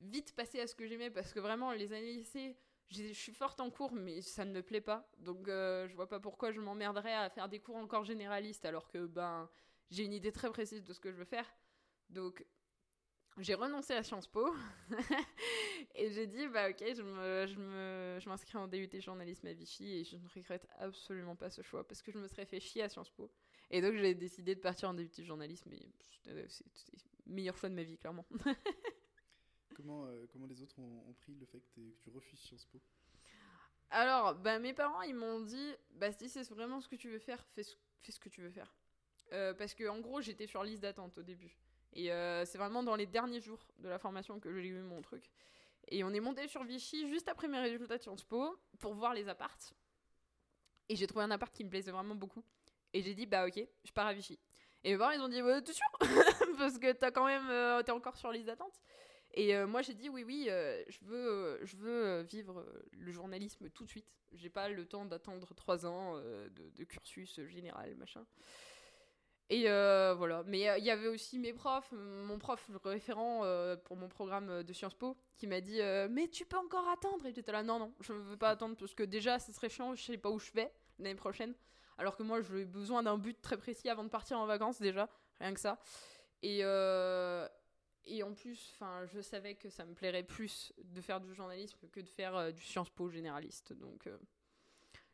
vite 0.00 0.34
passer 0.36 0.60
à 0.60 0.66
ce 0.66 0.74
que 0.74 0.86
j'aimais 0.86 1.10
parce 1.10 1.32
que 1.32 1.40
vraiment, 1.40 1.72
les 1.72 1.94
années 1.94 2.12
lycée, 2.12 2.58
je 2.90 3.12
suis 3.14 3.32
forte 3.32 3.60
en 3.60 3.70
cours, 3.70 3.92
mais 3.92 4.20
ça 4.20 4.44
ne 4.44 4.52
me 4.52 4.62
plaît 4.62 4.82
pas. 4.82 5.08
Donc, 5.18 5.48
euh, 5.48 5.88
je 5.88 5.94
vois 5.94 6.08
pas 6.08 6.20
pourquoi 6.20 6.52
je 6.52 6.60
m'emmerderais 6.60 7.14
à 7.14 7.30
faire 7.30 7.48
des 7.48 7.58
cours 7.58 7.76
encore 7.76 8.04
généralistes 8.04 8.66
alors 8.66 8.86
que 8.88 9.06
ben, 9.06 9.48
j'ai 9.90 10.04
une 10.04 10.12
idée 10.12 10.32
très 10.32 10.50
précise 10.50 10.84
de 10.84 10.92
ce 10.92 11.00
que 11.00 11.10
je 11.10 11.16
veux 11.16 11.24
faire. 11.24 11.46
Donc, 12.10 12.44
j'ai 13.40 13.54
renoncé 13.54 13.92
à 13.92 14.02
Sciences 14.02 14.26
Po. 14.26 14.54
Et 15.94 16.10
j'ai 16.10 16.26
dit 16.26 16.46
bah 16.48 16.70
ok 16.70 16.78
je 16.78 17.02
me 17.02 17.46
je 17.46 17.58
me 17.58 18.18
je 18.20 18.28
m'inscris 18.28 18.56
en 18.56 18.68
DUT 18.68 18.88
journalisme 19.00 19.46
à 19.46 19.52
Vichy 19.52 19.98
et 19.98 20.04
je 20.04 20.16
ne 20.16 20.28
regrette 20.28 20.66
absolument 20.78 21.36
pas 21.36 21.50
ce 21.50 21.62
choix 21.62 21.86
parce 21.86 22.02
que 22.02 22.12
je 22.12 22.18
me 22.18 22.28
serais 22.28 22.46
fait 22.46 22.60
chier 22.60 22.82
à 22.82 22.88
Sciences 22.88 23.10
Po. 23.10 23.30
Et 23.70 23.80
donc 23.80 23.94
j'ai 23.94 24.14
décidé 24.14 24.54
de 24.54 24.60
partir 24.60 24.88
en 24.88 24.94
DUT 24.94 25.10
journalisme 25.18 25.72
et 25.72 25.88
c'était 26.24 26.46
c'était 26.48 26.96
le 27.26 27.32
meilleur 27.34 27.56
choix 27.56 27.68
de 27.68 27.74
ma 27.74 27.82
vie 27.82 27.98
clairement. 27.98 28.26
Comment, 29.76 30.06
euh, 30.06 30.26
comment 30.32 30.46
les 30.46 30.60
autres 30.60 30.76
ont, 30.80 31.08
ont 31.08 31.12
pris 31.12 31.36
le 31.36 31.46
fait 31.46 31.60
que 31.72 31.80
tu 32.00 32.10
refuses 32.10 32.40
Sciences 32.40 32.66
Po? 32.66 32.80
Alors 33.90 34.34
bah 34.34 34.58
mes 34.58 34.74
parents 34.74 35.02
ils 35.02 35.14
m'ont 35.14 35.40
dit 35.40 35.72
bah 35.92 36.10
si 36.10 36.28
c'est 36.28 36.42
vraiment 36.50 36.80
ce 36.80 36.88
que 36.88 36.96
tu 36.96 37.08
veux 37.08 37.20
faire 37.20 37.44
fais 37.54 37.62
ce, 37.62 37.76
fais 38.00 38.10
ce 38.10 38.18
que 38.18 38.28
tu 38.28 38.42
veux 38.42 38.50
faire. 38.50 38.74
Euh, 39.32 39.54
parce 39.54 39.74
que 39.74 39.86
en 39.88 40.00
gros 40.00 40.20
j'étais 40.20 40.48
sur 40.48 40.64
liste 40.64 40.82
d'attente 40.82 41.16
au 41.18 41.22
début 41.22 41.56
et 41.92 42.12
euh, 42.12 42.44
c'est 42.44 42.58
vraiment 42.58 42.82
dans 42.82 42.96
les 42.96 43.06
derniers 43.06 43.40
jours 43.40 43.66
de 43.78 43.88
la 43.88 43.98
formation 43.98 44.38
que 44.40 44.52
j'ai 44.52 44.68
eu 44.68 44.80
mon 44.80 45.02
truc. 45.02 45.30
Et 45.90 46.04
on 46.04 46.10
est 46.10 46.20
monté 46.20 46.46
sur 46.48 46.64
Vichy 46.64 47.08
juste 47.08 47.28
après 47.28 47.48
mes 47.48 47.58
résultats 47.58 47.96
de 47.96 48.02
Sciences 48.02 48.24
Po 48.24 48.58
pour 48.78 48.94
voir 48.94 49.14
les 49.14 49.28
apparts. 49.28 49.72
Et 50.88 50.96
j'ai 50.96 51.06
trouvé 51.06 51.24
un 51.24 51.30
appart 51.30 51.54
qui 51.54 51.64
me 51.64 51.70
plaisait 51.70 51.90
vraiment 51.90 52.14
beaucoup. 52.14 52.44
Et 52.92 53.02
j'ai 53.02 53.14
dit 53.14 53.26
bah 53.26 53.46
ok 53.46 53.60
je 53.84 53.92
pars 53.92 54.06
à 54.06 54.12
Vichy. 54.12 54.38
Et 54.84 54.92
ils 54.92 55.20
ont 55.20 55.28
dit 55.28 55.42
ouais 55.42 55.62
t'es 55.62 55.72
sûr? 55.72 55.86
Parce 56.58 56.78
que 56.78 56.92
t'as 56.92 57.10
quand 57.10 57.26
même 57.26 57.48
euh, 57.50 57.82
t'es 57.82 57.92
encore 57.92 58.16
sur 58.16 58.30
liste 58.30 58.46
d'attente 58.46 58.80
Et 59.34 59.54
euh, 59.56 59.66
moi, 59.66 59.82
j'ai 59.82 59.94
dit 59.94 60.08
oui, 60.08 60.24
oui, 60.24 60.46
euh, 60.48 60.82
je 60.88 61.04
veux, 61.04 61.60
je 61.64 61.76
veux 61.76 62.22
vivre 62.22 62.64
le 62.92 63.10
journalisme 63.10 63.70
tout 63.70 63.84
de 63.84 63.90
suite. 63.90 64.12
J'ai 64.32 64.50
pas 64.50 64.68
le 64.68 64.86
temps 64.86 65.04
d'attendre 65.04 65.54
trois 65.54 65.86
ans 65.86 66.18
de 66.18 66.84
cursus 66.84 67.40
général, 67.46 67.94
machin. 67.96 68.26
Et 69.50 69.64
euh, 69.66 70.14
voilà. 70.16 70.42
Mais 70.46 70.68
euh, 70.68 70.78
il 70.78 70.84
y 70.84 70.90
avait 70.90 71.08
aussi 71.08 71.38
mes 71.38 71.52
profs, 71.52 71.90
mon 71.92 72.38
prof 72.38 72.70
référent 72.84 73.44
euh, 73.44 73.76
pour 73.76 73.96
mon 73.96 74.08
programme 74.08 74.62
de 74.62 74.72
Sciences 74.72 74.94
Po, 74.94 75.16
qui 75.36 75.46
m'a 75.46 75.60
dit 75.60 75.80
Mais 76.10 76.28
tu 76.28 76.44
peux 76.44 76.58
encore 76.58 76.88
attendre 76.88 77.24
Et 77.26 77.32
j'étais 77.32 77.52
là, 77.52 77.62
non, 77.62 77.78
non, 77.78 77.94
je 78.00 78.12
ne 78.12 78.18
veux 78.18 78.36
pas 78.36 78.50
attendre 78.50 78.76
parce 78.76 78.94
que 78.94 79.02
déjà, 79.02 79.38
ça 79.38 79.52
serait 79.52 79.68
chiant, 79.68 79.94
je 79.94 80.02
sais 80.02 80.18
pas 80.18 80.30
où 80.30 80.38
je 80.38 80.52
vais 80.52 80.72
l'année 80.98 81.14
prochaine. 81.14 81.54
Alors 81.96 82.16
que 82.16 82.22
moi, 82.22 82.40
j'ai 82.42 82.64
besoin 82.64 83.02
d'un 83.02 83.18
but 83.18 83.40
très 83.40 83.56
précis 83.56 83.88
avant 83.88 84.04
de 84.04 84.08
partir 84.08 84.38
en 84.38 84.46
vacances, 84.46 84.80
déjà, 84.80 85.08
rien 85.40 85.54
que 85.54 85.60
ça. 85.60 85.80
Et, 86.42 86.58
et 86.58 88.22
en 88.22 88.34
plus, 88.34 88.76
je 89.12 89.20
savais 89.20 89.54
que 89.54 89.70
ça 89.70 89.84
me 89.84 89.94
plairait 89.94 90.22
plus 90.22 90.72
de 90.78 91.00
faire 91.00 91.20
du 91.20 91.34
journalisme 91.34 91.88
que 91.90 92.00
de 92.00 92.08
faire 92.08 92.52
du 92.52 92.62
Sciences 92.62 92.90
Po 92.90 93.08
généraliste. 93.08 93.72
Donc, 93.72 94.08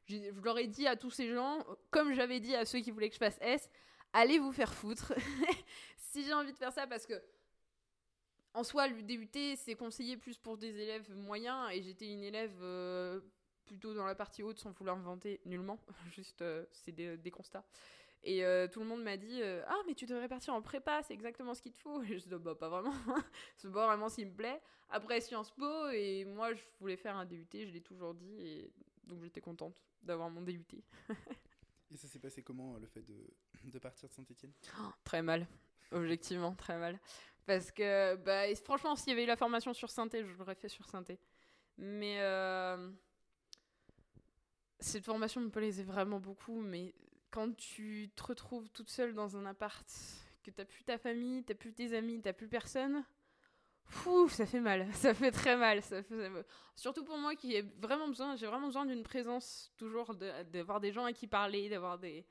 je 0.07 0.31
leur 0.42 0.59
ai 0.59 0.66
dit 0.66 0.87
à 0.87 0.97
tous 0.97 1.11
ces 1.11 1.33
gens, 1.33 1.64
comme 1.90 2.12
j'avais 2.12 2.40
dit 2.40 2.55
à 2.55 2.64
ceux 2.66 2.81
qui 2.81 2.90
voulaient 2.90 3.09
que 3.09 3.14
je 3.14 3.20
fasse 3.20 3.38
S, 3.40 3.70
allez 4.14 4.38
vous 4.38 4.53
faire 4.53 4.72
foutre. 4.72 5.12
si 5.96 6.24
j'ai 6.24 6.33
envie 6.33 6.53
de 6.53 6.59
faire 6.59 6.72
ça, 6.72 6.87
parce 6.87 7.05
que 7.05 7.20
en 8.55 8.62
soi, 8.62 8.87
le 8.87 9.03
DUT, 9.03 9.57
c'est 9.57 9.74
conseillé 9.74 10.16
plus 10.16 10.38
pour 10.38 10.57
des 10.57 10.81
élèves 10.81 11.12
moyens, 11.14 11.68
et 11.72 11.83
j'étais 11.83 12.11
une 12.11 12.22
élève 12.22 12.57
euh, 12.62 13.20
plutôt 13.64 13.94
dans 13.94 14.07
la 14.07 14.14
partie 14.14 14.44
haute, 14.44 14.61
sans 14.61 14.70
vouloir 14.70 14.96
vanter 14.96 15.40
nullement, 15.44 15.79
juste 16.14 16.40
euh, 16.40 16.64
c'est 16.72 16.92
des, 16.92 17.31
constats. 17.33 17.66
Et 18.22 18.44
euh, 18.44 18.68
tout 18.68 18.81
le 18.81 18.87
monde 18.87 19.03
m'a 19.03 19.16
dit 19.16 19.42
Ah, 19.66 19.77
mais 19.87 19.94
tu 19.94 20.07
devrais 20.07 20.29
partir 20.29 20.55
en 20.55 20.62
prépa, 20.62 21.03
c'est 21.03 21.12
exactement 21.12 21.53
ce 21.53 21.61
qu'il 21.61 21.72
te 21.72 21.79
faut. 21.79 22.00
Et 22.05 22.07
je 22.18 22.24
dis 22.24 22.35
Bah, 22.38 22.55
pas 22.55 22.68
vraiment, 22.68 22.94
c'est 23.57 23.70
pas 23.70 23.87
vraiment 23.87 24.09
qui 24.09 24.24
me 24.24 24.33
plaît. 24.33 24.62
Après 24.88 25.20
Sciences 25.20 25.50
Po, 25.50 25.88
et 25.88 26.24
moi, 26.24 26.55
je 26.55 26.62
voulais 26.79 26.96
faire 26.96 27.16
un 27.16 27.27
DUT, 27.27 27.48
je 27.53 27.72
l'ai 27.72 27.83
toujours 27.83 28.14
dit, 28.14 28.40
et 28.40 28.72
donc 29.03 29.22
j'étais 29.24 29.40
contente 29.40 29.83
d'avoir 30.03 30.31
mon 30.31 30.42
DUT. 30.42 30.64
Et 31.90 31.97
ça 31.97 32.09
s'est 32.09 32.18
passé 32.18 32.42
comment 32.42 32.75
euh, 32.75 32.79
le 32.79 32.87
fait 32.87 33.03
de, 33.03 33.27
de 33.64 33.79
partir 33.79 34.09
de 34.09 34.14
Saint-Etienne 34.14 34.53
Très 35.05 35.23
mal, 35.23 35.47
objectivement, 35.92 36.55
très 36.55 36.79
mal. 36.79 36.99
Parce 37.47 37.70
que, 37.70 38.16
bah, 38.16 38.55
franchement, 38.64 38.97
s'il 38.97 39.11
y 39.11 39.12
avait 39.12 39.25
eu 39.25 39.27
la 39.27 39.37
formation 39.37 39.75
sur 39.75 39.90
synthé, 39.90 40.25
je 40.25 40.33
l'aurais 40.33 40.55
fait 40.55 40.68
sur 40.68 40.87
synthé. 40.87 41.18
Mais 41.77 42.20
euh, 42.20 42.90
cette 44.81 45.05
formation 45.05 45.40
me 45.40 45.51
plaisait 45.51 45.83
vraiment 45.83 46.20
beaucoup, 46.20 46.61
mais 46.61 46.94
quand 47.31 47.55
tu 47.57 48.11
te 48.14 48.23
retrouves 48.23 48.70
toute 48.70 48.88
seule 48.88 49.14
dans 49.14 49.37
un 49.37 49.44
appart, 49.44 49.87
que 50.42 50.51
t'as 50.51 50.64
plus 50.64 50.85
ta 50.85 50.99
famille, 50.99 51.42
t'as 51.42 51.55
plus 51.55 51.73
tes 51.73 51.97
amis, 51.97 52.20
t'as 52.20 52.33
plus 52.33 52.49
personne, 52.49 53.05
fou, 53.87 54.29
ça 54.29 54.47
fait 54.47 54.61
mal, 54.61 54.88
ça 54.94 55.14
fait 55.14 55.31
très 55.31 55.57
mal. 55.57 55.83
Ça 55.83 56.03
fait... 56.03 56.31
Surtout 56.77 57.05
pour 57.05 57.18
moi 57.18 57.35
qui 57.35 57.55
ai 57.55 57.62
vraiment 57.62 58.09
besoin, 58.09 58.37
j'ai 58.37 58.47
vraiment 58.47 58.66
besoin 58.66 58.87
d'une 58.87 59.03
présence, 59.03 59.73
toujours, 59.77 60.14
d'avoir 60.53 60.81
des 60.81 60.92
gens 60.92 61.05
à 61.05 61.12
qui 61.12 61.27
parler, 61.27 61.68
d'avoir 61.68 61.99
des... 61.99 62.27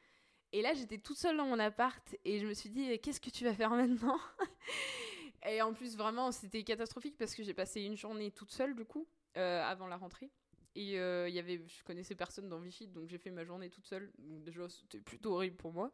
Et 0.51 0.61
là, 0.61 0.73
j'étais 0.73 0.99
toute 0.99 1.17
seule 1.17 1.35
dans 1.37 1.47
mon 1.47 1.57
appart 1.57 2.15
et 2.25 2.39
je 2.39 2.45
me 2.45 2.53
suis 2.53 2.69
dit, 2.69 2.99
qu'est-ce 2.99 3.19
que 3.19 3.31
tu 3.31 3.43
vas 3.43 3.53
faire 3.53 3.71
maintenant? 3.71 4.19
Et 5.45 5.61
en 5.61 5.73
plus, 5.73 5.97
vraiment, 5.97 6.31
c'était 6.31 6.63
catastrophique 6.63 7.17
parce 7.17 7.35
que 7.35 7.43
j'ai 7.43 7.53
passé 7.53 7.81
une 7.81 7.97
journée 7.97 8.31
toute 8.31 8.51
seule, 8.51 8.75
du 8.75 8.85
coup, 8.85 9.07
euh, 9.35 9.61
avant 9.63 9.87
la 9.87 9.97
rentrée. 9.97 10.29
Et 10.75 10.99
euh, 10.99 11.29
y 11.29 11.39
avait, 11.39 11.61
je 11.67 11.83
connaissais 11.83 12.15
personne 12.15 12.49
dans 12.49 12.59
Vichy, 12.59 12.87
donc 12.87 13.07
j'ai 13.07 13.17
fait 13.17 13.29
ma 13.29 13.43
journée 13.43 13.69
toute 13.69 13.85
seule. 13.85 14.11
Déjà, 14.17 14.67
c'était 14.69 14.99
plutôt 14.99 15.33
horrible 15.33 15.57
pour 15.57 15.73
moi. 15.73 15.91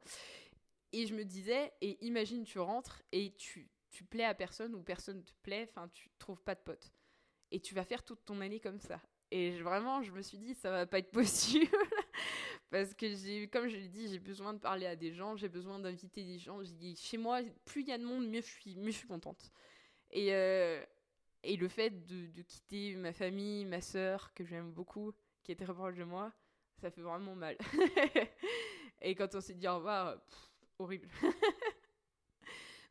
Et 0.91 1.05
je 1.05 1.15
me 1.15 1.23
disais, 1.23 1.71
et 1.81 2.03
imagine, 2.05 2.43
tu 2.43 2.59
rentres 2.59 3.01
et 3.11 3.33
tu, 3.35 3.69
tu 3.91 4.03
plais 4.03 4.23
à 4.23 4.33
personne 4.33 4.75
ou 4.75 4.81
personne 4.81 5.23
te 5.23 5.31
plaît, 5.43 5.67
enfin, 5.69 5.89
tu 5.89 6.09
trouves 6.19 6.41
pas 6.41 6.55
de 6.55 6.61
potes. 6.61 6.91
Et 7.51 7.59
tu 7.59 7.73
vas 7.73 7.83
faire 7.83 8.03
toute 8.03 8.23
ton 8.25 8.41
année 8.41 8.59
comme 8.59 8.79
ça. 8.79 9.01
Et 9.31 9.59
vraiment, 9.61 10.01
je 10.01 10.11
me 10.11 10.21
suis 10.21 10.37
dit, 10.37 10.55
ça 10.55 10.71
va 10.71 10.85
pas 10.85 10.99
être 10.99 11.11
possible. 11.11 11.69
Parce 12.71 12.93
que, 12.93 13.13
j'ai, 13.15 13.47
comme 13.47 13.67
je 13.67 13.77
l'ai 13.77 13.87
dit, 13.87 14.07
j'ai 14.07 14.19
besoin 14.19 14.53
de 14.53 14.59
parler 14.59 14.85
à 14.85 14.95
des 14.95 15.11
gens, 15.13 15.35
j'ai 15.35 15.49
besoin 15.49 15.79
d'inviter 15.79 16.23
des 16.23 16.37
gens. 16.37 16.61
Dit, 16.61 16.95
chez 16.95 17.17
moi, 17.17 17.41
plus 17.65 17.81
il 17.81 17.87
y 17.87 17.91
a 17.91 17.97
de 17.97 18.05
monde, 18.05 18.27
mieux 18.27 18.41
je 18.41 18.47
suis, 18.47 18.75
mieux 18.75 18.91
je 18.91 18.97
suis 18.97 19.07
contente. 19.07 19.51
Et, 20.11 20.33
euh, 20.33 20.83
et 21.43 21.57
le 21.57 21.67
fait 21.67 22.05
de, 22.05 22.27
de 22.27 22.41
quitter 22.43 22.95
ma 22.95 23.13
famille, 23.13 23.65
ma 23.65 23.81
sœur, 23.81 24.33
que 24.33 24.43
j'aime 24.45 24.71
beaucoup, 24.71 25.13
qui 25.43 25.51
était 25.51 25.65
très 25.65 25.73
proche 25.73 25.95
de 25.95 26.03
moi, 26.03 26.31
ça 26.81 26.91
fait 26.91 27.01
vraiment 27.01 27.35
mal. 27.35 27.57
et 29.01 29.15
quand 29.15 29.33
on 29.35 29.41
s'est 29.41 29.55
dit 29.55 29.67
au 29.67 29.77
revoir, 29.77 30.17
horrible. 30.77 31.09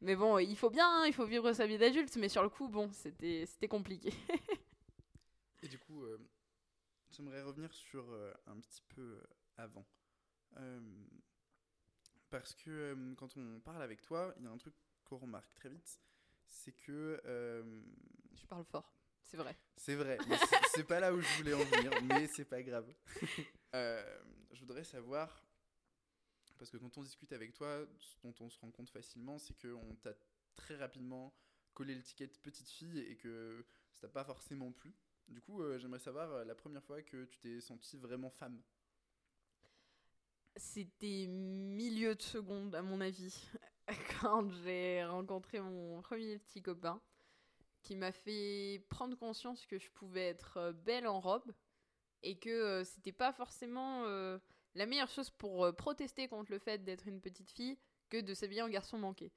mais 0.00 0.16
bon, 0.16 0.38
il 0.38 0.56
faut 0.56 0.70
bien, 0.70 0.86
hein, 0.88 1.04
il 1.06 1.12
faut 1.12 1.26
vivre 1.26 1.52
sa 1.52 1.66
vie 1.66 1.78
d'adulte, 1.78 2.16
mais 2.16 2.28
sur 2.28 2.42
le 2.42 2.48
coup, 2.48 2.68
bon, 2.68 2.90
c'était, 2.92 3.46
compliqué. 3.68 4.12
Et 5.62 5.68
du 5.68 5.78
coup, 5.78 6.04
euh, 6.04 6.18
j'aimerais 7.10 7.42
revenir 7.42 7.72
sur 7.74 8.08
euh, 8.12 8.32
un 8.46 8.56
petit 8.60 8.82
peu 8.94 9.02
euh, 9.02 9.22
avant. 9.56 9.84
Euh, 10.58 10.80
parce 12.30 12.54
que 12.54 12.96
quand 13.16 13.36
on 13.36 13.60
parle 13.60 13.82
avec 13.82 14.02
toi, 14.02 14.34
il 14.38 14.44
y 14.44 14.46
a 14.46 14.50
un 14.50 14.56
truc 14.58 14.74
qu'on 15.04 15.16
remarque 15.18 15.52
très 15.54 15.68
vite, 15.68 16.00
c'est 16.46 16.72
que 16.72 17.20
Je 18.34 18.46
parle 18.46 18.64
fort, 18.64 18.92
c'est 19.22 19.36
vrai. 19.36 19.56
c'est 19.76 19.94
vrai, 19.94 20.18
c'est- 20.74 20.84
pas 20.84 21.00
là 21.00 21.12
où 21.12 21.20
je 21.20 21.36
voulais 21.38 21.54
en 21.54 21.64
venir, 21.64 21.90
mais 22.02 22.26
c'est 22.28 22.44
pas 22.44 22.62
grave. 22.62 22.92
Je 23.72 24.60
voudrais 24.60 24.84
savoir, 24.84 25.44
parce 26.58 26.70
que 26.70 26.76
quand 26.76 26.98
on 26.98 27.02
discute 27.02 27.32
avec 27.32 27.54
toi, 27.54 27.86
ce 27.98 28.16
dont 28.22 28.34
on 28.40 28.50
se 28.50 28.58
rend 28.58 28.70
compte 28.70 28.90
facilement, 28.90 29.38
c'est 29.38 29.54
qu'on 29.54 29.94
t'a 29.96 30.14
très 30.56 30.76
rapidement 30.76 31.34
collé 31.74 31.94
l'étiquette 31.94 32.40
petite 32.42 32.68
fille 32.68 32.98
et 32.98 33.16
que 33.16 33.64
ça 33.94 34.08
t'a 34.08 34.12
pas 34.12 34.24
forcément 34.24 34.72
plu. 34.72 34.94
Du 35.28 35.40
coup, 35.40 35.62
euh, 35.62 35.78
j'aimerais 35.78 35.98
savoir 35.98 36.30
euh, 36.32 36.44
la 36.44 36.54
première 36.54 36.82
fois 36.82 37.02
que 37.02 37.24
tu 37.26 37.38
t'es 37.38 37.60
sentie 37.60 37.96
vraiment 37.98 38.30
femme. 38.30 38.60
C'était 40.56 41.26
milieu 41.28 42.14
de 42.14 42.22
seconde, 42.22 42.74
à 42.74 42.82
mon 42.82 43.00
avis, 43.00 43.48
quand 44.20 44.50
j'ai 44.64 45.04
rencontré 45.04 45.60
mon 45.60 46.02
premier 46.02 46.38
petit 46.38 46.62
copain, 46.62 47.00
qui 47.82 47.96
m'a 47.96 48.12
fait 48.12 48.84
prendre 48.88 49.16
conscience 49.16 49.66
que 49.66 49.78
je 49.78 49.90
pouvais 49.92 50.26
être 50.28 50.56
euh, 50.58 50.72
belle 50.72 51.06
en 51.06 51.20
robe 51.20 51.52
et 52.22 52.38
que 52.38 52.50
euh, 52.50 52.84
c'était 52.84 53.12
pas 53.12 53.32
forcément 53.32 54.04
la 54.78 54.86
meilleure 54.86 55.10
chose 55.10 55.30
pour 55.30 55.64
euh, 55.64 55.72
protester 55.72 56.28
contre 56.28 56.52
le 56.52 56.58
fait 56.58 56.84
d'être 56.84 57.08
une 57.08 57.20
petite 57.20 57.50
fille 57.50 57.76
que 58.08 58.20
de 58.20 58.32
s'habiller 58.32 58.62
en 58.62 58.68
garçon 58.68 58.96
manqué. 58.96 59.32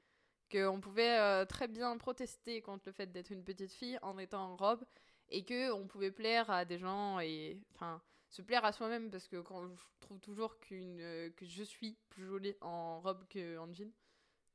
Qu'on 0.51 0.79
pouvait 0.79 1.19
euh, 1.19 1.45
très 1.45 1.67
bien 1.67 1.97
protester 1.97 2.61
contre 2.61 2.83
le 2.85 2.91
fait 2.91 3.11
d'être 3.11 3.31
une 3.31 3.43
petite 3.43 3.73
fille 3.73 3.97
en 4.03 4.17
étant 4.19 4.51
en 4.51 4.55
robe 4.55 4.85
et 5.29 5.43
que 5.43 5.71
on 5.71 5.87
pouvait 5.87 6.11
plaire 6.11 6.49
à 6.51 6.63
des 6.63 6.77
gens 6.77 7.19
et 7.19 7.59
enfin 7.73 8.01
se 8.29 8.41
plaire 8.41 8.63
à 8.63 8.71
soi-même 8.71 9.09
parce 9.09 9.27
que 9.27 9.37
quand 9.37 9.67
je 9.67 9.83
trouve 9.99 10.19
toujours 10.19 10.59
qu'une 10.59 10.99
euh, 11.01 11.29
que 11.31 11.45
je 11.45 11.63
suis 11.63 11.97
plus 12.09 12.25
jolie 12.25 12.55
en 12.61 13.01
robe 13.01 13.23
qu'en 13.31 13.73
jean 13.73 13.91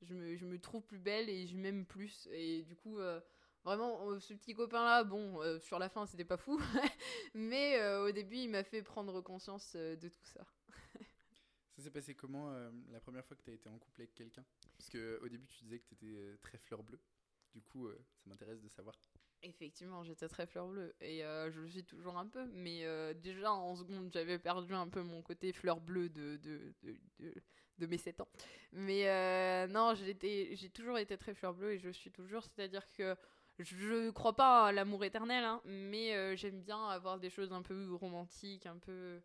je 0.03 0.15
me, 0.15 0.37
je 0.37 0.45
me 0.45 0.59
trouve 0.61 0.83
plus 0.83 0.99
belle 0.99 1.29
et 1.29 1.47
je 1.47 1.57
m'aime 1.57 1.85
plus 1.85 2.29
et 2.31 2.63
du 2.63 2.77
coup 2.77 2.99
vraiment 3.65 4.21
ce 4.21 4.35
petit 4.35 4.55
copain 4.55 4.85
là 4.85 5.05
bon 5.05 5.41
sur 5.61 5.79
la 5.79 5.89
fin 5.89 6.05
c'était 6.05 6.27
pas 6.27 6.37
fou 6.37 6.61
mais 7.35 7.83
au 7.97 8.13
début 8.13 8.37
il 8.37 8.51
m'a 8.51 8.63
fait 8.63 8.83
prendre 8.83 9.23
conscience 9.23 9.75
de 9.75 10.09
tout 10.09 10.27
ça 10.27 10.47
Ça 11.77 11.83
s'est 11.83 11.91
passé 11.91 12.15
comment 12.15 12.51
euh, 12.51 12.71
la 12.91 13.01
première 13.01 13.25
fois 13.25 13.37
que 13.37 13.43
tu 13.43 13.51
as 13.51 13.55
été 13.55 13.69
en 13.69 13.79
couple 13.79 14.01
avec 14.01 14.15
quelqu'un? 14.15 14.45
Parce 14.79 14.89
que 14.89 15.21
au 15.23 15.29
début, 15.29 15.47
tu 15.47 15.63
disais 15.65 15.79
que 15.79 15.85
tu 15.87 15.95
étais 15.95 16.37
très 16.43 16.59
fleur 16.59 16.83
bleue. 16.83 17.01
Du 17.55 17.63
coup, 17.63 17.87
euh, 17.87 17.99
ça 18.17 18.31
m'intéresse 18.31 18.61
de 18.61 18.69
savoir. 18.69 18.95
Effectivement, 19.43 20.03
j'étais 20.03 20.29
très 20.29 20.47
fleur 20.47 20.67
bleue 20.67 20.95
et 21.01 21.25
euh, 21.25 21.51
je 21.51 21.61
le 21.61 21.69
suis 21.69 21.85
toujours 21.85 22.17
un 22.17 22.27
peu, 22.27 22.47
mais 22.53 22.85
euh, 22.85 23.15
déjà 23.15 23.53
en 23.53 23.77
seconde, 23.77 24.11
j'avais 24.13 24.39
perdu 24.39 24.75
un 24.75 24.89
peu 24.89 25.03
mon 25.03 25.23
côté 25.23 25.53
fleur 25.53 25.81
bleue 25.81 26.09
de, 26.09 26.37
de, 26.39 26.75
de, 26.83 27.35
de, 27.79 27.87
mes 27.87 27.99
7 27.99 28.23
ans. 28.23 28.29
Mais 28.73 29.09
euh, 29.09 29.67
non, 29.69 29.95
j'ai 29.95 30.71
toujours 30.71 30.99
été 30.99 31.17
très 31.19 31.35
fleur 31.35 31.55
bleue 31.55 31.75
et 31.75 31.79
je 31.79 31.91
suis 31.91 32.11
toujours, 32.11 32.45
c'est-à-dire 32.45 32.91
que 32.93 33.15
je 33.59 34.11
crois 34.11 34.35
pas 34.35 34.67
à 34.67 34.73
l'amour 34.73 35.05
éternel, 35.05 35.45
hein, 35.45 35.61
mais 35.65 36.15
euh, 36.15 36.35
j'aime 36.35 36.61
bien 36.63 36.89
avoir 36.89 37.19
des 37.19 37.31
choses 37.31 37.53
un 37.53 37.63
peu 37.63 37.95
romantiques, 37.95 38.67
un 38.67 38.79
peu 38.79 39.21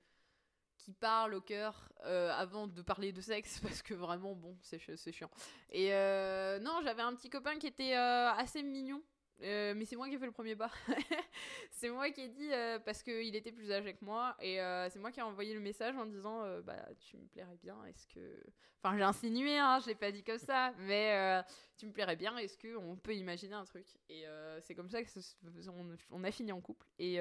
qui 0.84 0.94
parlent 0.94 1.34
au 1.36 1.42
cœur 1.42 1.90
euh, 2.06 2.32
avant 2.34 2.68
de 2.68 2.82
parler 2.82 3.12
de 3.12 3.22
sexe 3.22 3.60
parce 3.64 3.82
que 3.82 3.94
vraiment 3.94 4.36
bon 4.36 4.58
c'est 4.62 4.80
ch- 4.80 4.98
c'est 4.98 5.12
chiant 5.12 5.30
et 5.70 5.94
euh, 5.94 6.60
non 6.60 6.80
j'avais 6.84 7.02
un 7.04 7.14
petit 7.16 7.30
copain 7.30 7.58
qui 7.58 7.68
était 7.68 7.96
euh, 7.96 8.32
assez 8.32 8.64
mignon 8.64 9.02
mais 9.44 9.86
c'est 9.86 9.96
moi 9.96 10.08
qui 10.08 10.14
ai 10.14 10.20
fait 10.20 10.28
le 10.28 10.32
premier 10.32 10.56
pas. 10.56 10.70
c'est 11.72 11.90
moi 11.90 12.12
qui 12.12 12.22
ai 12.22 12.28
dit, 12.30 12.50
parce 12.86 13.02
qu'il 13.02 13.36
était 13.36 13.52
plus 13.52 13.72
âgé 13.72 13.96
que 13.96 14.06
moi, 14.06 14.36
et 14.40 14.58
c'est 14.92 15.00
moi 15.00 15.12
qui 15.12 15.20
ai 15.20 15.24
envoyé 15.24 15.56
le 15.56 15.60
message 15.60 15.96
en 15.98 16.06
disant 16.06 16.44
Bah, 16.62 16.76
tu 17.00 17.18
me 17.18 17.26
plairais 17.26 17.58
bien, 17.58 17.76
est-ce 17.86 18.06
que. 18.08 18.44
Enfin, 18.84 18.96
j'ai 18.98 19.04
insinué, 19.04 19.58
hein, 19.58 19.80
je 19.82 19.88
l'ai 19.88 19.96
pas 19.96 20.12
dit 20.12 20.24
comme 20.24 20.38
ça, 20.38 20.74
mais 20.78 21.42
tu 21.76 21.88
me 21.88 21.92
plairais 21.92 22.16
bien, 22.16 22.38
est-ce 22.38 22.56
qu'on 22.56 22.96
peut 22.98 23.16
imaginer 23.16 23.56
un 23.56 23.66
truc? 23.66 23.88
Et 24.10 24.26
c'est 24.62 24.76
comme 24.76 24.90
ça 24.90 25.02
qu'on 25.04 25.96
on 26.12 26.24
a 26.24 26.32
fini 26.32 26.52
en 26.52 26.62
couple. 26.62 26.86
Et 27.00 27.20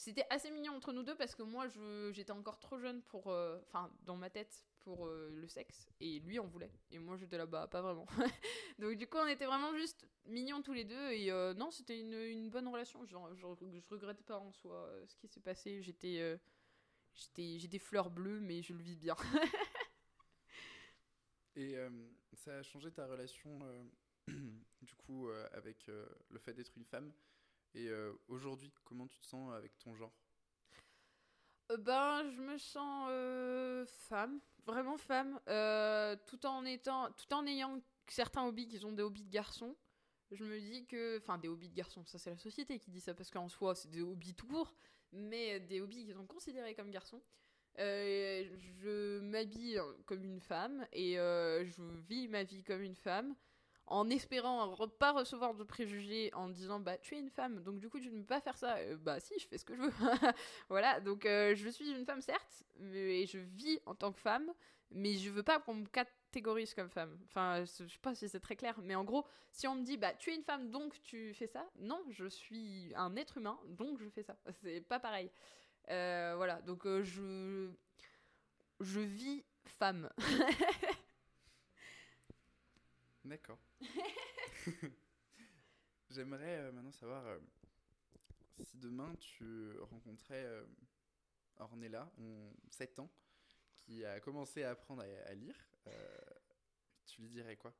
c'était 0.00 0.24
assez 0.30 0.50
mignon 0.50 0.72
entre 0.72 0.94
nous 0.94 1.02
deux 1.02 1.14
parce 1.14 1.34
que 1.34 1.42
moi, 1.42 1.66
j'étais 2.12 2.32
encore 2.32 2.58
trop 2.58 2.78
jeune 2.78 3.02
pour. 3.02 3.28
euh, 3.28 3.60
Enfin, 3.66 3.92
dans 4.04 4.16
ma 4.16 4.30
tête, 4.30 4.64
pour 4.80 5.06
euh, 5.06 5.28
le 5.30 5.46
sexe. 5.46 5.90
Et 6.00 6.20
lui 6.20 6.38
en 6.38 6.46
voulait. 6.46 6.72
Et 6.90 6.98
moi, 6.98 7.18
j'étais 7.18 7.36
là-bas, 7.36 7.66
pas 7.66 7.82
vraiment. 7.82 8.06
Donc, 8.78 8.96
du 8.96 9.06
coup, 9.06 9.18
on 9.18 9.26
était 9.26 9.44
vraiment 9.44 9.74
juste 9.74 10.06
mignons 10.24 10.62
tous 10.62 10.72
les 10.72 10.84
deux. 10.84 11.10
Et 11.10 11.30
euh, 11.30 11.52
non, 11.52 11.70
c'était 11.70 12.00
une, 12.00 12.48
bonne 12.48 12.68
relation. 12.68 13.04
Je, 13.04 13.14
je 13.36 13.88
regrette 13.90 14.22
pas 14.22 14.38
en 14.38 14.52
soi 14.52 14.90
ce 15.06 15.16
qui 15.16 15.28
s'est 15.28 15.40
passé. 15.40 15.82
J'étais. 15.82 16.38
j'ai 17.14 17.68
des 17.68 17.78
fleurs 17.78 18.08
bleues, 18.08 18.40
mais 18.40 18.62
je 18.62 18.72
le 18.72 18.82
vis 18.82 18.96
bien. 18.96 19.16
Et 21.56 21.76
ça 22.32 22.56
a 22.56 22.62
changé 22.62 22.90
ta 22.90 23.06
relation, 23.06 23.58
du 24.28 24.94
coup, 24.94 25.28
avec 25.52 25.88
le 25.88 26.38
fait 26.38 26.54
d'être 26.54 26.74
une 26.78 26.86
femme? 26.86 27.12
Et 27.74 27.88
euh, 27.88 28.12
aujourd'hui, 28.28 28.72
comment 28.84 29.06
tu 29.06 29.18
te 29.20 29.26
sens 29.26 29.52
avec 29.52 29.78
ton 29.78 29.94
genre? 29.94 30.12
Euh, 31.70 31.76
ben, 31.76 32.28
je 32.30 32.40
me 32.40 32.58
sens 32.58 33.08
euh, 33.10 33.84
femme, 33.86 34.40
vraiment 34.66 34.96
femme, 34.96 35.38
tout 36.26 36.44
en 36.46 36.64
étant, 36.64 37.10
tout 37.12 37.32
en 37.32 37.46
ayant 37.46 37.80
certains 38.08 38.44
hobbies 38.44 38.66
qui 38.66 38.78
sont 38.78 38.92
des 38.92 39.02
hobbies 39.02 39.24
de 39.24 39.30
garçons. 39.30 39.76
Je 40.32 40.44
me 40.44 40.60
dis 40.60 40.86
que, 40.86 41.18
enfin, 41.18 41.38
des 41.38 41.48
hobbies 41.48 41.68
de 41.68 41.74
garçons, 41.74 42.04
ça 42.06 42.18
c'est 42.18 42.30
la 42.30 42.38
société 42.38 42.78
qui 42.78 42.90
dit 42.90 43.00
ça 43.00 43.14
parce 43.14 43.30
qu'en 43.30 43.48
soi 43.48 43.74
c'est 43.74 43.90
des 43.90 44.00
hobbies 44.00 44.34
tout 44.34 44.46
court, 44.46 44.74
mais 45.12 45.58
des 45.58 45.80
hobbies 45.80 46.06
qui 46.06 46.12
sont 46.12 46.26
considérés 46.26 46.74
comme 46.74 46.90
garçons. 46.90 47.22
Je 47.76 49.20
m'habille 49.20 49.80
comme 50.06 50.24
une 50.24 50.40
femme 50.40 50.86
et 50.92 51.14
je 51.14 51.82
vis 52.08 52.28
ma 52.28 52.44
vie 52.44 52.62
comme 52.62 52.82
une 52.82 52.96
femme 52.96 53.34
en 53.90 54.08
espérant 54.08 54.76
pas 54.98 55.10
recevoir 55.10 55.54
de 55.54 55.64
préjugés 55.64 56.32
en 56.34 56.48
disant 56.48 56.78
bah 56.78 56.96
tu 56.98 57.16
es 57.16 57.18
une 57.18 57.28
femme 57.28 57.60
donc 57.62 57.80
du 57.80 57.88
coup 57.88 57.98
tu 57.98 58.10
ne 58.10 58.20
peux 58.20 58.26
pas 58.26 58.40
faire 58.40 58.56
ça. 58.56 58.76
Euh, 58.76 58.96
bah 58.96 59.18
si 59.20 59.34
je 59.38 59.46
fais 59.48 59.58
ce 59.58 59.64
que 59.64 59.74
je 59.74 59.82
veux. 59.82 59.90
Voilà 60.68 61.00
donc 61.00 61.26
euh, 61.26 61.54
je 61.56 61.68
suis 61.68 61.90
une 61.90 62.06
femme 62.06 62.22
certes 62.22 62.62
mais 62.78 63.26
je 63.26 63.38
vis 63.38 63.80
en 63.86 63.94
tant 63.96 64.12
que 64.12 64.20
femme 64.20 64.50
mais 64.92 65.14
je 65.14 65.30
veux 65.30 65.42
pas 65.42 65.58
qu'on 65.58 65.74
me 65.74 65.86
catégorise 65.86 66.72
comme 66.72 66.88
femme. 66.88 67.18
Enfin 67.26 67.64
je 67.64 67.86
sais 67.88 67.98
pas 68.00 68.14
si 68.14 68.28
c'est 68.28 68.38
très 68.40 68.54
clair 68.54 68.78
mais 68.82 68.94
en 68.94 69.02
gros 69.04 69.26
si 69.50 69.66
on 69.66 69.74
me 69.74 69.82
dit 69.82 69.96
bah 69.96 70.14
tu 70.14 70.30
es 70.30 70.36
une 70.36 70.44
femme 70.44 70.70
donc 70.70 71.02
tu 71.02 71.34
fais 71.34 71.48
ça 71.48 71.68
non 71.80 72.00
je 72.10 72.26
suis 72.26 72.92
un 72.94 73.16
être 73.16 73.38
humain 73.38 73.58
donc 73.66 73.98
je 73.98 74.08
fais 74.08 74.22
ça. 74.22 74.36
C'est 74.62 74.82
pas 74.82 75.00
pareil. 75.00 75.32
Euh, 75.90 76.34
voilà 76.36 76.62
donc 76.62 76.86
je 76.86 77.70
je 78.78 79.00
vis 79.00 79.44
femme. 79.64 80.08
D'accord. 83.24 83.58
J'aimerais 86.10 86.58
euh, 86.58 86.72
maintenant 86.72 86.92
savoir 86.92 87.26
euh, 87.26 87.38
si 88.62 88.76
demain 88.78 89.14
tu 89.16 89.78
rencontrais 89.80 90.44
euh, 90.44 90.64
Ornella, 91.58 92.10
on- 92.18 92.52
7 92.70 92.98
ans, 92.98 93.10
qui 93.74 94.04
a 94.04 94.20
commencé 94.20 94.62
à 94.62 94.70
apprendre 94.70 95.02
à, 95.26 95.34
lire, 95.34 95.56
tu 97.06 97.22
lui 97.22 97.28
dirais 97.28 97.56
quoi? 97.56 97.74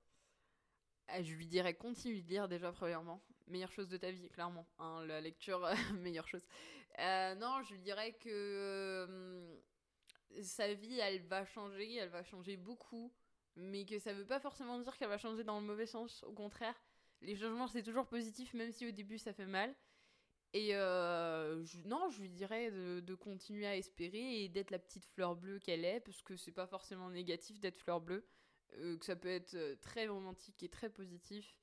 Je 1.09 1.35
lui 1.35 1.47
dirais 1.47 1.75
continue 1.75 2.23
de 2.23 2.29
lire 2.29 2.49
déjà 2.49 2.73
premièrement. 2.73 3.21
Meilleure 3.47 3.73
chose 3.73 3.89
de 3.89 3.97
ta 3.97 4.11
vie, 4.11 4.29
clairement. 4.31 4.67
Hein, 4.79 5.05
la 5.07 5.21
lecture, 5.21 5.69
meilleure 5.95 6.29
chose. 6.29 6.45
Non, 6.99 7.63
je 7.65 7.75
lui 7.75 7.81
dirais 7.81 8.13
que 8.13 9.61
sa 10.43 10.73
vie, 10.75 10.99
elle 10.99 11.23
va 11.23 11.45
changer, 11.45 11.97
elle 11.97 12.11
va 12.11 12.23
changer 12.23 12.57
beaucoup. 12.57 13.13
Mais 13.61 13.85
que 13.85 13.99
ça 13.99 14.13
veut 14.13 14.27
pas 14.27 14.41
forcément 14.41 14.79
dire 14.79 14.97
qu'elle 14.97 15.09
va 15.09 15.19
changer 15.19 15.45
dans 15.45 15.61
le 15.61 15.67
mauvais 15.67 15.87
sens. 15.87 16.23
Au 16.25 16.33
contraire, 16.33 16.75
les 17.21 17.37
changements, 17.37 17.69
c'est 17.69 17.83
toujours 17.83 18.07
positif, 18.07 18.55
même 18.55 18.73
si 18.73 18.87
au 18.87 18.91
début, 18.91 19.19
ça 19.19 19.33
fait 19.33 19.47
mal. 19.47 19.75
Et 20.53 20.71
euh, 20.75 21.65
non, 21.85 22.11
je 22.11 22.21
lui 22.21 22.29
dirais 22.29 22.71
de, 22.71 23.15
continuer 23.15 23.67
à 23.67 23.77
espérer 23.77 24.43
et 24.43 24.49
d'être 24.49 24.71
la 24.71 24.81
petite 24.81 25.05
fleur 25.05 25.37
bleue 25.37 25.61
qu'elle 25.61 25.85
est, 25.85 26.01
parce 26.01 26.23
que 26.23 26.37
c'est 26.37 26.53
pas 26.53 26.67
forcément 26.67 27.09
négatif 27.11 27.61
d'être 27.61 27.77
fleur 27.77 28.01
bleue 28.01 28.27
euh, 28.75 28.97
que 28.99 29.05
ça 29.05 29.15
peut 29.15 29.29
être 29.29 29.55
euh, 29.55 29.77
très 29.77 30.09
romantique 30.09 30.63
et 30.63 30.69
très 30.69 30.91
positif. 30.91 31.57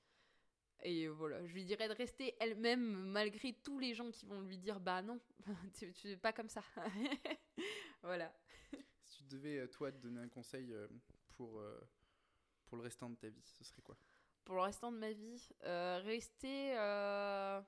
Et 0.84 1.08
voilà, 1.08 1.46
je 1.46 1.54
lui 1.54 1.66
dirais 1.66 1.90
de 1.90 1.94
rester 1.94 2.36
elle-même 2.40 2.94
malgré 3.10 3.52
tous 3.52 3.80
les 3.80 3.96
gens 3.96 4.12
qui 4.12 4.26
vont 4.26 4.42
lui 4.42 4.58
dire 4.58 4.80
bah 4.80 5.02
non, 5.02 5.20
tu, 5.78 5.92
tu 5.92 6.16
pas 6.18 6.32
comme 6.32 6.50
ça. 6.50 6.64
voilà. 8.04 8.32
Si 9.02 9.18
tu 9.18 9.24
devais, 9.24 9.68
toi, 9.70 9.92
te 9.92 9.98
donner 9.98 10.22
un 10.22 10.30
conseil 10.30 10.74
pour, 11.38 11.60
euh, 11.60 11.80
pour 12.66 12.78
le 12.78 12.84
restant 12.84 13.10
de 13.10 13.16
ta 13.16 13.30
vie, 13.30 13.46
ce 13.46 13.64
serait 13.64 13.82
quoi? 13.84 13.96
Pour 14.44 14.56
le 14.56 14.62
restant 14.62 14.92
de 14.92 14.98
ma 14.98 15.12
vie, 15.12 15.50
euh, 15.64 16.00
rester, 16.04 16.78
euh, 16.78 17.62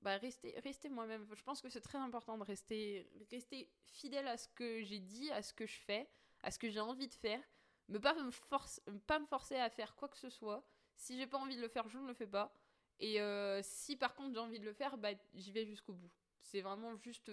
bah 0.00 0.16
rester, 0.18 0.58
rester 0.60 0.88
moi-même. 0.88 1.26
Je 1.34 1.42
pense 1.42 1.60
que 1.60 1.68
c'est 1.68 1.80
très 1.80 1.98
important 1.98 2.36
de 2.38 2.44
rester, 2.44 3.08
rester 3.30 3.72
fidèle 3.86 4.28
à 4.28 4.36
ce 4.36 4.48
que 4.48 4.82
j'ai 4.82 5.00
dit, 5.00 5.30
à 5.30 5.42
ce 5.42 5.54
que 5.54 5.66
je 5.66 5.78
fais, 5.80 6.08
à 6.42 6.50
ce 6.50 6.58
que 6.58 6.70
j'ai 6.70 6.80
envie 6.80 7.08
de 7.08 7.14
faire. 7.14 7.42
Me 7.88 7.98
pas 7.98 8.14
me 8.14 8.30
force, 8.30 8.80
pas 9.06 9.18
me 9.18 9.26
forcer 9.26 9.56
à 9.56 9.70
faire 9.70 9.94
quoi 9.96 10.08
que 10.08 10.18
ce 10.18 10.30
soit. 10.30 10.64
Si 10.96 11.16
j'ai 11.16 11.26
pas 11.26 11.38
envie 11.38 11.56
de 11.56 11.62
le 11.62 11.68
faire, 11.68 11.88
je 11.88 11.98
ne 11.98 12.06
le 12.06 12.14
fais 12.14 12.26
pas. 12.26 12.54
Et 13.00 13.18
si 13.62 13.96
par 13.96 14.14
contre 14.14 14.34
j'ai 14.34 14.40
envie 14.40 14.60
de 14.60 14.64
le 14.64 14.72
faire, 14.72 14.96
bah 14.98 15.10
j'y 15.34 15.50
vais 15.50 15.64
jusqu'au 15.66 15.92
bout. 15.92 16.12
C'est 16.40 16.60
vraiment 16.60 16.96
juste, 16.96 17.30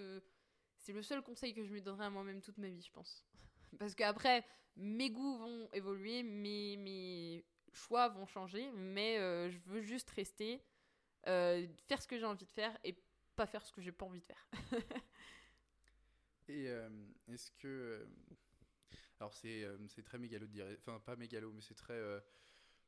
c'est 0.76 0.92
le 0.92 1.02
seul 1.02 1.22
conseil 1.22 1.54
que 1.54 1.64
je 1.64 1.72
me 1.72 1.80
donnerai 1.80 2.06
à 2.06 2.10
moi-même 2.10 2.40
toute 2.40 2.58
ma 2.58 2.68
vie, 2.68 2.82
je 2.82 2.90
pense. 2.92 3.24
Parce 3.78 3.94
qu'après, 3.94 4.44
mes 4.76 5.10
goûts 5.10 5.38
vont 5.38 5.68
évoluer, 5.72 6.22
mes, 6.22 6.76
mes 6.76 7.44
choix 7.72 8.08
vont 8.08 8.26
changer, 8.26 8.70
mais 8.72 9.18
euh, 9.18 9.50
je 9.50 9.58
veux 9.66 9.80
juste 9.80 10.10
rester, 10.10 10.62
euh, 11.26 11.66
faire 11.88 12.02
ce 12.02 12.08
que 12.08 12.18
j'ai 12.18 12.24
envie 12.24 12.46
de 12.46 12.50
faire 12.50 12.76
et 12.84 12.96
pas 13.36 13.46
faire 13.46 13.64
ce 13.64 13.72
que 13.72 13.80
j'ai 13.80 13.92
pas 13.92 14.06
envie 14.06 14.20
de 14.20 14.24
faire. 14.24 14.48
Et 16.48 16.68
euh, 16.68 16.88
est-ce 17.28 17.52
que. 17.52 18.08
alors, 19.20 19.32
c'est 19.32 20.02
très 20.04 20.18
mégalo 20.18 20.46
de 20.46 20.52
dire. 20.52 20.66
Enfin, 20.80 20.98
pas 20.98 21.14
mégalo, 21.14 21.52
mais 21.52 21.60
c'est 21.60 21.76
très. 21.76 21.96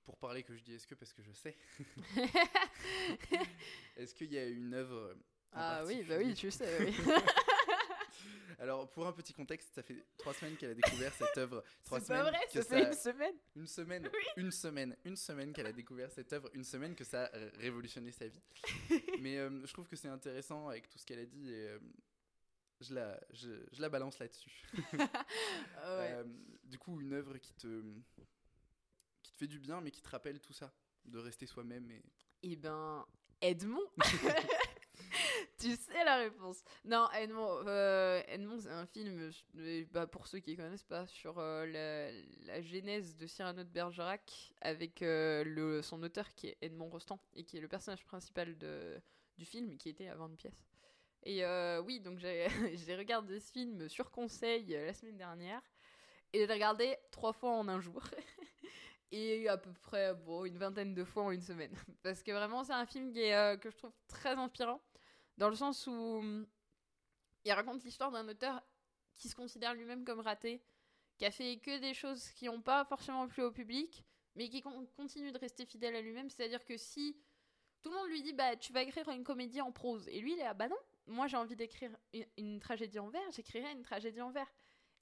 pour 0.05 0.19
parler 0.19 0.43
que 0.43 0.57
je 0.57 0.65
dis 0.65 0.75
est-ce 0.75 0.87
que 0.87 0.97
parce 0.97 1.13
que 1.13 1.23
je 1.23 1.31
sais. 1.31 1.57
Est-ce 3.97 4.15
qu'il 4.17 4.33
y 4.33 4.39
a 4.39 4.49
une 4.49 4.75
œuvre. 4.75 5.17
ah 5.53 5.85
oui, 5.87 6.03
bah 6.03 6.17
oui, 6.19 6.35
tu 6.35 6.51
sais, 6.51 6.85
oui. 6.85 6.97
Alors, 8.59 8.89
pour 8.91 9.07
un 9.07 9.13
petit 9.13 9.33
contexte, 9.33 9.75
ça 9.75 9.83
fait 9.83 10.07
trois 10.17 10.33
semaines 10.35 10.57
qu'elle 10.57 10.71
a 10.71 10.75
découvert 10.75 11.13
cette 11.15 11.37
œuvre. 11.39 11.65
Trois 11.85 12.01
C'est 12.01 12.15
pas 12.15 12.23
vrai, 12.23 12.39
que 12.53 12.63
ça 12.63 12.65
fait 12.65 12.85
une 12.87 12.95
semaine. 12.95 13.35
Une 13.57 13.67
semaine, 13.67 14.11
une 14.37 14.51
semaine, 14.51 14.97
une 15.05 15.17
semaine 15.17 15.53
qu'elle 15.53 15.67
a 15.67 15.73
découvert 15.73 16.11
cette 16.11 16.33
œuvre, 16.33 16.49
une 16.55 16.65
semaine 16.65 16.95
que 16.95 17.05
ça 17.05 17.25
a 17.25 17.39
révolutionné 17.59 18.13
sa 18.13 18.29
vie. 18.29 18.43
Mais 19.21 19.39
euh, 19.39 19.67
je 19.67 19.73
trouve 19.73 19.89
que 19.89 19.97
c'est 19.97 20.09
intéressant 20.09 20.69
avec 20.69 20.89
tout 20.89 20.99
ce 20.99 21.07
qu'elle 21.07 21.19
a 21.19 21.27
dit 21.27 21.53
et 21.53 21.69
euh, 21.69 21.79
je, 22.81 22.95
la, 22.95 23.21
je, 23.33 23.51
je 23.73 23.81
la 23.81 23.89
balance 23.89 24.19
là-dessus. 24.19 24.63
Ah 25.85 25.99
ouais. 25.99 26.13
Euh, 26.13 26.25
du 26.65 26.79
coup, 26.79 27.01
une 27.01 27.13
œuvre 27.13 27.37
qui 27.39 27.53
te, 27.55 27.83
qui 29.23 29.33
te 29.33 29.37
fait 29.37 29.49
du 29.49 29.59
bien, 29.59 29.81
mais 29.81 29.91
qui 29.91 30.01
te 30.01 30.09
rappelle 30.09 30.41
tout 30.41 30.53
ça, 30.53 30.73
de 31.05 31.19
rester 31.19 31.47
soi-même. 31.47 31.91
Et... 31.91 32.03
Eh 32.45 32.57
ben, 32.57 33.05
Edmond 33.41 33.91
Tu 35.63 35.77
sais 35.77 36.05
la 36.05 36.17
réponse. 36.17 36.65
Non, 36.85 37.07
Edmond, 37.13 37.63
euh, 37.69 38.21
Edmond 38.27 38.59
c'est 38.59 38.69
un 38.69 38.85
film, 38.85 39.31
bah, 39.93 40.09
pour 40.09 40.27
ceux 40.27 40.41
qui 40.41 40.57
connaissent 40.57 40.83
pas, 40.83 41.07
sur 41.07 41.39
euh, 41.39 41.67
la, 41.67 42.11
la 42.53 42.61
genèse 42.63 43.17
de 43.17 43.29
Cyrano 43.29 43.63
de 43.63 43.69
Bergerac 43.69 44.53
avec 44.61 45.03
euh, 45.03 45.45
le, 45.45 45.81
son 45.81 46.03
auteur 46.03 46.35
qui 46.35 46.49
est 46.49 46.59
Edmond 46.63 46.89
Rostand 46.89 47.21
et 47.35 47.45
qui 47.45 47.59
est 47.59 47.61
le 47.61 47.69
personnage 47.69 48.05
principal 48.05 48.59
de, 48.59 49.01
du 49.39 49.45
film 49.45 49.79
qui 49.79 49.89
était 49.89 50.09
avant 50.09 50.27
une 50.27 50.37
pièce. 50.37 50.67
Et 51.23 51.45
oui, 51.85 52.01
donc 52.01 52.19
j'ai 52.19 52.49
j'ai 52.85 52.97
regardé 52.97 53.39
ce 53.39 53.53
film 53.53 53.89
sur 53.89 54.11
conseil 54.11 54.67
la 54.67 54.93
semaine 54.93 55.17
dernière 55.17 55.63
et 56.33 56.41
je 56.41 56.45
l'ai 56.45 56.55
regardé 56.55 56.97
trois 57.13 57.33
fois 57.33 57.53
en 57.53 57.69
un 57.69 57.81
jour. 57.81 58.03
et 59.13 59.49
à 59.49 59.59
peu 59.59 59.73
près 59.75 60.13
bon, 60.13 60.45
une 60.45 60.59
vingtaine 60.59 60.93
de 60.93 61.05
fois 61.05 61.23
en 61.23 61.31
une 61.31 61.41
semaine. 61.41 61.77
Parce 62.03 62.25
que 62.25 62.33
vraiment, 62.33 62.65
c'est 62.65 62.73
un 62.73 62.87
film 62.87 63.13
qui 63.13 63.21
est, 63.21 63.61
que 63.61 63.71
je 63.71 63.77
trouve 63.77 63.93
très 64.09 64.35
inspirant, 64.35 64.81
dans 65.39 65.49
le 65.49 65.57
sens 65.57 65.87
où 65.87 66.23
il 67.45 67.53
raconte 67.53 67.85
l'histoire 67.85 68.11
d'un 68.11 68.29
auteur 68.29 68.63
qui 69.17 69.29
se 69.29 69.35
considère 69.35 69.75
lui-même 69.75 70.05
comme 70.05 70.21
raté, 70.21 70.63
qui 71.17 71.25
a 71.25 71.31
fait 71.31 71.59
que 71.59 71.79
des 71.79 71.95
choses 71.95 72.29
qui 72.31 72.47
n'ont 72.47 72.63
pas 72.63 72.85
forcément 72.85 73.27
plu 73.29 73.43
au 73.43 73.51
public, 73.51 74.05
mais 74.35 74.49
qui 74.49 74.63
con- 74.63 74.87
continue 74.97 75.33
de 75.33 75.39
rester 75.39 75.67
fidèle 75.67 75.95
à 75.95 76.01
lui-même. 76.01 76.31
C'est-à-dire 76.31 76.65
que 76.65 76.77
si 76.77 77.17
tout 77.83 77.91
le 77.91 77.97
monde 77.97 78.09
lui 78.09 78.23
dit, 78.23 78.33
bah, 78.33 78.57
tu 78.57 78.73
vas 78.73 78.83
écrire 78.83 79.09
une 79.11 79.25
comédie 79.25 79.61
en 79.61 79.73
prose, 79.73 80.09
et 80.09 80.21
lui, 80.21 80.33
il 80.33 80.41
est 80.41 80.45
là, 80.45 80.55
bah 80.55 80.69
non, 80.69 80.77
moi 81.07 81.27
j'ai 81.27 81.37
envie 81.37 81.57
d'écrire 81.57 81.91
une, 82.37 82.61
tragédie 82.61 82.99
en 82.99 83.09
vers, 83.09 83.31
j'écrirai 83.33 83.73
une 83.73 83.83
tragédie 83.83 84.21
en 84.21 84.31
vers. 84.31 84.51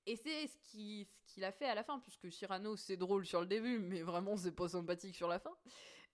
Et 0.06 0.16
c'est 0.16 0.46
ce 0.46 0.56
qu'il 0.58 1.06
ce 1.26 1.34
qu'il 1.34 1.44
a 1.44 1.52
fait 1.52 1.66
à 1.66 1.74
la 1.74 1.84
fin, 1.84 2.00
puisque 2.00 2.32
Cyrano, 2.32 2.74
c'est 2.76 2.96
drôle 2.96 3.26
sur 3.26 3.40
le 3.40 3.46
début, 3.46 3.78
mais 3.78 4.02
vraiment, 4.02 4.36
c'est 4.36 4.52
pas 4.52 4.68
sympathique 4.68 5.14
sur 5.14 5.28
la 5.28 5.38
fin. 5.38 5.52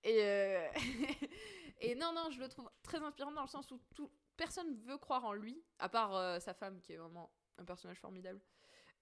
Et, 0.02 0.22
euh, 0.22 0.68
et 1.80 1.94
non, 1.94 2.12
non, 2.12 2.30
je 2.30 2.40
le 2.40 2.48
trouve 2.48 2.70
très 2.82 2.98
inspirant 2.98 3.32
dans 3.32 3.42
le 3.42 3.48
sens 3.48 3.70
où 3.70 3.80
tout, 3.94 4.10
personne 4.36 4.74
veut 4.82 4.98
croire 4.98 5.24
en 5.24 5.32
lui, 5.32 5.62
à 5.78 5.88
part 5.88 6.14
euh, 6.14 6.38
sa 6.40 6.54
femme, 6.54 6.80
qui 6.80 6.92
est 6.92 6.96
vraiment 6.96 7.30
un 7.58 7.64
personnage 7.64 7.98
formidable. 7.98 8.40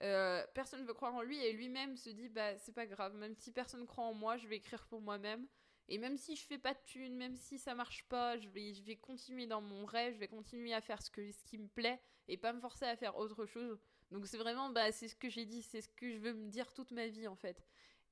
Euh, 0.03 0.45
personne 0.55 0.85
veut 0.85 0.95
croire 0.95 1.15
en 1.15 1.23
lui, 1.23 1.39
et 1.43 1.53
lui-même 1.53 1.97
se 1.97 2.11
dit, 2.11 2.29
bah, 2.29 2.57
c'est 2.59 2.75
pas 2.75 2.87
grave, 2.87 3.15
même 3.15 3.35
si 3.35 3.53
personne 3.53 3.87
croit 3.87 4.05
en 4.05 4.15
moi, 4.15 4.37
je 4.37 4.49
vais 4.49 4.57
écrire 4.57 4.87
pour 4.87 5.01
moi-même. 5.01 5.47
Et 5.89 5.99
même 5.99 6.17
si 6.17 6.35
je 6.35 6.47
fais 6.47 6.59
pas 6.59 6.73
de 6.73 6.81
thunes, 6.85 7.15
même 7.17 7.37
si 7.37 7.59
ça 7.59 7.75
marche 7.75 8.05
pas, 8.09 8.39
je 8.39 8.49
vais, 8.49 8.73
je 8.73 8.83
vais 8.83 8.97
continuer 8.97 9.47
dans 9.47 9.61
mon 9.61 9.85
rêve, 9.85 10.15
je 10.15 10.19
vais 10.19 10.29
continuer 10.29 10.73
à 10.73 10.81
faire 10.81 11.03
ce, 11.03 11.11
que, 11.11 11.31
ce 11.31 11.45
qui 11.45 11.59
me 11.59 11.69
plaît 11.69 12.01
et 12.27 12.39
pas 12.39 12.55
me 12.55 12.61
forcer 12.61 12.87
à 12.87 12.97
faire 12.97 13.17
autre 13.17 13.45
chose. 13.45 13.79
Donc 14.11 14.27
c'est 14.27 14.39
vraiment, 14.39 14.71
bah, 14.71 14.93
c'est 14.93 15.09
ce 15.09 15.15
que 15.15 15.29
j'ai 15.29 15.45
dit, 15.45 15.63
c'est 15.63 15.83
ce 15.83 15.89
que 15.91 16.11
je 16.11 16.19
veux 16.19 16.33
me 16.33 16.49
dire 16.49 16.73
toute 16.73 16.91
ma 16.91 17.07
vie 17.07 17.29
en 17.29 17.37
fait. 17.37 17.67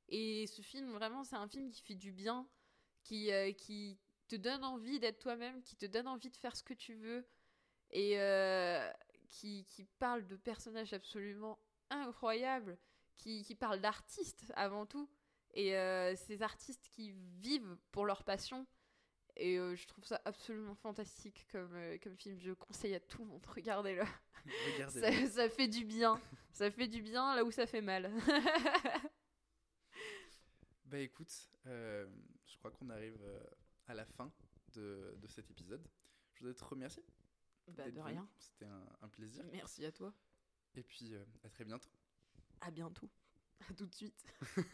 Et 0.09 0.47
ce 0.47 0.61
film, 0.61 0.93
vraiment, 0.93 1.25
c'est 1.25 1.37
un 1.37 1.49
film 1.49 1.71
qui 1.71 1.83
fait 1.83 1.95
du 1.95 2.13
bien, 2.13 2.47
qui, 3.03 3.33
euh, 3.33 3.53
qui 3.53 3.99
te 4.33 4.37
donne 4.37 4.65
envie 4.65 4.99
d'être 4.99 5.19
toi-même, 5.19 5.61
qui 5.63 5.77
te 5.77 5.85
donne 5.85 6.09
envie 6.09 6.31
de 6.31 6.37
faire 6.37 6.57
ce 6.57 6.63
que 6.63 6.73
tu 6.73 6.95
veux 6.95 7.27
et 7.91 8.19
euh, 8.19 8.91
qui, 9.29 9.67
qui 9.67 9.85
parle 9.99 10.27
de 10.27 10.37
personnages 10.37 10.95
absolument 10.95 11.59
incroyables, 11.91 12.79
qui, 13.17 13.45
qui 13.45 13.55
parle 13.55 13.81
d'artistes 13.81 14.51
avant 14.55 14.87
tout. 14.87 15.09
Et 15.55 15.77
euh, 15.77 16.17
ces 16.17 16.41
artistes 16.41 16.89
qui 16.89 17.11
vivent 17.41 17.77
pour 17.91 18.07
leur 18.07 18.25
passion. 18.25 18.67
Et 19.37 19.59
euh, 19.59 19.75
je 19.77 19.87
trouve 19.87 20.05
ça 20.05 20.21
absolument 20.25 20.75
fantastique 20.75 21.47
comme, 21.53 21.75
euh, 21.75 21.99
comme 22.03 22.17
film. 22.17 22.39
Je 22.41 22.53
conseille 22.53 22.95
à 22.95 23.01
tout 23.01 23.23
le 23.23 23.29
monde, 23.29 23.45
regardez-le. 23.55 24.05
Regardez. 24.73 25.01
Ça, 25.01 25.27
ça 25.29 25.49
fait 25.51 25.69
du 25.69 25.85
bien. 25.85 26.19
ça 26.53 26.71
fait 26.71 26.89
du 26.89 27.03
bien 27.03 27.35
là 27.35 27.45
où 27.45 27.51
ça 27.51 27.67
fait 27.67 27.83
mal. 27.83 28.11
Bah 30.85 30.99
écoute, 30.99 31.33
euh, 31.69 32.07
je 32.45 32.59
crois 32.59 32.71
qu'on 32.71 32.91
arrive 32.91 33.19
à 33.93 33.95
la 33.95 34.05
fin 34.07 34.33
de, 34.75 35.15
de 35.21 35.29
cet 35.29 35.51
épisode. 35.51 35.87
Je 36.35 36.41
voudrais 36.41 36.55
te 36.55 36.65
remercier. 36.65 37.05
bah, 37.77 37.91
de 37.91 38.01
rien. 38.01 38.27
C'était 38.39 38.65
un, 38.65 38.87
un 39.03 39.09
plaisir. 39.09 39.45
Merci 39.53 39.85
à 39.85 39.93
toi. 39.93 40.15
Et 40.75 40.83
puis 40.83 41.15
euh, 41.15 41.23
à 41.45 41.51
très 41.51 41.65
bientôt. 41.65 41.91
À 42.63 42.71
bientôt. 42.71 43.11
À 43.69 43.75
tout 43.75 43.87
de 43.87 43.95
suite. 43.95 44.25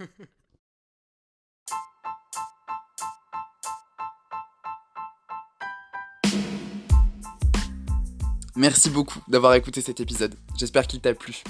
Merci 8.55 8.91
beaucoup 8.91 9.21
d'avoir 9.29 9.55
écouté 9.55 9.81
cet 9.81 9.99
épisode. 10.01 10.37
J'espère 10.57 10.87
qu'il 10.87 11.01
t'a 11.01 11.15
plu. 11.15 11.43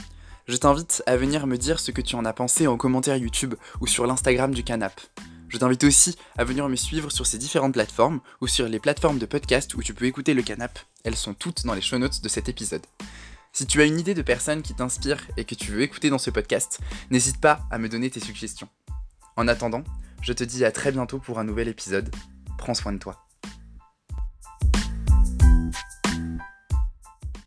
Je 0.47 0.57
t'invite 0.57 1.03
à 1.07 1.19
venir 1.19 1.47
me 1.47 1.57
dire 1.59 1.81
ce 1.81 1.91
que 1.91 2.01
tu 2.01 2.15
en 2.17 2.25
as 2.25 2.33
pensé 2.33 2.67
en 2.67 2.79
commentaire 2.79 3.17
YouTube 3.19 3.55
ou 3.83 3.87
sur 3.87 4.07
l'Instagram 4.07 4.55
du 4.55 4.65
Canap. 4.65 4.99
Je 5.49 5.57
t'invite 5.57 5.85
aussi 5.85 6.17
à 6.37 6.45
venir 6.45 6.69
me 6.69 6.77
suivre 6.77 7.11
sur 7.11 7.27
ces 7.27 7.39
différentes 7.39 7.73
plateformes 7.73 8.21
ou 8.41 8.47
sur 8.47 8.69
les 8.69 8.79
plateformes 8.79 9.19
de 9.19 9.27
podcast 9.27 9.75
où 9.75 9.83
tu 9.83 9.95
peux 9.95 10.05
écouter 10.05 10.35
le 10.35 10.43
Canap. 10.43 10.79
Elles 11.05 11.17
sont 11.17 11.35
toutes 11.35 11.65
dans 11.65 11.75
les 11.75 11.81
show 11.81 11.99
notes 11.99 12.23
de 12.23 12.29
cet 12.29 12.49
épisode. 12.49 12.85
Si 13.53 13.67
tu 13.67 13.81
as 13.81 13.87
une 13.87 13.99
idée 13.99 14.15
de 14.15 14.23
personne 14.23 14.63
qui 14.63 14.75
t'inspire 14.75 15.27
et 15.37 15.45
que 15.45 15.55
tu 15.55 15.73
veux 15.73 15.83
écouter 15.83 16.11
dans 16.11 16.19
ce 16.19 16.31
podcast, 16.31 16.81
n'hésite 17.11 17.41
pas 17.41 17.61
à 17.71 17.79
me 17.79 17.89
donner 17.89 18.11
tes 18.11 18.21
suggestions. 18.21 18.69
En 19.37 19.49
attendant, 19.49 19.85
je 20.21 20.33
te 20.33 20.45
dis 20.45 20.65
à 20.65 20.73
très 20.73 20.93
bientôt 20.93 21.19
pour 21.19 21.39
un 21.39 21.45
nouvel 21.45 21.69
épisode. 21.69 22.15
Prends 22.59 22.75
soin 22.75 22.93
de 22.93 22.99
toi. 22.99 23.28